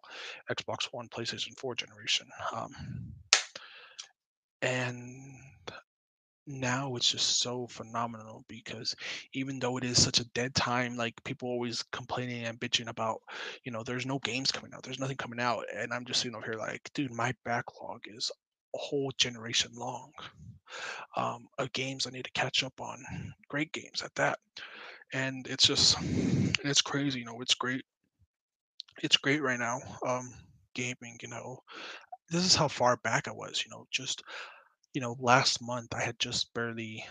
Xbox 0.51 0.89
One, 0.91 1.07
PlayStation 1.09 1.57
4 1.57 1.75
generation. 1.75 2.27
Um, 2.53 2.71
and 4.61 5.39
now 6.45 6.95
it's 6.95 7.11
just 7.11 7.39
so 7.39 7.67
phenomenal 7.67 8.43
because 8.47 8.95
even 9.33 9.59
though 9.59 9.77
it 9.77 9.83
is 9.83 10.01
such 10.01 10.19
a 10.19 10.29
dead 10.31 10.53
time, 10.53 10.97
like 10.97 11.23
people 11.23 11.49
always 11.49 11.83
complaining 11.91 12.43
and 12.45 12.59
bitching 12.59 12.89
about, 12.89 13.21
you 13.63 13.71
know, 13.71 13.81
there's 13.83 14.05
no 14.05 14.19
games 14.19 14.51
coming 14.51 14.73
out, 14.73 14.83
there's 14.83 14.99
nothing 14.99 15.17
coming 15.17 15.39
out, 15.39 15.65
and 15.73 15.93
I'm 15.93 16.05
just 16.05 16.21
sitting 16.21 16.35
over 16.35 16.45
here 16.45 16.59
like, 16.59 16.89
dude, 16.93 17.13
my 17.13 17.33
backlog 17.45 18.01
is 18.05 18.29
a 18.75 18.77
whole 18.77 19.11
generation 19.17 19.71
long 19.75 20.11
um, 21.15 21.47
of 21.57 21.71
games 21.73 22.07
I 22.07 22.11
need 22.11 22.25
to 22.25 22.31
catch 22.31 22.63
up 22.63 22.79
on. 22.79 23.03
Great 23.49 23.71
games 23.71 24.01
at 24.01 24.13
that, 24.15 24.39
and 25.13 25.45
it's 25.47 25.67
just 25.67 25.97
it's 26.63 26.81
crazy. 26.81 27.19
You 27.19 27.25
know, 27.25 27.41
it's 27.41 27.55
great. 27.55 27.83
It's 29.01 29.17
great 29.17 29.41
right 29.41 29.59
now. 29.59 29.79
Um, 30.07 30.33
gaming. 30.73 31.17
You 31.21 31.29
know, 31.29 31.59
this 32.29 32.45
is 32.45 32.55
how 32.55 32.67
far 32.67 32.97
back 32.97 33.27
I 33.27 33.31
was. 33.31 33.63
You 33.65 33.71
know, 33.71 33.85
just 33.91 34.23
you 34.93 35.01
know, 35.01 35.15
last 35.19 35.61
month 35.61 35.93
I 35.93 36.01
had 36.01 36.19
just 36.19 36.53
barely 36.53 37.03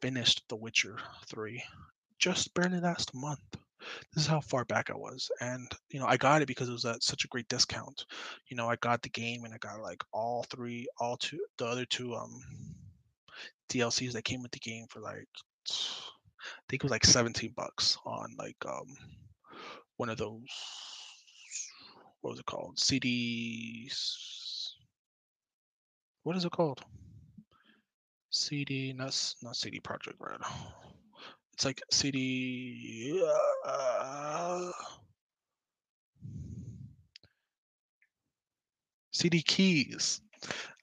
finished 0.00 0.42
The 0.48 0.56
Witcher 0.56 0.98
three. 1.26 1.62
Just 2.18 2.52
barely 2.54 2.80
last 2.80 3.14
month. 3.14 3.40
This 4.12 4.24
is 4.24 4.26
how 4.26 4.40
far 4.40 4.64
back 4.64 4.90
I 4.90 4.96
was, 4.96 5.30
and 5.40 5.70
you 5.90 6.00
know 6.00 6.06
I 6.06 6.16
got 6.16 6.42
it 6.42 6.48
because 6.48 6.68
it 6.68 6.72
was 6.72 6.84
at 6.84 7.02
such 7.02 7.24
a 7.24 7.28
great 7.28 7.48
discount. 7.48 8.04
You 8.48 8.56
know 8.56 8.68
I 8.68 8.76
got 8.76 9.02
the 9.02 9.08
game 9.08 9.44
and 9.44 9.54
I 9.54 9.58
got 9.58 9.80
like 9.80 10.02
all 10.12 10.44
three, 10.50 10.86
all 10.98 11.16
two, 11.16 11.38
the 11.58 11.66
other 11.66 11.84
two 11.84 12.14
um 12.14 12.42
DLCs 13.68 14.12
that 14.12 14.24
came 14.24 14.42
with 14.42 14.52
the 14.52 14.58
game 14.58 14.86
for 14.88 15.00
like 15.00 15.28
I 15.70 16.64
think 16.68 16.82
it 16.82 16.84
was 16.84 16.90
like 16.90 17.04
17 17.04 17.52
bucks 17.56 17.98
on 18.04 18.34
like 18.38 18.56
um 18.66 18.96
one 19.96 20.08
of 20.08 20.18
those 20.18 20.42
what 22.20 22.30
was 22.30 22.40
it 22.40 22.46
called? 22.46 22.76
CDs 22.76 24.74
what 26.22 26.36
is 26.36 26.44
it 26.44 26.52
called? 26.52 26.82
CD 28.30 28.92
not 28.92 29.34
not 29.42 29.56
CD 29.56 29.80
Projekt 29.80 30.16
Red. 30.18 30.40
It's 31.54 31.64
like 31.64 31.80
CD 31.90 33.20
uh, 33.66 34.70
CD 39.10 39.42
keys 39.42 40.20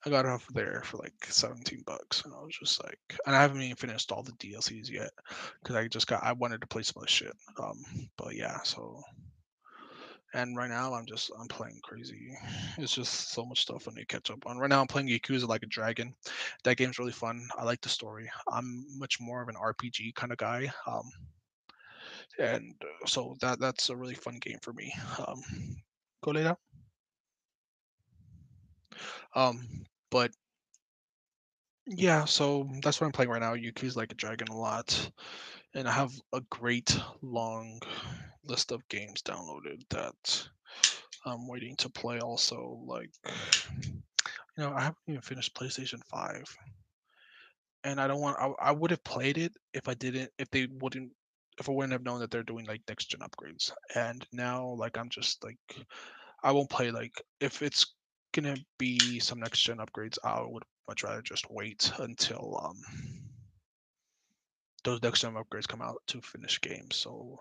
I 0.06 0.10
got 0.12 0.26
it 0.26 0.32
off 0.32 0.47
of 0.47 0.53
there 0.53 0.82
for 0.86 0.97
like 0.97 1.14
17 1.26 1.84
bucks, 1.86 2.24
and 2.24 2.34
I 2.34 2.38
was 2.38 2.56
just 2.60 2.84
like, 2.84 2.99
and 3.26 3.36
I 3.36 3.41
haven't 3.41 3.62
even 3.62 3.76
finished 3.76 4.12
all 4.12 4.22
the 4.22 4.34
DLCs 4.34 4.89
yet 4.89 5.10
because 5.62 5.76
I 5.76 5.88
just 5.88 6.06
got 6.06 6.24
I 6.24 6.34
wanted 6.34 6.62
to 6.62 6.68
play 6.68 6.84
some 6.84 7.01
of 7.01 7.08
the 7.08 7.12
shit. 7.12 7.34
Um, 7.60 7.84
but 8.16 8.36
yeah, 8.36 8.62
so 8.64 9.01
and 10.36 10.56
right 10.58 10.70
now 10.70 10.93
I'm 10.93 11.06
just 11.06 11.32
I'm 11.39 11.47
playing 11.47 11.80
crazy. 11.82 12.38
It's 12.78 12.93
just 12.93 13.32
so 13.32 13.45
much 13.45 13.62
stuff 13.62 13.88
I 13.88 13.91
need 13.95 14.01
to 14.01 14.06
catch 14.06 14.30
up 14.30 14.45
on. 14.45 14.58
Right 14.58 14.70
now 14.70 14.82
I'm 14.82 14.88
playing 14.88 15.08
Yakuza 15.08 15.47
Like 15.47 15.64
a 15.64 15.68
Dragon. 15.68 16.14
That 16.66 16.78
game's 16.78 16.99
really 16.99 17.14
fun. 17.14 17.47
I 17.58 17.64
like 17.64 17.82
the 17.82 17.89
story. 17.89 18.30
I'm 18.51 18.86
much 18.99 19.20
more 19.22 19.41
of 19.41 19.47
an 19.47 19.56
RPG 19.56 20.14
kind 20.14 20.32
of 20.32 20.38
guy. 20.38 20.72
Um, 20.86 21.10
and 22.38 22.76
uh, 22.82 23.08
so 23.08 23.38
that 23.41 23.60
that's 23.60 23.89
a 23.89 23.95
really 23.95 24.14
fun 24.14 24.38
game 24.39 24.60
for 24.62 24.74
me. 24.74 24.93
Um, 25.26 25.41
go 26.22 26.32
later. 26.32 26.58
Um, 29.36 29.62
but 30.16 30.32
yeah, 31.88 32.24
so 32.24 32.63
mm, 32.63 32.82
that's 32.82 33.01
what 33.01 33.07
I'm 33.07 33.11
playing 33.11 33.30
right 33.32 33.41
now. 33.41 33.53
Yakuza 33.53 33.97
Like 33.97 34.13
a 34.13 34.16
Dragon 34.16 34.47
a 34.49 34.57
lot, 34.57 35.11
and 35.74 35.89
I 35.89 35.91
have 35.91 36.13
a 36.34 36.39
great 36.49 36.97
long 37.22 37.82
list 38.45 38.72
of 38.72 38.88
games 38.88 39.22
downloaded 39.22 39.82
that 39.89 40.47
I'm 41.26 41.49
waiting 41.49 41.76
to 41.78 41.89
play. 41.89 42.20
Also, 42.20 42.82
like 42.86 43.11
you 44.57 44.63
know, 44.63 44.74
I 44.74 44.84
haven't 44.84 44.97
even 45.09 45.22
finished 45.22 45.53
PlayStation 45.53 45.99
Five, 46.05 46.45
and 47.84 47.99
I 47.99 48.07
don't 48.07 48.22
want. 48.22 48.38
I, 48.39 48.70
I 48.70 48.72
would 48.72 48.91
have 48.91 49.03
played 49.03 49.38
it 49.38 49.51
if 49.74 49.89
I 49.89 49.95
didn't. 49.95 50.32
If 50.39 50.49
they 50.51 50.68
wouldn't. 50.82 51.11
If 51.59 51.70
I 51.70 51.74
wouldn't 51.74 51.93
have 51.93 52.03
known 52.03 52.22
that 52.22 52.32
they're 52.32 52.43
doing 52.43 52.66
like 52.66 52.82
next 52.88 53.11
gen 53.11 53.22
upgrades, 53.22 53.74
and 53.95 54.26
now 54.32 54.76
like 54.78 54.97
I'm 54.97 55.09
just 55.09 55.43
like, 55.43 55.59
I 56.43 56.53
won't 56.53 56.70
play 56.70 56.91
like 56.91 57.22
if 57.41 57.61
it's 57.61 57.86
gonna 58.36 58.57
be 58.77 59.19
some 59.19 59.39
next 59.39 59.61
gen 59.61 59.77
upgrades, 59.77 60.17
I 60.23 60.41
would 60.41 60.63
much 60.88 61.03
rather 61.03 61.21
just 61.21 61.49
wait 61.49 61.91
until 61.97 62.59
um, 62.63 62.81
those 64.83 65.01
next 65.01 65.21
gen 65.21 65.33
upgrades 65.33 65.67
come 65.67 65.81
out 65.81 66.01
to 66.07 66.21
finish 66.21 66.59
games. 66.61 66.95
So 66.97 67.39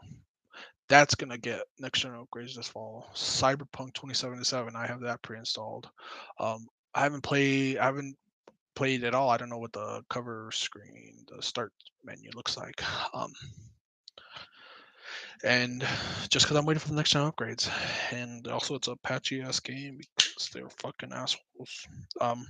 that's 0.89 1.15
gonna 1.15 1.39
get 1.39 1.63
next 1.79 2.01
gen 2.01 2.13
upgrades 2.13 2.55
this 2.55 2.69
fall. 2.69 3.11
Cyberpunk 3.15 3.95
2077, 3.95 4.77
I 4.77 4.87
have 4.87 5.01
that 5.01 5.23
pre-installed. 5.23 5.91
Um, 6.39 6.67
I 6.95 7.03
haven't 7.03 7.23
played. 7.23 7.79
I 7.79 7.87
haven't 7.87 8.17
played 8.77 9.05
at 9.05 9.15
all. 9.15 9.31
I 9.31 9.37
don't 9.37 9.51
know 9.51 9.59
what 9.59 9.73
the 9.73 10.03
cover 10.09 10.51
screen, 10.53 11.25
the 11.29 11.43
start 11.43 11.73
menu 12.05 12.31
looks 12.35 12.57
like. 12.57 12.81
Um, 13.15 13.33
and 15.45 15.87
just 16.31 16.47
because 16.47 16.57
I'm 16.57 16.65
waiting 16.65 16.81
for 16.81 16.89
the 16.89 16.95
next 16.95 17.11
gen 17.11 17.31
upgrades, 17.31 17.71
and 18.13 18.49
also 18.49 18.75
it's 18.75 18.89
a 18.89 18.97
patchy 18.97 19.43
ass 19.43 19.61
game 19.61 20.01
because 20.45 20.71
they're 20.71 20.91
fucking 20.91 21.13
assholes. 21.13 21.87
Um, 22.21 22.47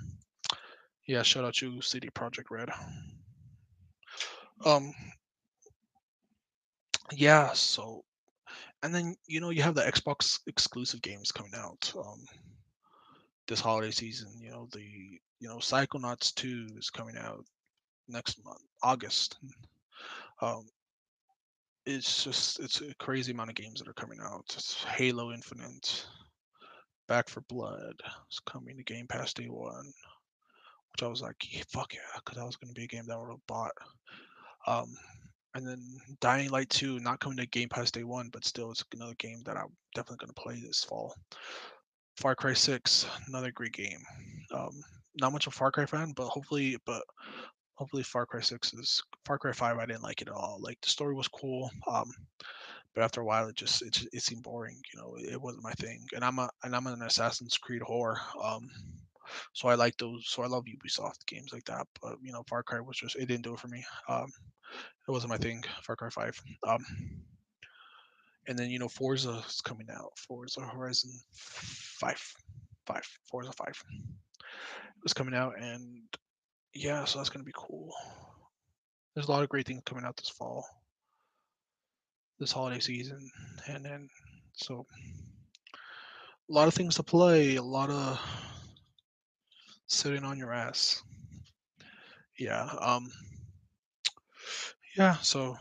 yeah, 1.07 1.23
shout 1.23 1.45
out 1.45 1.55
to 1.55 1.81
CD 1.81 2.09
Projekt 2.11 2.51
Red. 2.51 2.71
Um, 4.65 4.93
yeah, 7.13 7.53
so, 7.53 8.05
and 8.83 8.95
then 8.95 9.15
you 9.27 9.41
know 9.41 9.51
you 9.51 9.63
have 9.63 9.75
the 9.75 9.83
Xbox 9.83 10.41
exclusive 10.47 11.03
games 11.03 11.33
coming 11.33 11.53
out. 11.57 11.93
Um, 11.97 12.25
this 13.47 13.61
holiday 13.61 13.91
season, 13.91 14.31
you 14.41 14.51
know 14.51 14.69
the 14.73 14.81
you 15.41 15.49
know 15.49 15.57
Psychonauts 15.57 16.35
2 16.35 16.69
is 16.79 16.91
coming 16.91 17.17
out 17.19 17.45
next 18.09 18.43
month, 18.45 18.63
August. 18.83 19.37
Um, 20.41 20.67
it's 21.87 22.25
just 22.25 22.61
it's 22.61 22.81
a 22.81 22.95
crazy 22.95 23.33
amount 23.33 23.51
of 23.51 23.57
games 23.57 23.81
that 23.81 23.89
are 23.89 23.95
coming 23.95 24.19
out. 24.23 24.45
It's 24.57 24.83
Halo 24.85 25.33
Infinite, 25.33 26.07
Back 27.09 27.29
4 27.29 27.43
Blood 27.49 27.95
is 28.31 28.41
coming 28.47 28.77
to 28.77 28.83
Game 28.83 29.07
Pass 29.07 29.33
Day 29.35 29.47
One, 29.47 29.93
which 30.93 31.03
I 31.03 31.09
was 31.09 31.23
like, 31.23 31.37
yeah, 31.51 31.63
fuck 31.69 31.93
yeah, 31.95 32.01
because 32.17 32.39
that 32.39 32.47
was 32.47 32.57
going 32.57 32.73
to 32.73 32.79
be 32.79 32.85
a 32.85 32.89
game 32.89 33.05
that 33.07 33.15
I 33.15 33.19
would 33.19 33.31
have 33.31 33.47
bought. 33.47 33.73
Um, 34.67 34.95
and 35.55 35.67
then 35.67 35.83
Dying 36.21 36.51
Light 36.51 36.71
2 36.71 37.01
not 37.01 37.21
coming 37.21 37.39
to 37.39 37.47
Game 37.47 37.69
Pass 37.69 37.91
Day 37.91 38.05
One, 38.05 38.29
but 38.33 38.45
still 38.45 38.71
it's 38.71 38.85
another 38.95 39.15
game 39.19 39.43
that 39.45 39.57
I'm 39.57 39.69
definitely 39.95 40.25
going 40.25 40.35
to 40.35 40.43
play 40.43 40.61
this 40.61 40.85
fall. 40.85 41.15
Far 42.17 42.35
Cry 42.35 42.55
6, 42.55 43.07
another 43.29 43.51
great 43.51 43.73
game. 43.73 44.01
Um, 44.53 44.81
not 45.21 45.33
much 45.33 45.47
of 45.47 45.53
a 45.53 45.57
Far 45.57 45.71
Cry 45.71 45.87
fan, 45.87 46.13
but 46.17 46.29
hopefully, 46.29 46.77
but 46.87 47.03
hopefully 47.75 48.03
Far 48.03 48.27
Cry 48.27 48.41
6 48.41 48.75
is 48.75 49.03
Far 49.25 49.39
Cry 49.39 49.53
5 49.53 49.79
I 49.79 49.87
didn't 49.87 50.03
like 50.03 50.23
it 50.23 50.29
at 50.29 50.35
all. 50.35 50.59
Like 50.61 50.81
the 50.81 50.91
story 50.91 51.15
was 51.15 51.29
cool. 51.29 51.71
Um 51.91 52.11
but 52.95 53.03
after 53.03 53.21
a 53.21 53.25
while 53.25 53.49
it 53.49 53.57
just 53.57 53.83
it, 53.83 54.07
it 54.13 54.23
seemed 54.23 54.43
boring, 54.43 54.81
you 54.93 55.01
know, 55.01 55.15
it, 55.17 55.33
it 55.33 55.41
wasn't 55.41 55.65
my 55.65 55.73
thing. 55.73 56.05
And 56.15 56.25
I'm 56.25 56.39
a 56.39 56.49
and 56.63 56.75
I'm 56.75 56.87
an 56.87 57.03
Assassin's 57.03 57.59
Creed 57.59 57.83
whore. 57.83 58.17
Um 58.43 58.71
so 59.53 59.69
I 59.69 59.75
like 59.75 59.97
those 59.97 60.27
so 60.29 60.43
I 60.43 60.47
love 60.47 60.65
Ubisoft 60.65 61.27
games 61.27 61.53
like 61.53 61.65
that. 61.65 61.87
But 62.01 62.17
you 62.23 62.33
know, 62.33 62.45
Far 62.49 62.63
Cry 62.63 62.81
was 62.81 62.97
just 62.97 63.17
it 63.17 63.27
didn't 63.27 63.45
do 63.45 63.55
it 63.55 63.61
for 63.61 63.69
me. 63.69 63.85
Um 64.09 64.31
it 65.07 65.11
wasn't 65.11 65.31
my 65.31 65.39
thing, 65.39 65.63
Far 65.83 65.97
Cry 65.97 66.11
5. 66.11 66.41
Um 66.67 66.85
and 68.47 68.59
then 68.59 68.71
you 68.71 68.79
know 68.79 68.89
Forza 68.89 69.43
is 69.49 69.61
coming 69.61 69.89
out. 69.91 70.17
Forza 70.19 70.61
Horizon 70.61 71.11
5. 71.33 72.35
5. 72.87 73.03
Forza 73.31 73.53
5 73.53 73.83
it 74.97 75.03
was 75.03 75.13
coming 75.13 75.35
out 75.35 75.55
and 75.61 76.03
yeah, 76.75 77.05
so 77.05 77.19
that's 77.19 77.31
gonna 77.31 77.45
be 77.45 77.53
cool. 77.55 77.93
There's 79.15 79.29
a 79.29 79.31
lot 79.31 79.43
of 79.43 79.49
great 79.49 79.67
things 79.67 79.83
coming 79.87 80.05
out 80.05 80.17
this 80.17 80.29
fall, 80.29 80.67
this 82.39 82.53
holiday 82.53 82.81
season, 82.81 83.31
and 83.69 83.85
then 83.85 84.09
so 84.55 84.87
a 86.49 86.53
lot 86.53 86.69
of 86.69 86.75
things 86.75 86.97
to 86.97 87.03
play, 87.03 87.57
a 87.57 87.63
lot 87.63 87.91
of 87.91 88.21
sitting 89.87 90.25
on 90.25 90.39
your 90.39 90.53
ass. 90.53 91.03
Yeah, 92.39 92.69
um, 92.81 93.11
yeah, 94.97 95.15
so 95.17 95.57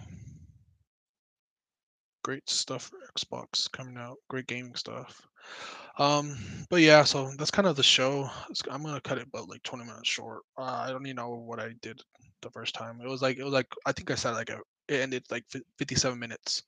great 2.24 2.50
stuff 2.50 2.90
for 2.90 2.98
Xbox 3.16 3.72
coming 3.72 3.98
out, 3.98 4.18
great 4.30 4.48
gaming 4.48 4.76
stuff. 4.76 5.22
Um, 6.00 6.38
but 6.70 6.82
yeah, 6.82 7.04
so 7.04 7.32
that's 7.38 7.52
kind 7.52 7.68
of 7.68 7.76
the 7.76 7.84
show. 7.84 8.30
I'm 8.70 8.84
gonna 8.84 9.02
cut 9.02 9.20
it 9.20 9.28
but 9.32 9.50
like 9.50 9.62
20 9.64 9.86
minutes 9.86 10.10
short. 10.10 10.42
Uh, 10.58 10.64
I 10.64 10.92
don't 10.92 11.06
even 11.06 11.18
know 11.18 11.36
what 11.36 11.60
I 11.60 11.74
did 11.82 12.02
the 12.42 12.50
first 12.50 12.74
time. 12.74 13.00
It 13.04 13.08
was 13.08 13.22
like 13.22 13.38
it 13.38 13.44
was 13.44 13.54
like 13.54 13.68
I 13.86 13.92
think 13.92 14.10
I 14.10 14.16
said 14.16 14.32
like 14.32 14.50
a, 14.50 14.60
it 14.88 15.02
ended 15.02 15.24
like 15.30 15.46
57 15.78 16.18
minutes. 16.18 16.64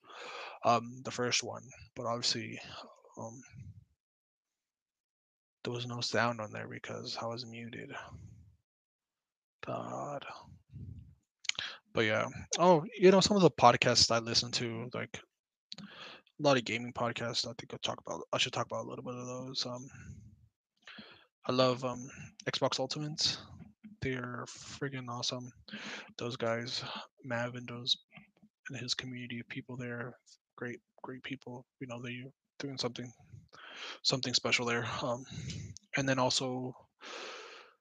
Um, 0.64 1.02
the 1.04 1.10
first 1.10 1.44
one, 1.44 1.62
but 1.94 2.06
obviously, 2.06 2.58
um, 3.18 3.40
there 5.62 5.72
was 5.72 5.86
no 5.86 6.00
sound 6.00 6.40
on 6.40 6.50
there 6.52 6.66
because 6.68 7.16
I 7.20 7.26
was 7.26 7.46
muted. 7.46 7.94
God. 9.64 10.24
But 11.92 12.04
yeah. 12.04 12.26
Oh, 12.58 12.84
you 12.98 13.10
know, 13.10 13.20
some 13.20 13.36
of 13.36 13.42
the 13.42 13.50
podcasts 13.50 14.10
I 14.10 14.18
listen 14.18 14.50
to, 14.52 14.88
like 14.94 15.20
a 15.80 16.42
lot 16.42 16.56
of 16.56 16.64
gaming 16.64 16.92
podcasts. 16.92 17.46
I 17.46 17.52
think 17.58 17.72
I'll 17.72 17.78
talk 17.78 18.00
about. 18.06 18.22
I 18.32 18.38
should 18.38 18.52
talk 18.52 18.66
about 18.66 18.84
a 18.86 18.88
little 18.88 19.04
bit 19.04 19.14
of 19.14 19.26
those. 19.26 19.66
Um, 19.66 19.88
I 21.46 21.52
love 21.52 21.84
um 21.84 22.08
Xbox 22.46 22.78
Ultimates. 22.78 23.38
They're 24.02 24.44
friggin' 24.46 25.08
awesome. 25.08 25.50
Those 26.18 26.36
guys, 26.36 26.84
Mav 27.24 27.54
and 27.54 27.66
those 27.66 27.96
and 28.68 28.78
his 28.78 28.94
community 28.94 29.40
of 29.40 29.48
people 29.48 29.76
there, 29.76 30.16
great, 30.56 30.80
great 31.02 31.22
people. 31.22 31.64
You 31.80 31.86
know, 31.86 32.00
they're 32.02 32.30
doing 32.58 32.78
something, 32.78 33.12
something 34.02 34.34
special 34.34 34.66
there. 34.66 34.86
Um, 35.02 35.24
and 35.96 36.08
then 36.08 36.18
also, 36.18 36.74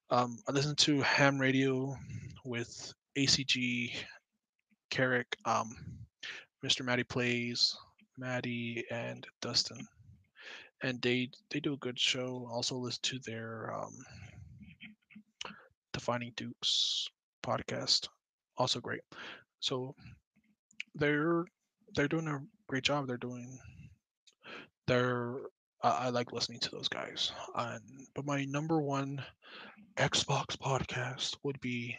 um, 0.10 0.38
I 0.48 0.52
listen 0.52 0.76
to 0.76 1.02
Ham 1.02 1.40
Radio 1.40 1.96
with 2.44 2.94
ACG, 3.18 3.94
Carrick, 4.90 5.36
um, 5.46 5.76
Mr. 6.64 6.84
Matty 6.84 7.04
Plays, 7.04 7.76
Matty 8.18 8.84
and 8.92 9.26
Dustin, 9.42 9.86
and 10.84 11.02
they 11.02 11.30
they 11.50 11.60
do 11.60 11.74
a 11.74 11.78
good 11.78 12.00
show. 12.00 12.48
Also 12.52 12.76
listen 12.78 13.02
to 13.04 13.20
their 13.20 13.74
um, 13.74 13.94
Defining 15.94 16.34
Dukes 16.36 17.10
podcast, 17.44 18.08
also 18.58 18.80
great. 18.80 19.02
So 19.60 19.96
they're 20.96 21.46
they're 21.96 22.08
doing 22.08 22.28
a 22.28 22.42
great 22.68 22.84
job. 22.84 23.08
They're 23.08 23.18
doing 23.18 23.60
they're 24.88 25.36
I, 25.84 25.90
I 25.90 26.10
like 26.10 26.32
listening 26.32 26.60
to 26.62 26.72
those 26.72 26.90
guys. 26.90 27.32
But 27.56 28.26
my 28.26 28.46
number 28.46 28.82
one 28.82 29.24
Xbox 29.98 30.58
podcast 30.58 31.38
would 31.44 31.60
be 31.62 31.96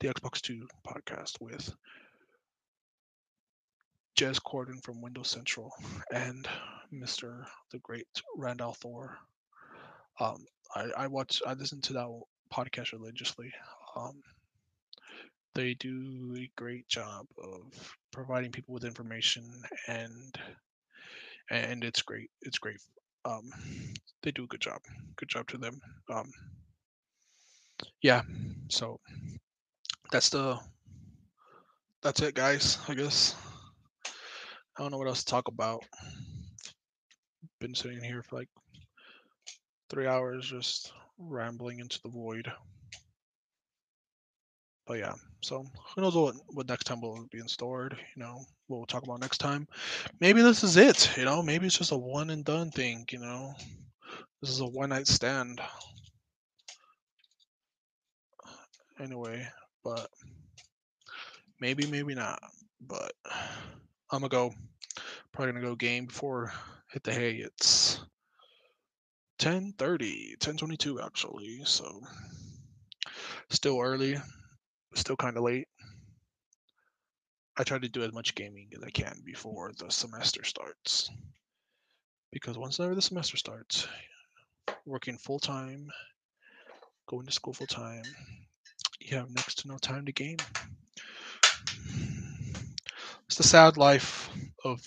the 0.00 0.08
Xbox 0.08 0.40
Two 0.40 0.66
podcast 0.86 1.40
with 1.40 1.74
Jez 4.18 4.40
Corden 4.40 4.82
from 4.82 5.00
Windows 5.00 5.30
Central 5.30 5.72
and 6.12 6.48
Mr. 6.92 7.44
the 7.70 7.78
Great 7.78 8.06
Rand 8.36 8.60
al 8.60 8.74
Thor. 8.74 9.18
Um, 10.18 10.44
I, 10.74 10.90
I 10.96 11.06
watch 11.06 11.40
I 11.46 11.54
listen 11.54 11.80
to 11.82 11.92
that 11.94 12.20
podcast 12.52 12.92
religiously. 12.92 13.52
Um, 13.96 14.22
they 15.54 15.74
do 15.74 16.34
a 16.38 16.50
great 16.56 16.88
job 16.88 17.26
of 17.42 17.96
providing 18.12 18.52
people 18.52 18.74
with 18.74 18.84
information 18.84 19.44
and 19.88 20.38
and 21.50 21.82
it's 21.82 22.02
great. 22.02 22.30
It's 22.42 22.58
great. 22.58 22.78
Um, 23.24 23.50
they 24.22 24.30
do 24.30 24.44
a 24.44 24.46
good 24.46 24.60
job. 24.60 24.80
Good 25.16 25.28
job 25.28 25.48
to 25.48 25.58
them. 25.58 25.80
Um, 26.08 26.30
yeah. 28.02 28.22
So 28.68 29.00
that's 30.12 30.28
the 30.28 30.58
that's 32.02 32.22
it, 32.22 32.34
guys. 32.34 32.78
I 32.88 32.94
guess 32.94 33.34
I 34.06 34.82
don't 34.82 34.92
know 34.92 34.98
what 34.98 35.08
else 35.08 35.24
to 35.24 35.30
talk 35.30 35.48
about. 35.48 35.84
Been 37.60 37.74
sitting 37.74 38.02
here 38.02 38.22
for 38.22 38.36
like 38.36 38.48
three 39.90 40.06
hours, 40.06 40.48
just 40.48 40.92
rambling 41.18 41.80
into 41.80 42.00
the 42.02 42.08
void. 42.08 42.50
But 44.90 44.98
yeah, 44.98 45.14
so 45.40 45.64
who 45.94 46.02
knows 46.02 46.16
what 46.16 46.34
what 46.48 46.68
next 46.68 46.82
time 46.82 47.00
will 47.00 47.24
be 47.30 47.38
in 47.38 47.46
stored? 47.46 47.96
You 48.16 48.24
know, 48.24 48.44
what 48.66 48.78
we'll 48.78 48.86
talk 48.86 49.04
about 49.04 49.20
next 49.20 49.38
time. 49.38 49.68
Maybe 50.18 50.42
this 50.42 50.64
is 50.64 50.76
it. 50.76 51.16
You 51.16 51.24
know, 51.24 51.44
maybe 51.44 51.66
it's 51.68 51.78
just 51.78 51.92
a 51.92 51.96
one 51.96 52.30
and 52.30 52.44
done 52.44 52.72
thing. 52.72 53.06
You 53.12 53.20
know, 53.20 53.54
this 54.42 54.50
is 54.50 54.58
a 54.58 54.66
one 54.66 54.88
night 54.88 55.06
stand. 55.06 55.60
Anyway, 58.98 59.46
but 59.84 60.08
maybe 61.60 61.86
maybe 61.86 62.16
not. 62.16 62.40
But 62.80 63.12
I'm 64.10 64.22
gonna 64.22 64.28
go. 64.28 64.52
Probably 65.30 65.52
gonna 65.52 65.64
go 65.64 65.76
game 65.76 66.06
before 66.06 66.52
hit 66.92 67.04
the 67.04 67.12
hay. 67.12 67.36
It's 67.36 68.00
10:30, 69.38 70.36
10:22 70.40 71.00
actually. 71.00 71.60
So 71.64 72.00
still 73.50 73.80
early, 73.80 74.16
still 74.94 75.16
kind 75.16 75.36
of 75.36 75.42
late. 75.42 75.68
I 77.56 77.64
try 77.64 77.78
to 77.78 77.88
do 77.88 78.02
as 78.02 78.12
much 78.12 78.34
gaming 78.34 78.70
as 78.76 78.82
I 78.82 78.90
can 78.90 79.20
before 79.24 79.72
the 79.76 79.90
semester 79.90 80.44
starts. 80.44 81.10
Because 82.32 82.56
once 82.56 82.76
the 82.76 83.02
semester 83.02 83.36
starts, 83.36 83.86
working 84.86 85.18
full 85.18 85.40
time, 85.40 85.90
going 87.08 87.26
to 87.26 87.32
school 87.32 87.52
full 87.52 87.66
time, 87.66 88.04
you 89.00 89.16
have 89.16 89.30
next 89.30 89.56
to 89.56 89.68
no 89.68 89.78
time 89.78 90.06
to 90.06 90.12
game. 90.12 90.38
It's 93.26 93.36
the 93.36 93.42
sad 93.42 93.76
life 93.76 94.30
of 94.64 94.80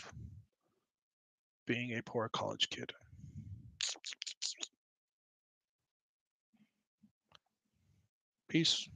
being 1.66 1.98
a 1.98 2.02
poor 2.04 2.30
college 2.30 2.70
kid. 2.70 2.92
Peace. 8.50 8.88